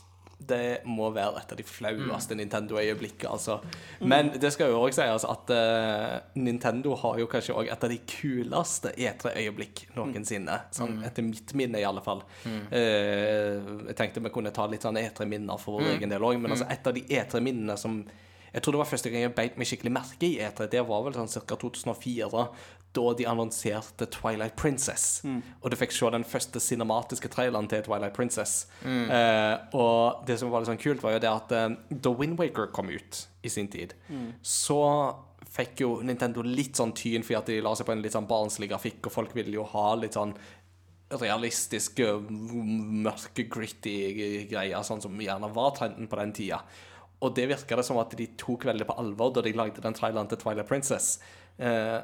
[0.50, 3.32] det må være et av de flaueste Nintendo-øyeblikkene.
[3.32, 3.60] Altså.
[4.02, 7.94] Men det skal jo òg sies at uh, Nintendo har jo kanskje òg et av
[7.94, 10.60] de kuleste E3-øyeblikk noensinne.
[10.76, 12.24] Sånn, Etter mitt minne, i alle fall.
[12.46, 13.58] Eh,
[13.90, 16.70] jeg tenkte vi kunne ta litt sånn E3-minner for vår egen del òg, men altså,
[16.72, 18.00] et av de E3-minnene som
[18.56, 20.70] jeg tror det var første gang jeg beit meg skikkelig merke i E3.
[20.72, 21.58] Det var vel sånn ca.
[21.60, 22.44] 2004,
[22.96, 25.22] da de annonserte Twilight Princess.
[25.62, 28.68] Og du fikk se den første cinematiske traileren til Twilight Princess.
[28.86, 32.40] Eh, og det som var litt sånn kult, var jo det at eh, da Wind
[32.40, 33.94] Waker kom ut i sin tid,
[34.42, 34.82] så
[35.56, 38.28] fikk jo Nintendo litt sånn tyn fordi at de la seg på en litt sånn
[38.28, 40.34] barnslig grafikk, og folk ville jo ha litt sånn
[41.16, 42.08] realistiske,
[43.06, 46.62] mørke, gritty greier, sånn som gjerne var trenden på den tida.
[47.24, 49.96] Og det virka det som at de tok veldig på alvor da de lagde den
[49.96, 51.20] traileren til Twilight Princess.
[51.58, 52.00] Eh,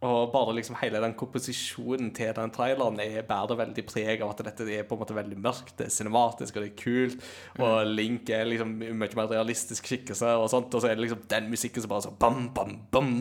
[0.00, 4.42] og bare liksom hele den komposisjonen til den traileren er, bærer veldig preg av at
[4.46, 7.26] dette er på en måte veldig mørkt, det er cinematisk og det er kult.
[7.60, 11.26] Og Link er liksom mye mer realistisk skikkelse, og sånt, og så er det liksom
[11.28, 13.20] den musikken som bare så bam, bam, bam.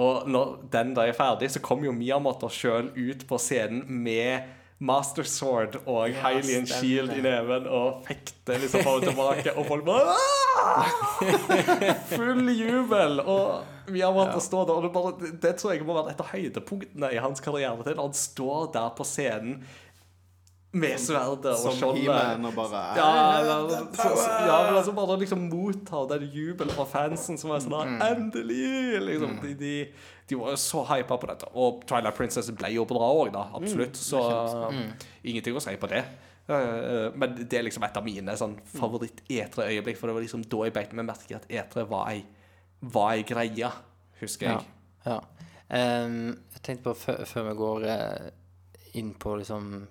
[0.00, 4.50] Og når den da er ferdig, så kommer jo Miyamoto sjøl ut på scenen med
[4.80, 6.64] Master Sword og Hylian.
[6.66, 10.14] Shield i neven og fekte liksom bare tilbake, og folk bare!
[12.14, 13.20] Full jubel!
[13.20, 16.14] Og vi har valgt å stå der, og det, bare, det, tror jeg må være
[16.14, 17.76] et av høydepunktene i hans karriere.
[17.76, 19.60] Er når han står der på scenen
[20.72, 22.04] med sverdet og som skjoldet.
[22.06, 23.06] He-Man og bare Ja,
[23.40, 27.64] eller, så, så, ja, men altså bare liksom motta den jubelen fra fansen som er
[27.64, 28.00] sånn Mm.
[28.06, 29.00] Endelig!
[29.08, 29.72] Liksom, de, de,
[30.30, 31.48] de var jo så hypa på dette.
[31.58, 33.48] Og Twilight Princess ble jo bra òg, da.
[33.58, 33.98] Absolutt.
[33.98, 34.22] Mm, Så
[35.24, 36.04] ingenting å si på det.
[36.50, 40.64] Eh, men det er liksom et av mine sånn favoritt-E3-øyeblikk, for det var liksom da
[40.66, 42.22] jeg beit meg merke i at E3 var ei,
[42.94, 43.70] var ei greie,
[44.22, 44.66] husker jeg.
[45.06, 45.18] Ja.
[45.70, 48.30] Ehm, jeg tenkte på før, før vi går eh,
[48.98, 49.86] inn på liksom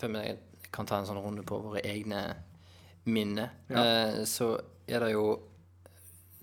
[0.00, 2.26] Før vi kan ta en sånn runde på våre egne
[3.04, 4.24] minner, ja.
[4.26, 4.54] så
[4.88, 5.26] er det jo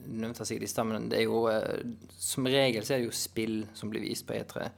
[0.07, 1.81] nevnte sikkert i stad, men det er jo eh,
[2.17, 4.69] Som regel så er det jo spill som blir vist på E3.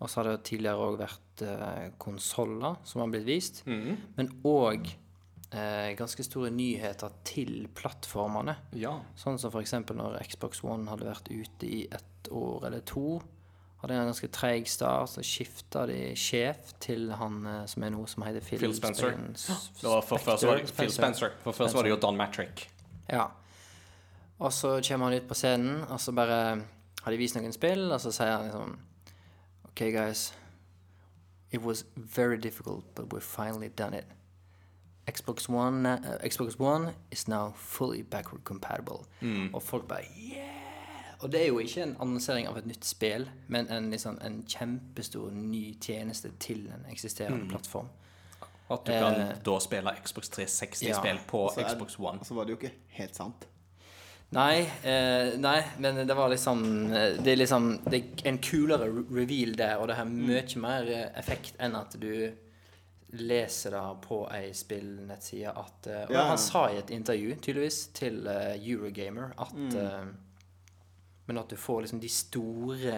[0.00, 3.62] Og så har det tidligere òg vært eh, konsoller som har blitt vist.
[3.66, 8.56] Men òg eh, ganske store nyheter til plattformene.
[8.80, 8.96] Ja.
[9.18, 13.20] Sånn som eksempel når Xbox One hadde vært ute i ett år eller to.
[13.80, 18.06] Hadde en ganske treig start, så skifta de sjef til han eh, som er noe
[18.12, 19.14] som heter Phil, Phil Spencer.
[19.34, 21.32] Spen- Det for først var det Phil Spencer.
[21.42, 22.66] For først var det jo Don Matrick.
[23.08, 23.24] Ja.
[24.38, 26.62] Og så kommer han ut på scenen, og så bare
[27.02, 28.78] har de vist noen spill, og så sier han liksom
[29.70, 30.34] OK, guys.
[31.52, 34.04] It was very difficult, but we've finally done it.
[35.10, 39.06] Xbox One, uh, Xbox One is now fully backward compatible.
[39.54, 40.59] Og folk bare yeah!
[41.22, 44.42] Og det er jo ikke en annonsering av et nytt spill, men en, liksom, en
[44.48, 47.88] kjempestor ny tjeneste til en eksisterende plattform.
[48.70, 51.22] At du kan da spille Xbox 360-spill Ja.
[51.26, 52.24] på Så er- Xbox One.
[52.24, 53.46] Så var det jo ikke helt sant.
[54.32, 56.60] Nei, eh, nei, men det var liksom
[56.94, 60.82] eh, Det er liksom Det er en kulere reveal der, og det har mye mer
[60.88, 62.30] eh, effekt enn at du
[63.12, 66.28] leser det på ei spillnettside at eh, Og Ja.
[66.28, 70.06] han sa i et intervju, tydeligvis, til eh, Eurogamer at eh,
[71.30, 72.94] Men at du får liksom de store,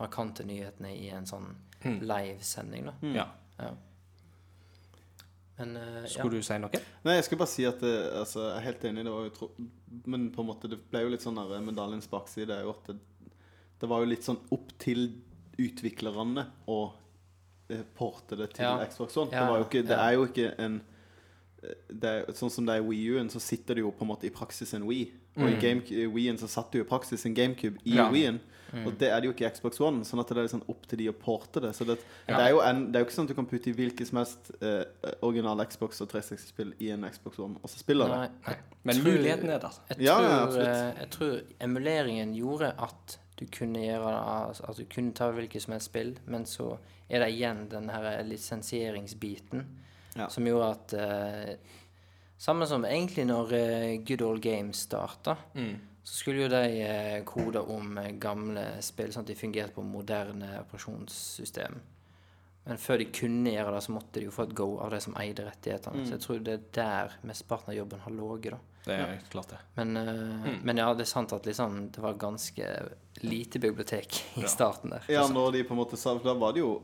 [0.00, 1.50] markante nyhetene i en sånn
[1.84, 2.94] livesending, da.
[3.12, 3.26] Ja.
[3.60, 3.74] Ja.
[5.56, 6.08] Men eh, ja.
[6.12, 6.80] Skulle du si noe?
[7.06, 9.04] Nei, jeg skal bare si at eh, altså, jeg er helt enig.
[9.06, 9.48] Det var jo tro
[10.12, 12.52] Men på en måte det ble jo litt sånn der medaljens bakside.
[12.58, 12.98] er jo at det,
[13.80, 15.06] det var jo litt sånn opp til
[15.60, 16.78] utviklerne å
[17.72, 18.74] eh, porte det til Ja.
[18.84, 19.32] Xbox One.
[19.32, 20.92] Ja, Det, var jo ikke, det er jo ikke en eh,
[21.90, 24.26] det sånn som det er i Wii U-en, så sitter det jo på en måte
[24.28, 25.06] i praksis en Wii.
[25.36, 28.06] Og i Game, i Wii-en så satt det jo i praksis en GameCube i Ja.
[28.10, 28.38] Wii-en.
[28.84, 30.02] Og det er det jo ikke i Xbox One.
[30.04, 31.70] Sånn at det er liksom opp til de å porte det.
[31.76, 33.70] Så det, det, er jo en, det er jo ikke sånn at du kan putte
[33.70, 34.82] i hvilket som helst eh,
[35.22, 38.18] original Xbox og 360-spill i en Xbox One, og så spiller det.
[38.48, 39.78] Nei, Men tror- muligheten er der.
[39.92, 44.12] Jeg Ja, tror, ja, eh, jeg tror emuleringen gjorde at du kunne gjøre
[44.48, 46.78] altså, At du kunne ta hvilket som helst spill, men så
[47.10, 49.64] er det igjen den her lisensieringsbiten
[50.16, 50.28] Ja.
[50.32, 51.56] som gjorde at eh,
[52.38, 55.36] Samme som egentlig når eh, Good Old Games starta,
[56.04, 59.82] så skulle jo de eh, kode om eh, gamle spill sånn at de fungerte på
[59.82, 61.78] moderne operasjonssystem.
[62.66, 64.98] Men før de kunne gjøre det, så måtte de jo få et go av de
[65.00, 66.02] som eide rettighetene.
[66.04, 68.60] Så jeg tror det er der mesteparten av jobben har ligget, da.
[68.86, 69.60] Det er klart det.
[69.78, 72.68] Men, eh, men ja, det er sant at liksom, det var ganske
[73.24, 75.08] lite bibliotek i starten der.
[75.10, 76.74] Ja, når de på en måte sa da var det jo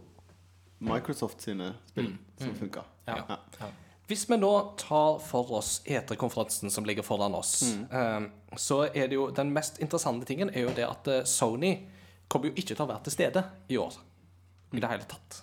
[0.83, 2.85] Microsoft sine spill som funka.
[3.07, 3.19] Ja.
[3.29, 3.71] Ja.
[4.11, 8.27] Hvis vi nå tar for oss E3-konferansen som ligger foran oss, mm.
[8.57, 11.77] så er det jo den mest interessante tingen er jo det at eh, Sony
[12.29, 13.97] kommer jo ikke til å være til stede i år.
[14.73, 15.43] I det hele tatt.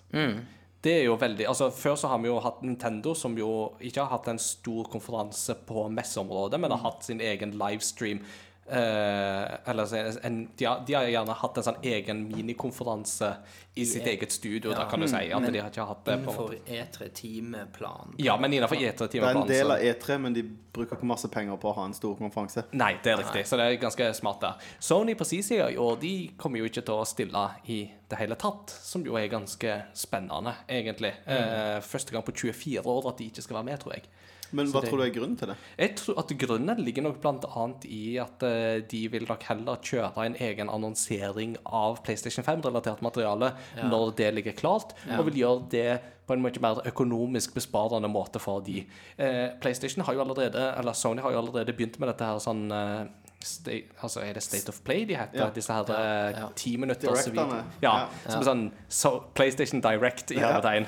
[0.82, 3.49] Det er jo veldig Altså Før så har vi jo hatt Nintendo, som jo
[3.84, 8.24] ikke har hatt en stor konferanse på messeområdet, men har hatt sin egen livestream.
[8.72, 13.32] Eh, eller så en, de, har, de har gjerne hatt en sånn egen minikonferanse
[13.74, 15.16] i sitt eget studio, da kan du si.
[15.34, 16.18] At Men de har ikke hatt det.
[16.20, 18.14] Innenfor E E3-timeplan.
[18.22, 20.44] Ja, men innenfor Det er en del av E3, men de
[20.74, 22.66] bruker ikke masse penger på å ha en stor konferanse.
[22.78, 23.46] Nei, det er riktig.
[23.50, 24.70] Så det er ganske smart der.
[24.80, 28.22] Sony på sin side i år, de kommer jo ikke til å stille i det
[28.22, 28.70] hele tatt.
[28.86, 31.16] Som jo er ganske spennende, egentlig.
[31.26, 34.10] Eh, første gang på 24 år at de ikke skal være med, tror jeg.
[34.56, 35.58] Men hva tror du er grunnen til det?
[35.78, 40.26] Jeg tror at grunnen ligger nok annet i at eh, de vil nok heller kjøre
[40.26, 43.54] en egen annonsering av PlayStation 5-relatert materiale
[43.90, 45.90] når det ligger klart, og vil gjøre det
[46.30, 48.84] på en mye mer økonomisk besparende måte for de.
[49.18, 52.68] Eh, PlayStation har jo allerede, eller Sony har jo allerede begynt med dette her sånn
[52.70, 53.08] eh,
[53.41, 55.45] State, altså Er det State of Play de heter?
[55.45, 55.49] Ja.
[55.56, 56.48] Disse her eh, ja.
[56.56, 57.32] ti Directene.
[57.32, 58.07] video- Ja, Ja.
[58.30, 60.86] som er sånn so, PlayStation Direct i hermetegn.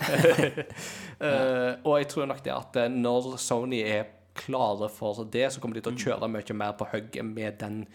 [1.22, 4.04] uh, og jeg tror nok det at eh, når Sony er
[4.36, 7.86] klare for det, så kommer de til å kjøre mye mer på hugget med den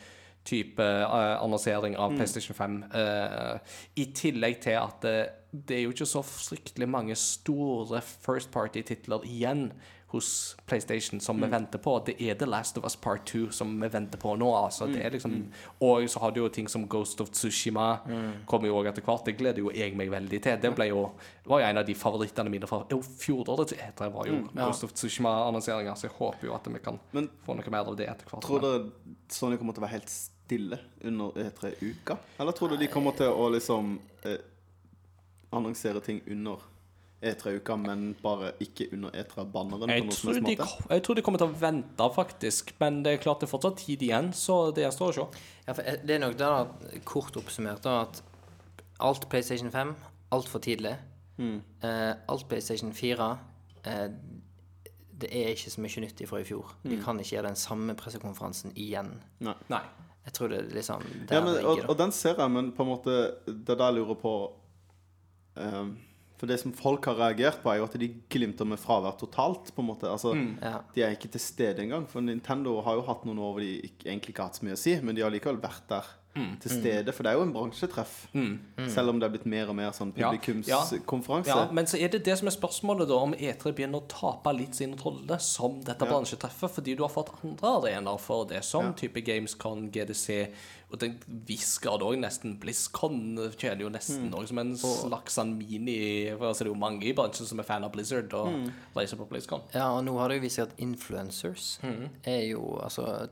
[0.47, 2.77] type uh, annonsering av PlayStation 5.
[2.95, 3.59] Uh,
[3.99, 9.25] I tillegg til at eh, det er jo ikke så fryktelig mange store First Party-titler
[9.27, 9.73] igjen
[10.17, 11.99] hos PlayStation som vi venter på.
[12.07, 14.49] Det er The Last of Us Part 2 som vi venter på nå.
[14.57, 14.89] Altså.
[14.91, 15.37] Det er liksom,
[15.85, 17.89] og så har du jo ting som Ghost of Tsushima.
[18.49, 19.27] Kommer jo også etter hvert.
[19.29, 20.61] Det gleder jo jeg meg veldig til.
[20.63, 21.05] Det ble jo,
[21.47, 23.77] var jo en av de favorittene mine fra jo, fjoråret.
[23.77, 27.57] Det var jo Ghost of Tsushima-annonseringer, så jeg håper jo at vi kan Men få
[27.59, 28.47] noe mer av det etter hvert.
[28.47, 32.17] tror dere Sony kommer til å være helt stille under E3-uka?
[32.39, 34.39] Eller tror du de kommer til å liksom eh,
[35.57, 36.63] annonsere ting under
[37.23, 39.89] E3-uka, men bare ikke under E3-banneren?
[39.89, 40.59] på Jeg
[40.91, 42.75] jeg tror de kommer til å vente, faktisk.
[42.81, 45.27] Men det er klart det er fortsatt tid igjen, så det gjenstår å se.
[45.67, 48.23] Ja, for eh, det er nok det da, kort oppsummert da, at
[49.01, 49.95] alt PlayStation 5,
[50.37, 50.97] altfor tidlig.
[51.39, 53.31] Eh, alt PlayStation 4,
[53.85, 54.09] eh,
[55.17, 56.75] det er ikke så mye nytt fra i fjor.
[56.85, 59.15] De kan ikke gjøre den samme pressekonferansen igjen.
[59.41, 59.57] Nei.
[59.73, 59.85] Nei.
[60.27, 61.89] Jeg tror det er liksom der Ja, men, det og, ligger.
[61.89, 63.13] og den ser jeg, men på en måte
[63.47, 64.33] Det er da jeg lurer på
[65.63, 65.93] ehm,
[66.37, 69.71] For det som folk har reagert på, er jo at de glimter med fravær totalt.
[69.75, 70.81] på en måte Altså, Ja.
[70.95, 72.07] De er ikke til stede engang.
[72.09, 74.67] For Nintendo har jo hatt noen år hvor de ikke, egentlig ikke har hatt så
[74.69, 76.05] mye å si, men de har likevel vært der
[76.61, 77.13] til stede.
[77.13, 78.27] For det er jo en bransjetreff.
[78.89, 80.31] Selv om det er blitt mer og mer sånn Ja.
[80.31, 81.47] publikumskonferanse.
[81.49, 84.53] Ja, men så er det det som er spørsmålet, da, om E3 begynner å tape
[84.57, 86.11] litt sin rolle som dette Ja.
[86.13, 88.93] bransjetreffet, fordi du har fått andre arenaer for det, som Ja.
[88.93, 90.53] type Gamescon, GDC,
[90.93, 93.93] og den visker det òg nesten BlizzCon tjener jo Mm.
[93.95, 97.47] nesten også som en slags sånn mini For altså, det er jo mange i bransjen
[97.47, 98.73] som er fan av Blizzard og Mm.
[98.95, 99.63] reiser på BlizzCon.
[99.75, 101.79] Ja, og nå har det jo vist seg at influencers
[102.25, 103.29] er jo Altså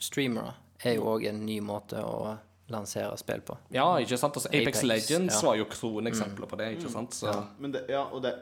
[0.00, 0.54] streamere
[0.84, 2.36] er jo òg en ny måte å
[2.70, 3.56] lansere spill på.
[3.74, 4.36] Ja, ikke sant?
[4.38, 5.46] Altså, Apex, Apex, Legends ja.
[5.48, 7.16] var jo kroneksempler på det, ikke sant?
[7.18, 8.36] Så, Ja, men det, ja, og det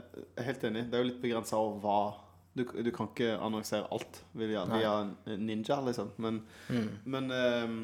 [0.44, 0.88] helt enig.
[0.90, 2.00] Det er jo litt begrensa over hva
[2.58, 4.92] du, du kan ikke annonsere alt via, via
[5.38, 6.12] Ninja, liksom.
[6.16, 6.42] Men,
[7.04, 7.80] men um,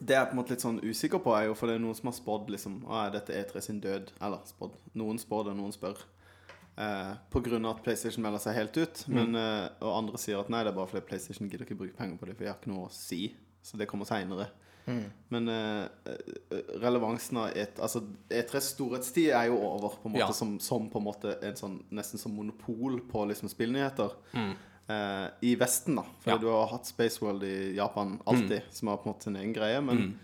[0.00, 1.84] det jeg er på en måte litt sånn usikker på, er jo for det er
[1.84, 4.12] noen som har spådd liksom dette er dette E3 sin død?
[4.20, 4.76] Eller spådd.
[4.98, 6.02] Noen spår det, noen spør.
[6.78, 9.04] Eh, av at PlayStation melder seg helt ut.
[9.10, 11.96] Men, eh, og andre sier at nei, det er bare fordi PlayStation gidder ikke bruke
[11.98, 13.34] penger på det, for jeg har ikke noe å si.
[13.66, 14.46] Så det kommer seinere.
[15.28, 18.00] Men eh, eh, relevansen av et, altså,
[18.32, 20.32] E3s storhetstid er jo over, på en måte, Ja.
[20.32, 24.14] som, som på en måte en sånn, nesten som monopol på liksom, spillnyheter.
[24.88, 26.06] Eh, I Vesten, da.
[26.22, 26.32] For Mm.
[26.32, 26.36] Ja.
[26.38, 26.40] Mm.
[26.40, 29.80] du har hatt Spaceworld i Japan alltid, som har på en måte sin egen greie.
[29.84, 30.18] Men,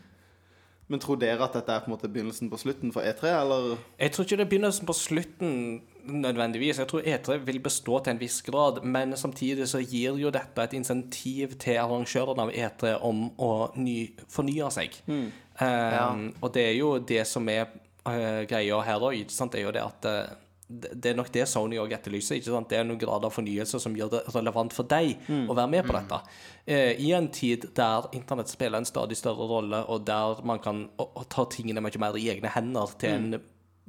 [0.89, 3.77] men tror dere at dette er på en måte begynnelsen på slutten for E3, eller?
[4.01, 6.79] Jeg tror ikke det er begynnelsen på slutten nødvendigvis.
[6.79, 10.63] Jeg tror E3 vil bestå til en viss grad, men samtidig så gir jo dette
[10.63, 13.99] et insentiv til arrangørene av E3 om å ny,
[14.29, 15.01] fornye seg.
[15.09, 17.67] Eh, Og det er jo det som er
[18.07, 21.77] uh, greia her òg, det er jo det at uh, det er nok det Sony
[21.79, 22.39] òg etterlyser.
[22.39, 22.69] ikke sant?
[22.71, 25.85] Det er noen grad av fornyelse som gjør det relevant for deg å være med
[25.87, 26.19] på dette.
[26.67, 30.87] Eh, I en tid der internett spiller en stadig større rolle, og der man kan
[30.97, 33.37] å, å ta tingene mye mer i egne hender til en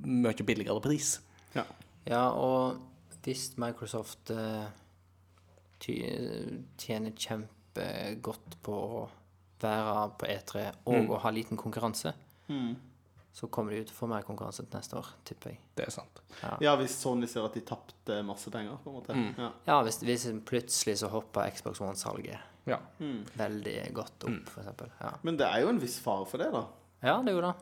[0.04, 1.16] mye billigere pris.
[2.06, 2.15] Ja.
[2.15, 2.77] Ja, og
[3.26, 4.65] hvis Microsoft eh,
[5.82, 5.95] ty
[6.77, 9.03] tjener kjempegodt på å
[9.61, 12.14] være på E3 og å ha liten konkurranse,
[13.36, 15.60] så kommer de ut til å få mer konkurranse til neste år, tipper jeg.
[15.76, 16.22] Det er sant.
[16.64, 19.15] ja, hvis Sony ser at de tapte masse penger, på en måte.
[19.18, 19.32] Mm.
[19.41, 19.49] Ja.
[19.68, 22.38] Ja, hvis, hvis plutselig så hopper Xbox One-salget
[22.69, 22.77] Ja.
[23.38, 24.94] veldig godt opp, eksempel.
[25.02, 25.11] Ja.
[25.23, 26.64] Men det er jo en viss fare for det, da.
[27.03, 27.56] ja, det er jo det.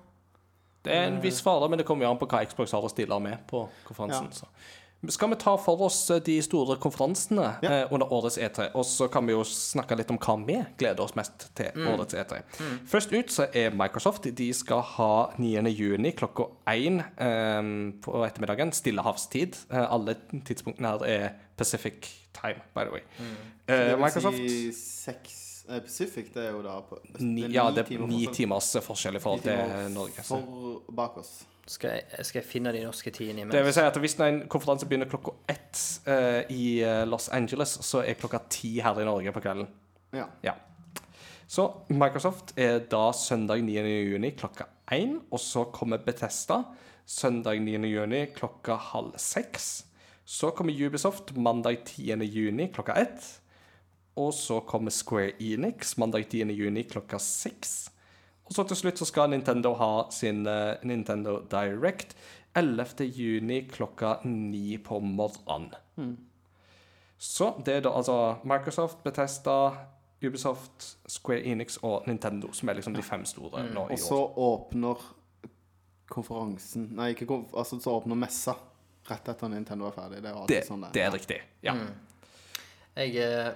[0.84, 2.92] Det er en viss fare, men det kommer jo an på hva Xbox har å
[2.92, 4.34] stille med på konferansen.
[4.44, 4.82] Ja.
[5.12, 7.72] Skal vi ta for oss eh, de store konferansene ja.
[7.72, 11.04] Eh, under årets E3, og så kan vi jo snakke litt om hva vi gleder
[11.04, 11.88] oss mest til mm.
[11.92, 12.40] årets E3.
[12.60, 12.78] Mm.
[12.88, 14.30] Først ut så er Microsoft.
[14.32, 17.62] De skal ha 9.6 klokka 1 eh,
[18.06, 19.60] på ettermiddagen, stillehavstid.
[19.74, 23.04] Eh, alle tidspunktene her er Pacific time, by the way.
[23.20, 23.34] Mm.
[23.68, 27.48] Så det vil Microsoft si 6 Eh, Pacific det er jo da på, det ni,
[27.54, 30.26] Ja, det er ni timers forskjell i forhold til Norge.
[30.28, 31.32] For bak oss.
[31.64, 33.56] Skal jeg, skal jeg, finne de norske tidene imens?
[33.56, 35.80] Det vil si at Hvis en konferanse begynner klokka ett
[36.10, 39.70] uh, i eh, Los Angeles, så er klokka ti her i Norge på kvelden.
[40.14, 40.28] Ja.
[40.44, 40.58] ja.
[41.48, 43.80] Så Microsoft er da søndag 9.
[44.10, 46.66] juni klokka én, og så kommer Betesta
[47.06, 47.88] søndag 9.
[47.88, 49.86] juni klokka halv seks.
[50.26, 52.24] Så kommer Ubisoft mandag 10.
[52.28, 53.24] juni klokka ett.
[54.20, 56.52] Og så kommer Square Enix mandag 10.
[56.54, 57.90] juni klokka seks.
[58.46, 62.16] Og så til slutt så skal Nintendo ha sin uh, Nintendo Direct
[62.54, 63.08] 11.
[63.10, 66.18] juni klokka ni på morgenen.
[67.18, 69.72] Så det er da altså Microsoft, Bethesda,
[70.24, 73.96] Ubisoft, Square Enix og Nintendo som er liksom de fem store nå i år.
[73.96, 75.04] Og så åpner
[76.14, 78.54] konferansen Nei, ikke konf altså så åpner messa
[79.08, 80.22] rett etter Nintendo er ferdig.
[80.24, 81.40] Det er alltid Det, sånn det det er riktig.
[81.66, 81.76] Ja.
[82.96, 83.56] Jeg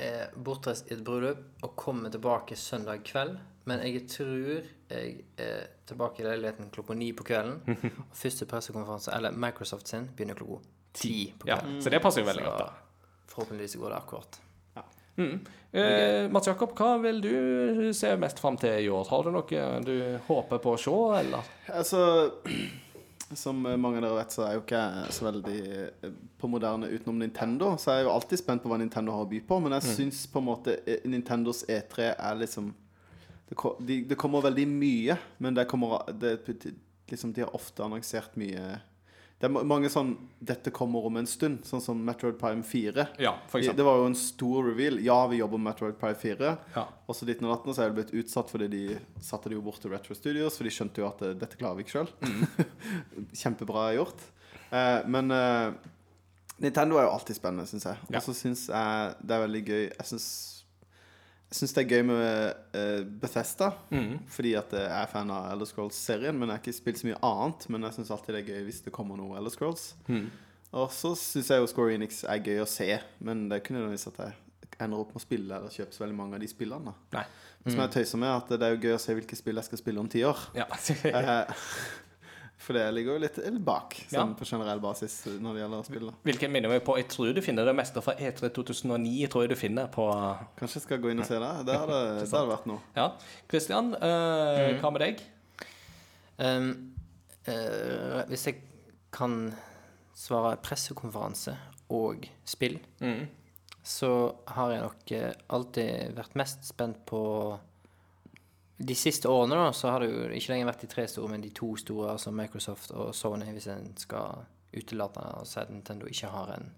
[0.00, 3.38] er, bortreist i et bryllup og kommer tilbake søndag kveld.
[3.68, 7.60] Men jeg tror jeg er tilbake i leiligheten klokka ni på kvelden.
[8.08, 10.62] Og første pressekonferanse, eller Microsoft sin, begynner klokka
[10.96, 11.60] ti på ja.
[11.60, 11.82] kvelden.
[11.84, 12.64] Så det passer jo veldig Så godt.
[12.64, 13.26] da.
[13.30, 14.40] Forhåpentligvis går det akkurat.
[15.72, 19.06] Eh, Mats Jakob, hva vil du se mest fram til i år?
[19.10, 19.96] Har du noe du
[20.26, 21.50] håper på å se, eller?
[21.70, 22.00] Altså
[23.36, 24.84] Som mange av dere vet, så er jeg jo ikke
[25.14, 27.76] så veldig eh, på moderne utenom Nintendo.
[27.78, 29.58] Så jeg er jo alltid spent på hva Nintendo har å by på.
[29.62, 32.72] Men jeg syns på en måte eh, Nintendos E3 er liksom
[33.50, 36.36] det, de, det kommer veldig mye, men det kommer det,
[37.10, 38.80] liksom, De har ofte annonsert mye
[39.40, 43.06] Det er mange sånn 'Dette kommer om en stund', sånn som Metroid Prime 4.
[43.18, 45.00] Ja, for Det var jo en stor reveal.
[45.00, 46.58] Ja, vi jobber med Metroid Prime 4.
[46.74, 46.84] Ja.
[47.08, 49.90] Og så 1918 så er det blitt utsatt fordi de satte det jo bort til
[49.90, 52.12] Retro Studios, for de skjønte jo at eh, dette klarer vi ikke sjøl.
[53.40, 54.20] Kjempebra gjort.
[54.70, 55.72] Eh, men eh,
[56.60, 57.96] Nintendo er jo alltid spennende, syns jeg.
[58.12, 60.59] Og så syns jeg det er veldig gøy Jeg syns jeg
[61.50, 64.18] syns det er gøy med eh, Bethesda, Mm.
[64.30, 66.36] fordi at jeg er fan av Elder Scrolls-serien.
[66.38, 67.66] Men jeg har ikke spilt så mye annet.
[67.68, 69.94] Men jeg syns alltid det er gøy hvis det kommer noe Elder Scrolls.
[70.08, 70.28] Mm.
[70.72, 73.90] Og så syns jeg jo Score Enix er gøy å se, men det kunne jo
[73.90, 74.36] vist at jeg
[74.80, 76.94] ender opp med å spille eller kjøpe så veldig mange av de spillene.
[77.12, 77.24] Nei.
[77.66, 77.72] Mm.
[77.72, 79.78] Som jeg tøyser med, at det er jo gøy å se hvilke spill jeg skal
[79.82, 80.38] spille om ti år.
[80.56, 80.64] Ja.
[82.60, 84.36] For det ligger jo litt, bak, sånn Ja.
[84.36, 86.12] på generell basis når det gjelder å spille.
[86.28, 89.28] Hvilket minner meg på Jeg tror du finner det meste fra E E3 2009.
[89.32, 90.04] tror jeg du finner på
[90.58, 91.52] Kanskje jeg skal gå inn og se det?
[91.66, 92.80] Det hadde, det hadde vært noe.
[92.96, 93.06] Ja.
[93.48, 94.80] Christian, øh, mm.
[94.82, 95.22] hva med deg?
[96.38, 96.92] Um,
[97.46, 98.60] eh, hvis jeg
[99.12, 99.54] kan
[100.14, 101.56] svare pressekonferanse
[101.90, 103.26] og spill, Mm.
[103.82, 107.58] så har jeg nok eh, alltid vært mest spent på
[108.80, 111.42] De siste årene da, så har det jo ikke lenger vært de tre store, men
[111.44, 116.08] de to store, altså Microsoft og Sony, hvis en skal utelate og si at Nintendo
[116.08, 116.70] ikke har en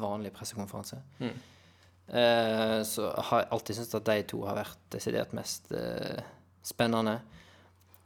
[0.00, 1.02] vanlig pressekonferanse.
[1.22, 6.22] Eh, så har jeg alltid syntes at de to har vært desidert mest eh,
[6.64, 7.18] spennende.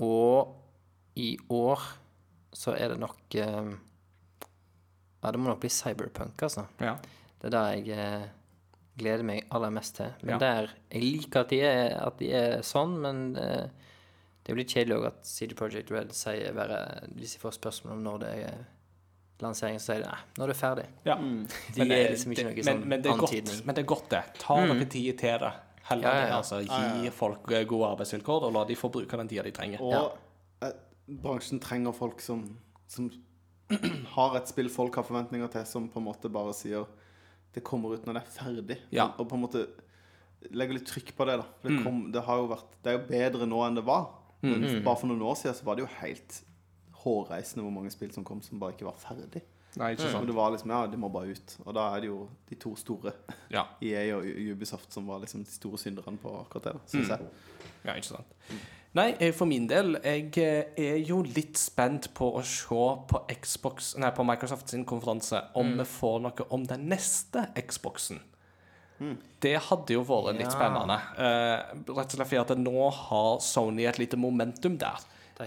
[0.02, 0.56] Og
[1.16, 1.84] i år
[2.56, 3.74] så er det nok eh,
[5.22, 6.66] Ja, det må nok bli Cyberpunk, altså.
[6.78, 6.96] Ja.
[7.40, 8.26] Det er det jeg eh,
[8.98, 10.12] gleder meg aller mest til.
[10.22, 10.38] Men Ja.
[10.38, 13.66] der Jeg liker at de er, at de er sånn, men eh,
[14.44, 18.02] det blir kjedelig òg at CD Projekt Red sier bare Hvis de får spørsmål om
[18.04, 18.64] når det er
[19.40, 20.86] lansering, så sier de nei, er det er ferdig.
[21.04, 21.14] Ja.
[21.74, 23.74] De Men det- er liksom ikke det- noe men, sånn men det er godt, men
[23.74, 24.22] det er godt, det.
[24.38, 25.52] Ta noe tid til det.
[25.88, 27.02] Heller Ja, ja, det, altså.
[27.02, 29.80] Gi folk eh, gode arbeidsvilkår, og la de få bruke den tida de trenger.
[29.80, 30.16] Og
[30.62, 30.72] eh,
[31.22, 32.56] bransjen trenger folk som,
[32.88, 33.10] som
[34.16, 36.86] har et spill folk har forventninger til, som på en måte bare sier
[37.56, 38.76] det kommer ut når det er ferdig.
[38.94, 39.08] Ja.
[39.16, 39.64] Og på en måte
[40.52, 41.38] legger litt trykk på det.
[41.40, 44.10] da det, kom, det, vært, det er jo bedre nå enn det var.
[44.44, 46.40] Men bare for noen år siden så var det jo helt
[47.06, 49.42] hårreisende hvor mange spill som kom som bare ikke var ferdig.
[49.76, 50.28] Nei, ikke Og sant?
[50.30, 51.56] det var liksom, ja, det må bare ut.
[51.66, 53.12] Og da er det jo de to store,
[53.52, 53.66] Ja.
[53.84, 57.26] EA og Ubisoft, som var liksom de store synderne på akkurat det, syns jeg.
[57.84, 58.36] Ja, ikke sant.
[58.96, 62.78] Nei, eh, for min del, jeg eh, er jo litt spent på å se
[63.10, 68.22] på Xbox Nei, på Microsoft sin konferanse om vi får noe om den neste Xboxen.
[69.44, 70.54] Det hadde jo vært litt Ja.
[70.54, 70.96] spennende.
[71.18, 74.96] Uh, rett og slett fordi at nå har Sony et lite momentum der.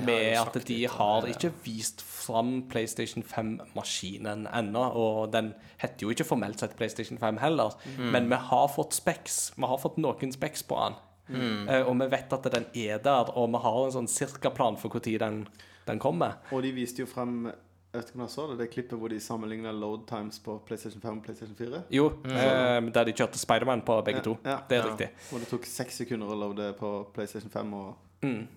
[0.05, 4.83] Med at de litt har det, ikke vist fram PlayStation 5-maskinen ennå.
[4.93, 8.11] Og den heter jo ikke formelt sett PlayStation 5 heller, Mm.
[8.11, 9.51] men vi har fått specs.
[9.57, 10.95] Vi har fått noen specs på den.
[11.29, 11.67] Mm.
[11.69, 14.77] Eh, og vi vet at den er der, og vi har en sånn cirka plan
[14.77, 15.47] for når den,
[15.87, 16.37] den kommer.
[16.51, 17.51] Og de viste jo frem
[17.91, 20.59] jeg vet ikke om jeg så det, det klippet hvor de sammenligna load times på
[20.67, 21.79] PlayStation 5 og PlayStation 4.
[21.89, 24.35] Jo, eh, der de kjørte Spiderman på begge Ja, to.
[24.45, 24.57] ja.
[24.69, 24.91] Det er Ja.
[24.91, 25.07] riktig.
[25.33, 28.47] Og det tok seks sekunder å loade på PlayStation 5 og 15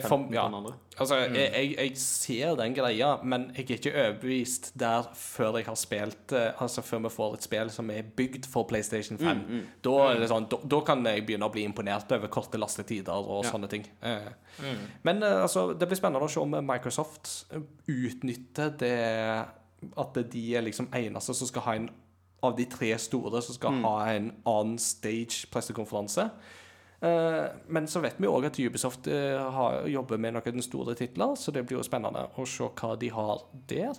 [0.00, 0.44] for, ja.
[0.98, 5.66] Altså, jeg, jeg, jeg ser den greia, men jeg er ikke overbevist der før jeg
[5.66, 9.42] har spilt eh, Altså før vi får et spill som er bygd for PlayStation 5.
[9.84, 13.12] Da, er det sånn, da, da kan jeg begynne å bli imponert over korte lastetider
[13.14, 13.50] og Ja.
[13.50, 13.84] sånne ting.
[14.02, 14.30] Eh,
[15.02, 17.60] Men eh, altså, det blir spennende å se om Microsoft eh,
[17.90, 18.94] utnytter det
[20.00, 21.90] At de er liksom eneste som skal ha en
[22.44, 26.26] av de tre store som skal ha en on stage pressekonferanse.
[27.04, 31.34] Eh, men så vet vi òg at Ubisoft eh, har, jobber med noen store titler,
[31.36, 33.98] så det blir jo spennende å se hva de har der.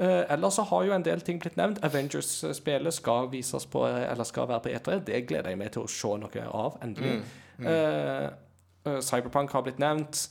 [0.00, 1.78] Uh, ellers så har jo en del ting blitt nevnt.
[1.84, 4.96] Avengers-spelet skal vises på, eller skal være på E3.
[5.06, 7.18] Det gleder jeg meg til å se noe av, endelig.
[7.60, 8.24] Eh,
[8.88, 10.24] eh, Cyberpunk har blitt nevnt.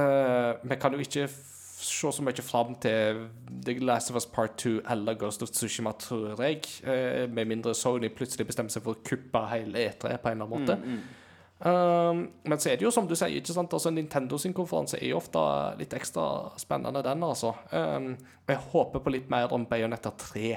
[0.00, 3.26] Eh, vi kan jo ikke se så mye fram til
[3.66, 6.64] The Last of Us Part 2 eller Ghost of Tsushima, tror jeg.
[6.82, 10.48] eh, med mindre Sony plutselig bestemmer seg for å kuppe hele E3 på en eller
[10.48, 10.78] annen måte.
[11.64, 13.72] Um, men så er det jo som du sier, ikke sant?
[13.72, 15.40] Altså, Nintendo sin konferanse er jo ofte
[15.80, 16.26] litt ekstra
[16.60, 17.54] spennende, den, altså.
[17.72, 18.10] Um,
[18.44, 20.50] jeg håper på litt mer om Bayonetta 3.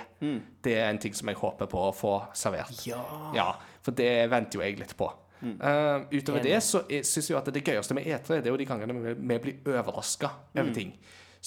[0.64, 2.84] Det er en ting som jeg håper på å få servert.
[3.38, 3.54] Ja,
[3.86, 5.08] for det venter jo jeg litt på.
[5.40, 8.66] Um, utover det så syns jeg at det gøyeste med E3 Det er jo de
[8.66, 10.96] gangene vi, vi blir overraska over ting.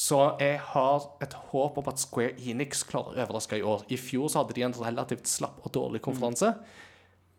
[0.00, 3.82] Så jeg har et håp om at Square Enix klarer å overraske i år.
[3.92, 6.54] I fjor så hadde de en relativt slapp og dårlig konferanse.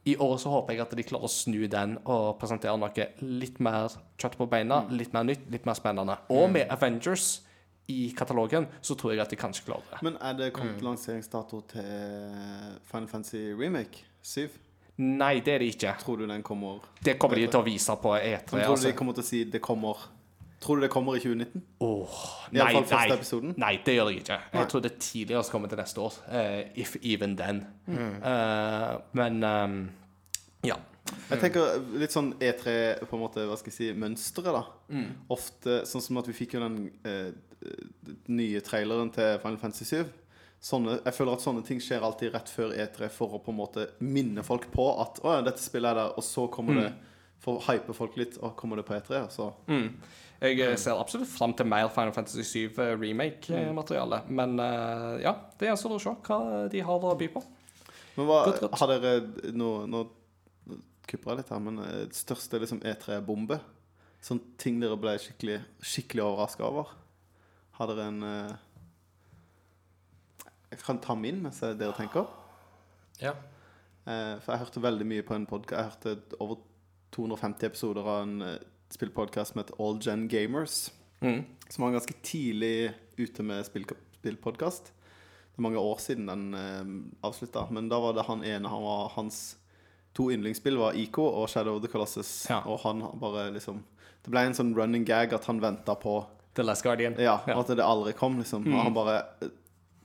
[0.06, 3.60] I år så håper jeg at de klarer å snu den og presentere noe litt
[3.62, 6.16] mer kjøtt på beina, litt mer nytt, litt mer spennende.
[6.34, 7.42] Og med Avengers
[7.92, 10.00] i katalogen, så tror jeg at de kanskje klarer det.
[10.06, 11.86] Men er det kommet lanseringsdato til
[12.90, 14.48] Final Fantasy Remake 7?
[15.02, 15.94] Nei, det er det ikke.
[16.02, 18.42] Tror du den kommer Det kommer de til å vise på E3.
[18.50, 18.92] Tror du de Altså.
[18.98, 19.98] kommer til å si det kommer
[20.62, 21.62] Tror du det kommer i 2019?
[21.82, 22.12] Oh,
[22.54, 24.36] I nei, første nei, nei, det gjør jeg ikke.
[24.54, 26.20] Jeg tror det tidligst kommer til neste år.
[26.30, 27.64] Uh, if even then.
[27.88, 28.20] Mm.
[28.22, 29.80] Uh, men um,
[30.68, 30.78] ja.
[31.32, 32.76] Jeg tenker litt sånn E3
[33.10, 34.62] på en måte, hva skal jeg si, mønsteret da
[34.92, 35.08] Mm.
[35.34, 36.78] Ofte, sånn som at vi fikk jo den
[37.08, 37.32] uh,
[38.28, 40.02] nye traileren til Final Fantasy 7
[40.62, 43.58] sånne, Jeg føler at sånne ting skjer alltid rett før E3 For å på en
[43.62, 46.82] måte minne folk på at Å ja, dette spillet er der Og så kommer Mm.
[46.84, 46.92] det
[47.46, 49.48] For å hype folk litt Og kommer det på E3 og så
[50.42, 54.24] Jeg eh, ser absolutt fram til mer Final Fantasy 7 remake-materiale.
[54.34, 56.40] Men eh, ja, det gjenstår å se hva
[56.72, 57.44] de har å by på.
[58.16, 58.80] Men hva, Godt, godt.
[58.82, 60.02] har dere Nå, nå
[61.08, 63.60] kupper jeg litt her, men det største liksom E3-bombe?
[64.22, 66.92] Sånn ting dere ble skikkelig, skikkelig overraska over?
[67.78, 68.58] Har dere en eh,
[70.74, 72.28] Jeg kan ta min mens dere tenker.
[73.22, 73.34] Ja.
[74.10, 76.62] Eh, for jeg hørte veldig mye på en podkast Jeg hørte over
[77.14, 78.38] 250 episoder av en
[78.92, 80.92] uh, spillpodkast som heter All Gen Gamers.
[81.22, 81.44] Mm.
[81.70, 83.86] Som var ganske tidlig ute med spill,
[84.20, 84.92] spillpodkast.
[85.52, 87.68] Det er mange år siden den eh, avslutta.
[87.72, 89.58] Men da var det han ene han var, Hans
[90.16, 92.48] to yndlingsspill var IK og Shadow of the Colossus.
[92.50, 92.62] Ja.
[92.66, 93.84] Og han bare liksom
[94.24, 97.16] Det ble en sånn running gag at han venta på The Last Guardian.
[97.20, 97.60] Ja, Ja.
[97.60, 98.64] at det aldri kom, liksom.
[98.66, 98.74] Mm.
[98.76, 99.24] Og han bare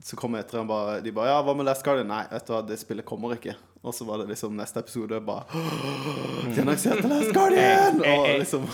[0.03, 2.09] Så kom etter han bare De bare Ja, hva med Last Guardian?
[2.09, 3.57] Nei, vet du hva, det spillet kommer ikke.
[3.87, 5.45] Og så var det liksom neste episode bare
[6.55, 8.01] De annonserte Last Guardian!
[8.03, 8.65] Og liksom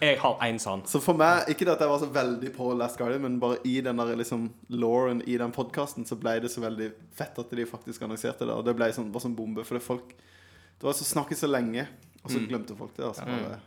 [0.00, 0.84] Jeg har en sånn.
[0.88, 3.60] Så for meg, ikke det at jeg var så veldig på Last Guardian, men bare
[3.68, 7.52] i den der liksom Lauren i den podkasten, så ble det så veldig fett at
[7.52, 8.56] de faktisk annonserte det.
[8.56, 11.48] Og det ble sånn, var sånn bombe, for det folk Det var så snakket så
[11.48, 11.86] lenge,
[12.24, 13.04] og så glemte folk det.
[13.06, 13.60] altså bare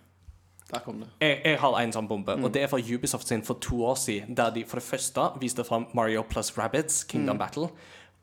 [0.70, 1.08] Der kom det.
[1.22, 3.96] Jeg, jeg har en sånn bombe, og det er fra Ubisoft sin for to år
[3.98, 4.36] siden.
[4.38, 7.70] Der de for det første viste fram Mario plus Rabbids, Kingdom Battle.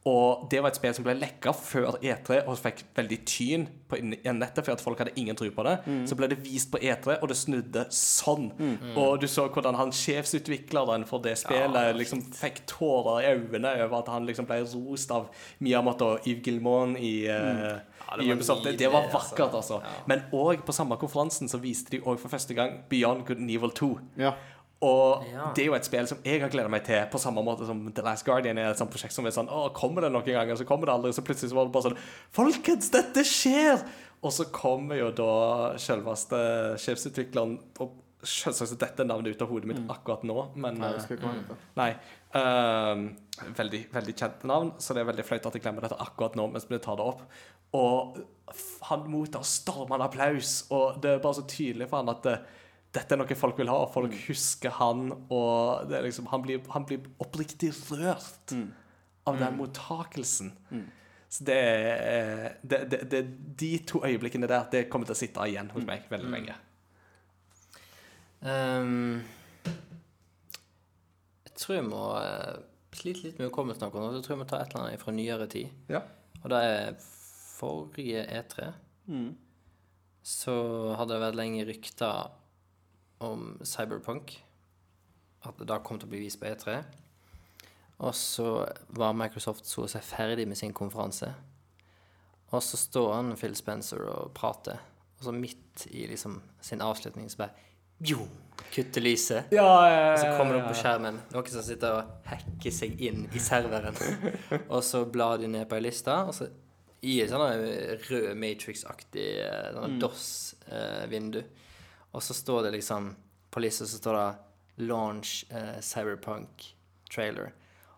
[0.06, 3.98] Og det var et spill som ble lekka før E3 og fikk veldig tyn på
[4.02, 5.74] nettet for at folk hadde ingen tro på det.
[6.06, 8.48] Så ble det vist på E3, og det snudde sånn.
[8.94, 13.98] Og du så hvordan han sjefsutvikleren for det spillet liksom fikk tårer i øynene over
[14.00, 15.28] at han liksom ble rost av
[15.62, 17.62] Miyamoto og Yves Gilmon i, mm.
[18.06, 18.66] ja, i Ubisoft.
[18.66, 19.18] Det, det var altså.
[19.18, 19.80] vakkert, altså.
[20.10, 23.50] Men òg på samme konferansen så viste de òg for første gang Beyond Good and
[23.50, 23.90] Evil 2.
[24.84, 25.52] Og Ja.
[25.56, 27.78] det er jo et spill som jeg har gleda meg til, på samme måte som
[27.96, 30.56] The Last Guardian er et sånt prosjekt som er sånn Å, kommer det noen ganger?
[30.56, 31.12] Så kommer det aldri.
[31.16, 32.00] Så plutselig så var det bare sånn
[32.36, 33.80] Folkens, dette skjer!
[34.22, 36.36] Og så kommer jo da selveste
[36.82, 37.94] sjefsutvikleren Og
[38.26, 41.16] selvsagt er dette navnet ut av hodet mitt akkurat nå, men Nei, eh, jeg skal
[41.20, 41.56] ikke på.
[41.78, 41.90] Nei.
[42.34, 43.02] ehm,
[43.54, 46.48] veldig, veldig kjente navn, så det er veldig flaut at jeg glemmer dette akkurat nå
[46.50, 47.22] mens vi tar det opp.
[47.76, 48.16] Og
[48.88, 52.36] han mottar stormende applaus, og det er bare så tydelig for han at det,
[52.96, 56.62] dette er noe folk vil ha, og folk husker han, og det liksom, han, blir,
[56.72, 58.54] han blir oppriktig rørt
[59.26, 60.52] av den mottakelsen.
[61.28, 63.20] Så det er det, det, det,
[63.58, 66.54] De to øyeblikkene der, det kommer til å sitte igjen hos meg veldig lenge.
[68.46, 69.24] Um,
[71.48, 72.60] jeg tror jeg må uh,
[72.94, 74.20] slite litt med hukommelsen akkurat nå.
[74.20, 75.74] Jeg tror jeg må ta et eller annet fra nyere tid.
[75.92, 76.04] Ja.
[76.42, 77.00] Og det er
[77.56, 78.70] forrige E3.
[80.26, 80.54] Så
[80.98, 82.30] hadde det vært lenge rykter
[83.24, 84.36] om Cyberpunk.
[85.46, 86.80] At det da kom til å bli vist på E3.
[88.04, 88.48] Og så
[88.98, 91.30] var Microsoft så å si ferdig med sin konferanse.
[92.52, 94.82] Og så står han Phil Spencer og prater.
[95.18, 97.64] Og så midt i liksom sin avslutning så bare
[98.04, 98.26] jo,
[98.74, 99.52] kutter lyset.
[99.56, 99.64] Ja,
[100.12, 103.40] Og så kommer det opp på skjermen noen som sitter og hacker seg inn i
[103.40, 103.96] serveren.
[104.74, 106.50] og så blar de ned på ei liste, og så
[107.06, 107.44] i et sånn
[108.08, 111.40] rød Matrix-aktig eh, sånn DOS-vindu.
[112.16, 113.12] Og så står det liksom
[113.52, 114.34] På lista så står det
[114.88, 116.66] 'Launch eh, Cyberpunk
[117.12, 117.50] Trailer'.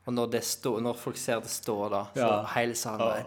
[0.06, 2.46] Og når, det stå, når folk ser det står da, så Ja.
[2.54, 3.24] hele salen bare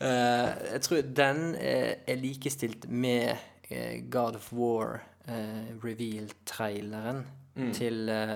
[0.00, 3.36] uh, jeg tror den eh, er likestilt med
[3.70, 7.24] uh, God of War uh, reveal-traileren
[7.72, 8.34] til eh,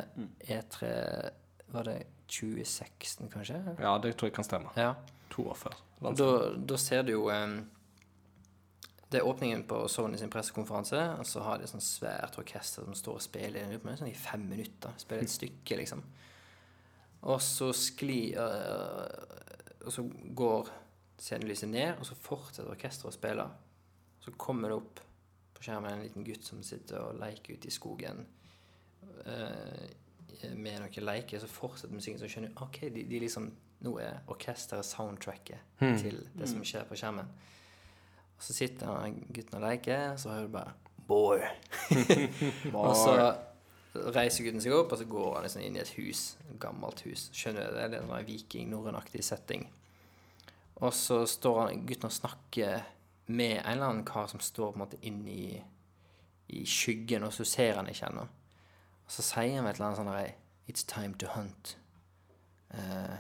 [0.49, 0.87] E3
[1.69, 1.99] Var det
[2.29, 3.59] 2016, kanskje?
[3.79, 4.71] Ja, det tror jeg kan stemme.
[4.77, 4.95] Ja.
[5.35, 5.75] To år før.
[6.17, 7.59] Da, da ser du jo eh,
[9.11, 12.87] Det er åpningen på Sony sin pressekonferanse, og så har de et sånt svært orkester
[12.87, 14.95] som står og spiller er sånn i fem minutter.
[15.03, 16.05] Spiller et stykke, liksom.
[17.21, 19.07] Og så sklir øh,
[19.85, 20.05] Og så
[20.37, 20.71] går
[21.21, 23.47] scenelyset ned, og så fortsetter orkesteret å spille.
[24.21, 25.01] Så kommer det opp
[25.57, 28.23] på skjermen en liten gutt som sitter og leker ute i skogen
[29.27, 29.87] øh,
[30.55, 31.41] med noen leker.
[31.41, 33.51] Så fortsetter musikken, så skjønner du OK, de, de liksom
[33.81, 37.31] Nå er orkesteret soundtracket til det som skjer på skjermen.
[38.41, 40.73] Og så sitter han gutten og leker, og så hører du bare
[41.11, 41.43] Boy.
[42.73, 43.15] og så
[44.15, 46.23] reiser gutten seg opp, og så går han liksom inn i et hus.
[46.49, 47.27] Et gammelt hus.
[47.37, 47.77] Skjønner du?
[47.77, 49.67] Det er en sånn viking, norrønaktig setting.
[50.81, 52.87] Og så står han, gutten og snakker
[53.29, 55.61] med en eller annen kar som står på en måte inn i,
[56.57, 58.25] i skyggen, og så ser han ikke ennå.
[59.05, 61.77] Og så sier han et eller annet sånn It's time to hunt.
[62.73, 63.19] Uh,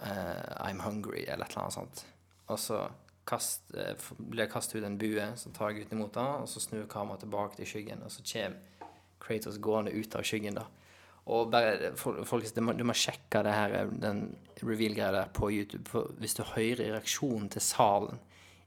[0.00, 2.06] uh, I'm hungry, eller et eller annet sånt.
[2.46, 2.86] Og så
[3.26, 6.86] kast, eh, blir kastet ut en bue, så tar gutten imot den, og så snur
[6.90, 8.90] kameraet tilbake til skyggen, og så kommer
[9.20, 10.66] Kratos gående ut av skyggen, da.
[11.26, 15.50] Og bare, folk, folkens, du du må sjekke det her, eh, den reveal-greia der på
[15.50, 18.20] YouTube, for hvis du hører reaksjonen til salen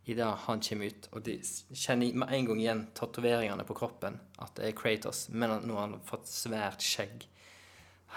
[0.06, 1.38] i det han kommer ut, og de
[1.72, 5.88] kjenner med en gang igjen tatoveringene på kroppen, at det er Kratos, men nå har
[5.88, 7.28] han fått svært skjegg.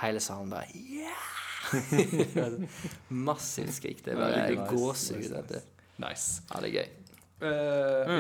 [0.01, 1.29] Hele salen bare Yeah!
[3.09, 4.05] Massivt skrik.
[4.05, 5.21] Det er bare nice, gåsehud.
[5.21, 5.82] nice, vet du.
[5.99, 6.43] Nice.
[6.55, 6.89] Ja, det er gøy.
[7.43, 7.49] Uh,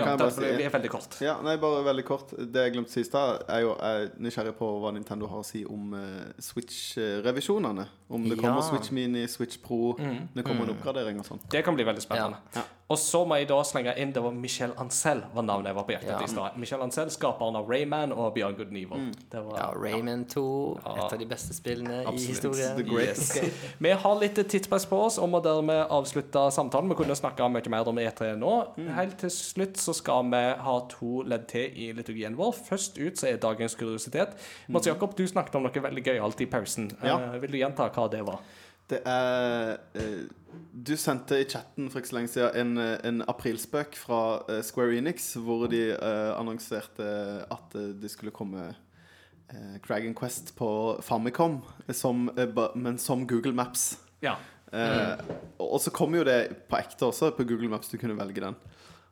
[0.00, 1.14] ja, derfor si- vi er veldig kort.
[1.22, 2.32] Ja, nei, bare veldig kort.
[2.36, 5.46] Det jeg glemte sist, da, er jo jeg er nysgjerrig på hva Nintendo har å
[5.46, 7.86] si om uh, Switch-revisjonene.
[8.12, 10.28] Om det kommer Switch Mini, Switch Pro, Mm.
[10.34, 11.40] det kommer en oppgradering og sånn.
[11.50, 12.36] Det kan bli veldig spennende.
[12.54, 12.62] Ja.
[12.92, 15.86] Og så må jeg da slenge inn Det var Michel Ancel var navnet jeg var
[15.88, 16.28] på jakt etter Ja.
[16.28, 16.58] i stad.
[16.60, 19.12] Michel Ancel, skaperen av Rayman og Beyond Good and Mm.
[19.30, 21.06] Det var, Ja, Rayman 2, Ja.
[21.06, 22.28] et av de beste spillene i Absolutt.
[22.28, 22.76] historien.
[22.76, 23.38] The Yes.
[23.80, 26.88] Vi har litt tidspress på oss og må dermed avslutte samtalen.
[26.88, 28.52] Vi kunne snakka mye mer om E3 nå.
[28.94, 32.52] Helt til slutt så skal vi ha to ledd til i liturgien vår.
[32.68, 34.34] Først ut så er dagens kuriositet.
[34.68, 36.90] Mats Jakob, du snakket om noe veldig gøyalt i pausen.
[37.02, 37.16] Ja.
[37.16, 38.40] Uh, vil du gjenta hva det var?
[38.88, 40.24] Det er eh,
[40.72, 44.62] Du sendte i chatten for ikke så lenge siden en, eh, en aprilspøk fra eh,
[44.64, 47.04] Square Enix, hvor de uh, annonserte
[47.52, 50.68] at det skulle komme uh, Dragon Quest på
[51.04, 51.60] Famicom,
[51.90, 53.98] som, uh, men som Google Maps.
[54.22, 54.36] Ja.
[54.72, 55.18] Mm.
[55.60, 57.90] og så kom jo det på ekte også, på Google Maps.
[57.92, 58.54] Du kunne velge den.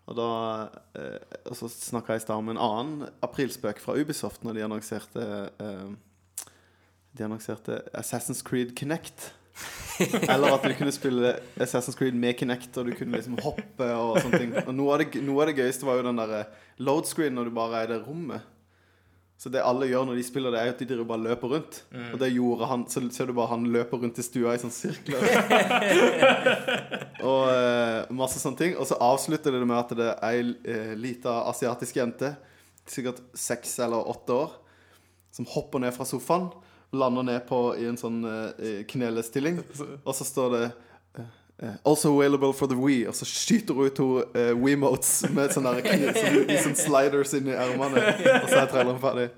[0.08, 0.28] Og da
[1.44, 5.26] Og så snakka jeg i stad om en annen aprilspøk fra Ubisoft når de annonserte
[7.12, 9.34] De annonserte Assassin's Creed Kinect.
[10.32, 14.16] Eller at du kunne spille Assassin's Creed med Kinect, og du kunne liksom hoppe og
[14.22, 14.54] sånne ting.
[14.64, 16.46] Og noe av det, noe av det gøyeste var jo den derre
[16.80, 18.48] load screen når du bare er i det rommet.
[19.40, 21.78] Så det alle gjør når de spiller det, er at de driver bare løper rundt.
[22.12, 22.82] Og det gjorde han.
[22.92, 25.24] Så ser du bare han løper rundt i stua i sånne sirkler.
[27.30, 28.74] og uh, masse sånne ting.
[28.76, 32.34] Og så avslutter det med at det er ei uh, lita asiatisk jente,
[32.84, 34.52] sikkert seks eller åtte år,
[35.32, 36.50] som hopper ned fra sofaen.
[36.92, 39.60] Lander ned på i en sånn eh, knelestilling.
[40.06, 41.26] Og så står det eh,
[41.62, 43.04] eh, Also available for the Wii.
[43.10, 46.80] Og så skyter hun ut to uh, Wiimotes med sånne, der kn- sånne, i sånne
[46.80, 48.02] sliders inni ermene.
[48.40, 49.28] Og så er traileren ferdig.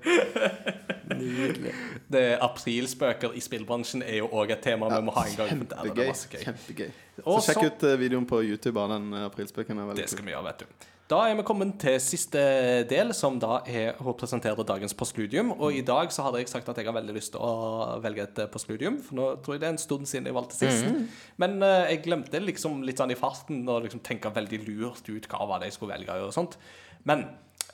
[1.13, 1.73] Nydelig.
[2.13, 5.51] Det Aprilspøker i spillbransjen er jo òg et tema vi må ha en gang.
[5.51, 6.09] Kjempegøy.
[6.43, 6.89] Kjempegøy.
[7.21, 9.81] Så sjekk ut eh, videoen på YouTube av den eh, aprilspøken.
[9.97, 10.89] Det skal vi gjøre, vet du.
[11.11, 12.41] Da er vi kommet til siste
[12.87, 15.51] del, som da er å presentere dagens postludium.
[15.57, 18.23] Og i dag så hadde jeg sagt at jeg har veldig lyst til å velge
[18.23, 20.87] et eh, postludium, for nå tror jeg det er en stund siden jeg valgte sist.
[21.43, 25.27] Men uh, jeg glemte liksom litt sånn i farten å liksom tenke veldig lurt ut
[25.27, 26.55] hva var det jeg skulle velge og sånt.
[27.09, 27.27] Men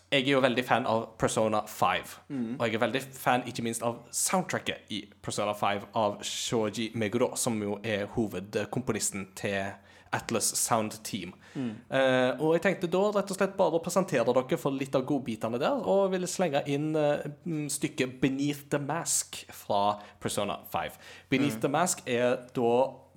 [0.10, 2.16] jeg er jo veldig fan av Persona 5.
[2.58, 7.36] Og jeg er veldig fan ikke minst av soundtracket i Persona 5 av Shoji Meguro,
[7.38, 9.70] som jo er hovedkomponisten til
[10.16, 11.34] Atlas Sound Team.
[11.56, 15.06] Eh, og jeg tenkte da rett og slett bare å presentere dere for litt av
[15.10, 20.98] godbitene der, og ville slenge inn mm, stykket 'Beneath the Mask' fra Persona 5.
[21.30, 22.74] 'Beneath the Mask' er da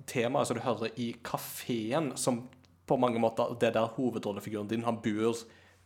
[0.09, 2.43] temaet som du hører i kafeen, som
[2.87, 5.37] på mange måter det der hovedrollefiguren din han bor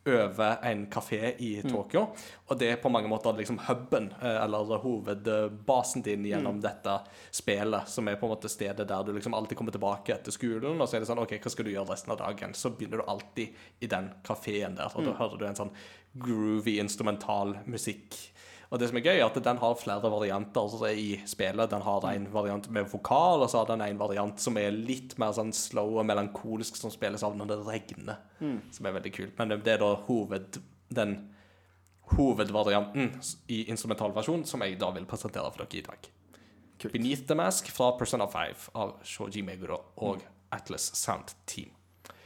[0.07, 2.07] over en kafé i Tokyo.
[2.47, 6.99] Og det er på mange måter liksom huben, eh, eller hovedbasen din gjennom dette
[7.31, 10.79] spillet, som er på en måte stedet der du liksom alltid kommer tilbake etter skolen,
[10.81, 12.55] og så er det sånn OK, hva skal du gjøre resten av dagen?
[12.57, 15.75] Så begynner du alltid i den kafeen der, og da hører du en sånn
[16.17, 18.15] groovy instrumental musikk.
[18.67, 21.71] Og det som er gøy, er at den har flere varianter i spillet.
[21.71, 25.15] Den har en variant med vokal, og så har den en variant som er litt
[25.21, 28.19] mer sånn slow og melankolsk, som spilles av når det regner.
[28.75, 29.37] Som er veldig kult.
[29.39, 30.59] Men det er da hoved,
[30.91, 31.15] den
[32.17, 33.15] hovedvarianten
[33.51, 36.11] i instrumentalversjon som jeg da vil presentere for dere i dag.
[36.77, 36.93] Kult.
[36.93, 40.21] Beneath the Mask fra Persona 5 av Shoji Meguro og
[40.53, 41.76] Atlas Sound Team.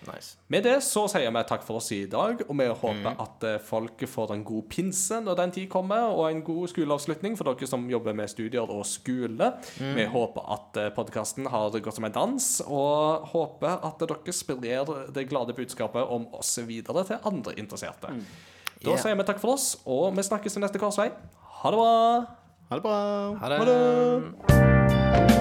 [0.07, 0.37] Nice.
[0.49, 3.59] Med det så sier vi takk for oss i dag, og vi håper at eh,
[3.61, 7.69] folk får en god pinse når den tid kommer, og en god skoleavslutning for dere
[7.69, 9.51] som jobber med studier og skole.
[9.77, 15.27] Vi håper at podkasten har gått som en dans, og håper at dere sprer det
[15.29, 18.15] glade budskapet om oss videre til andre interesserte.
[18.81, 21.11] Da sier vi takk for oss, og vi snakkes i neste korsvei.
[21.61, 21.93] Ha det bra!
[22.71, 22.97] Ha det bra.
[23.37, 25.40] Ha det.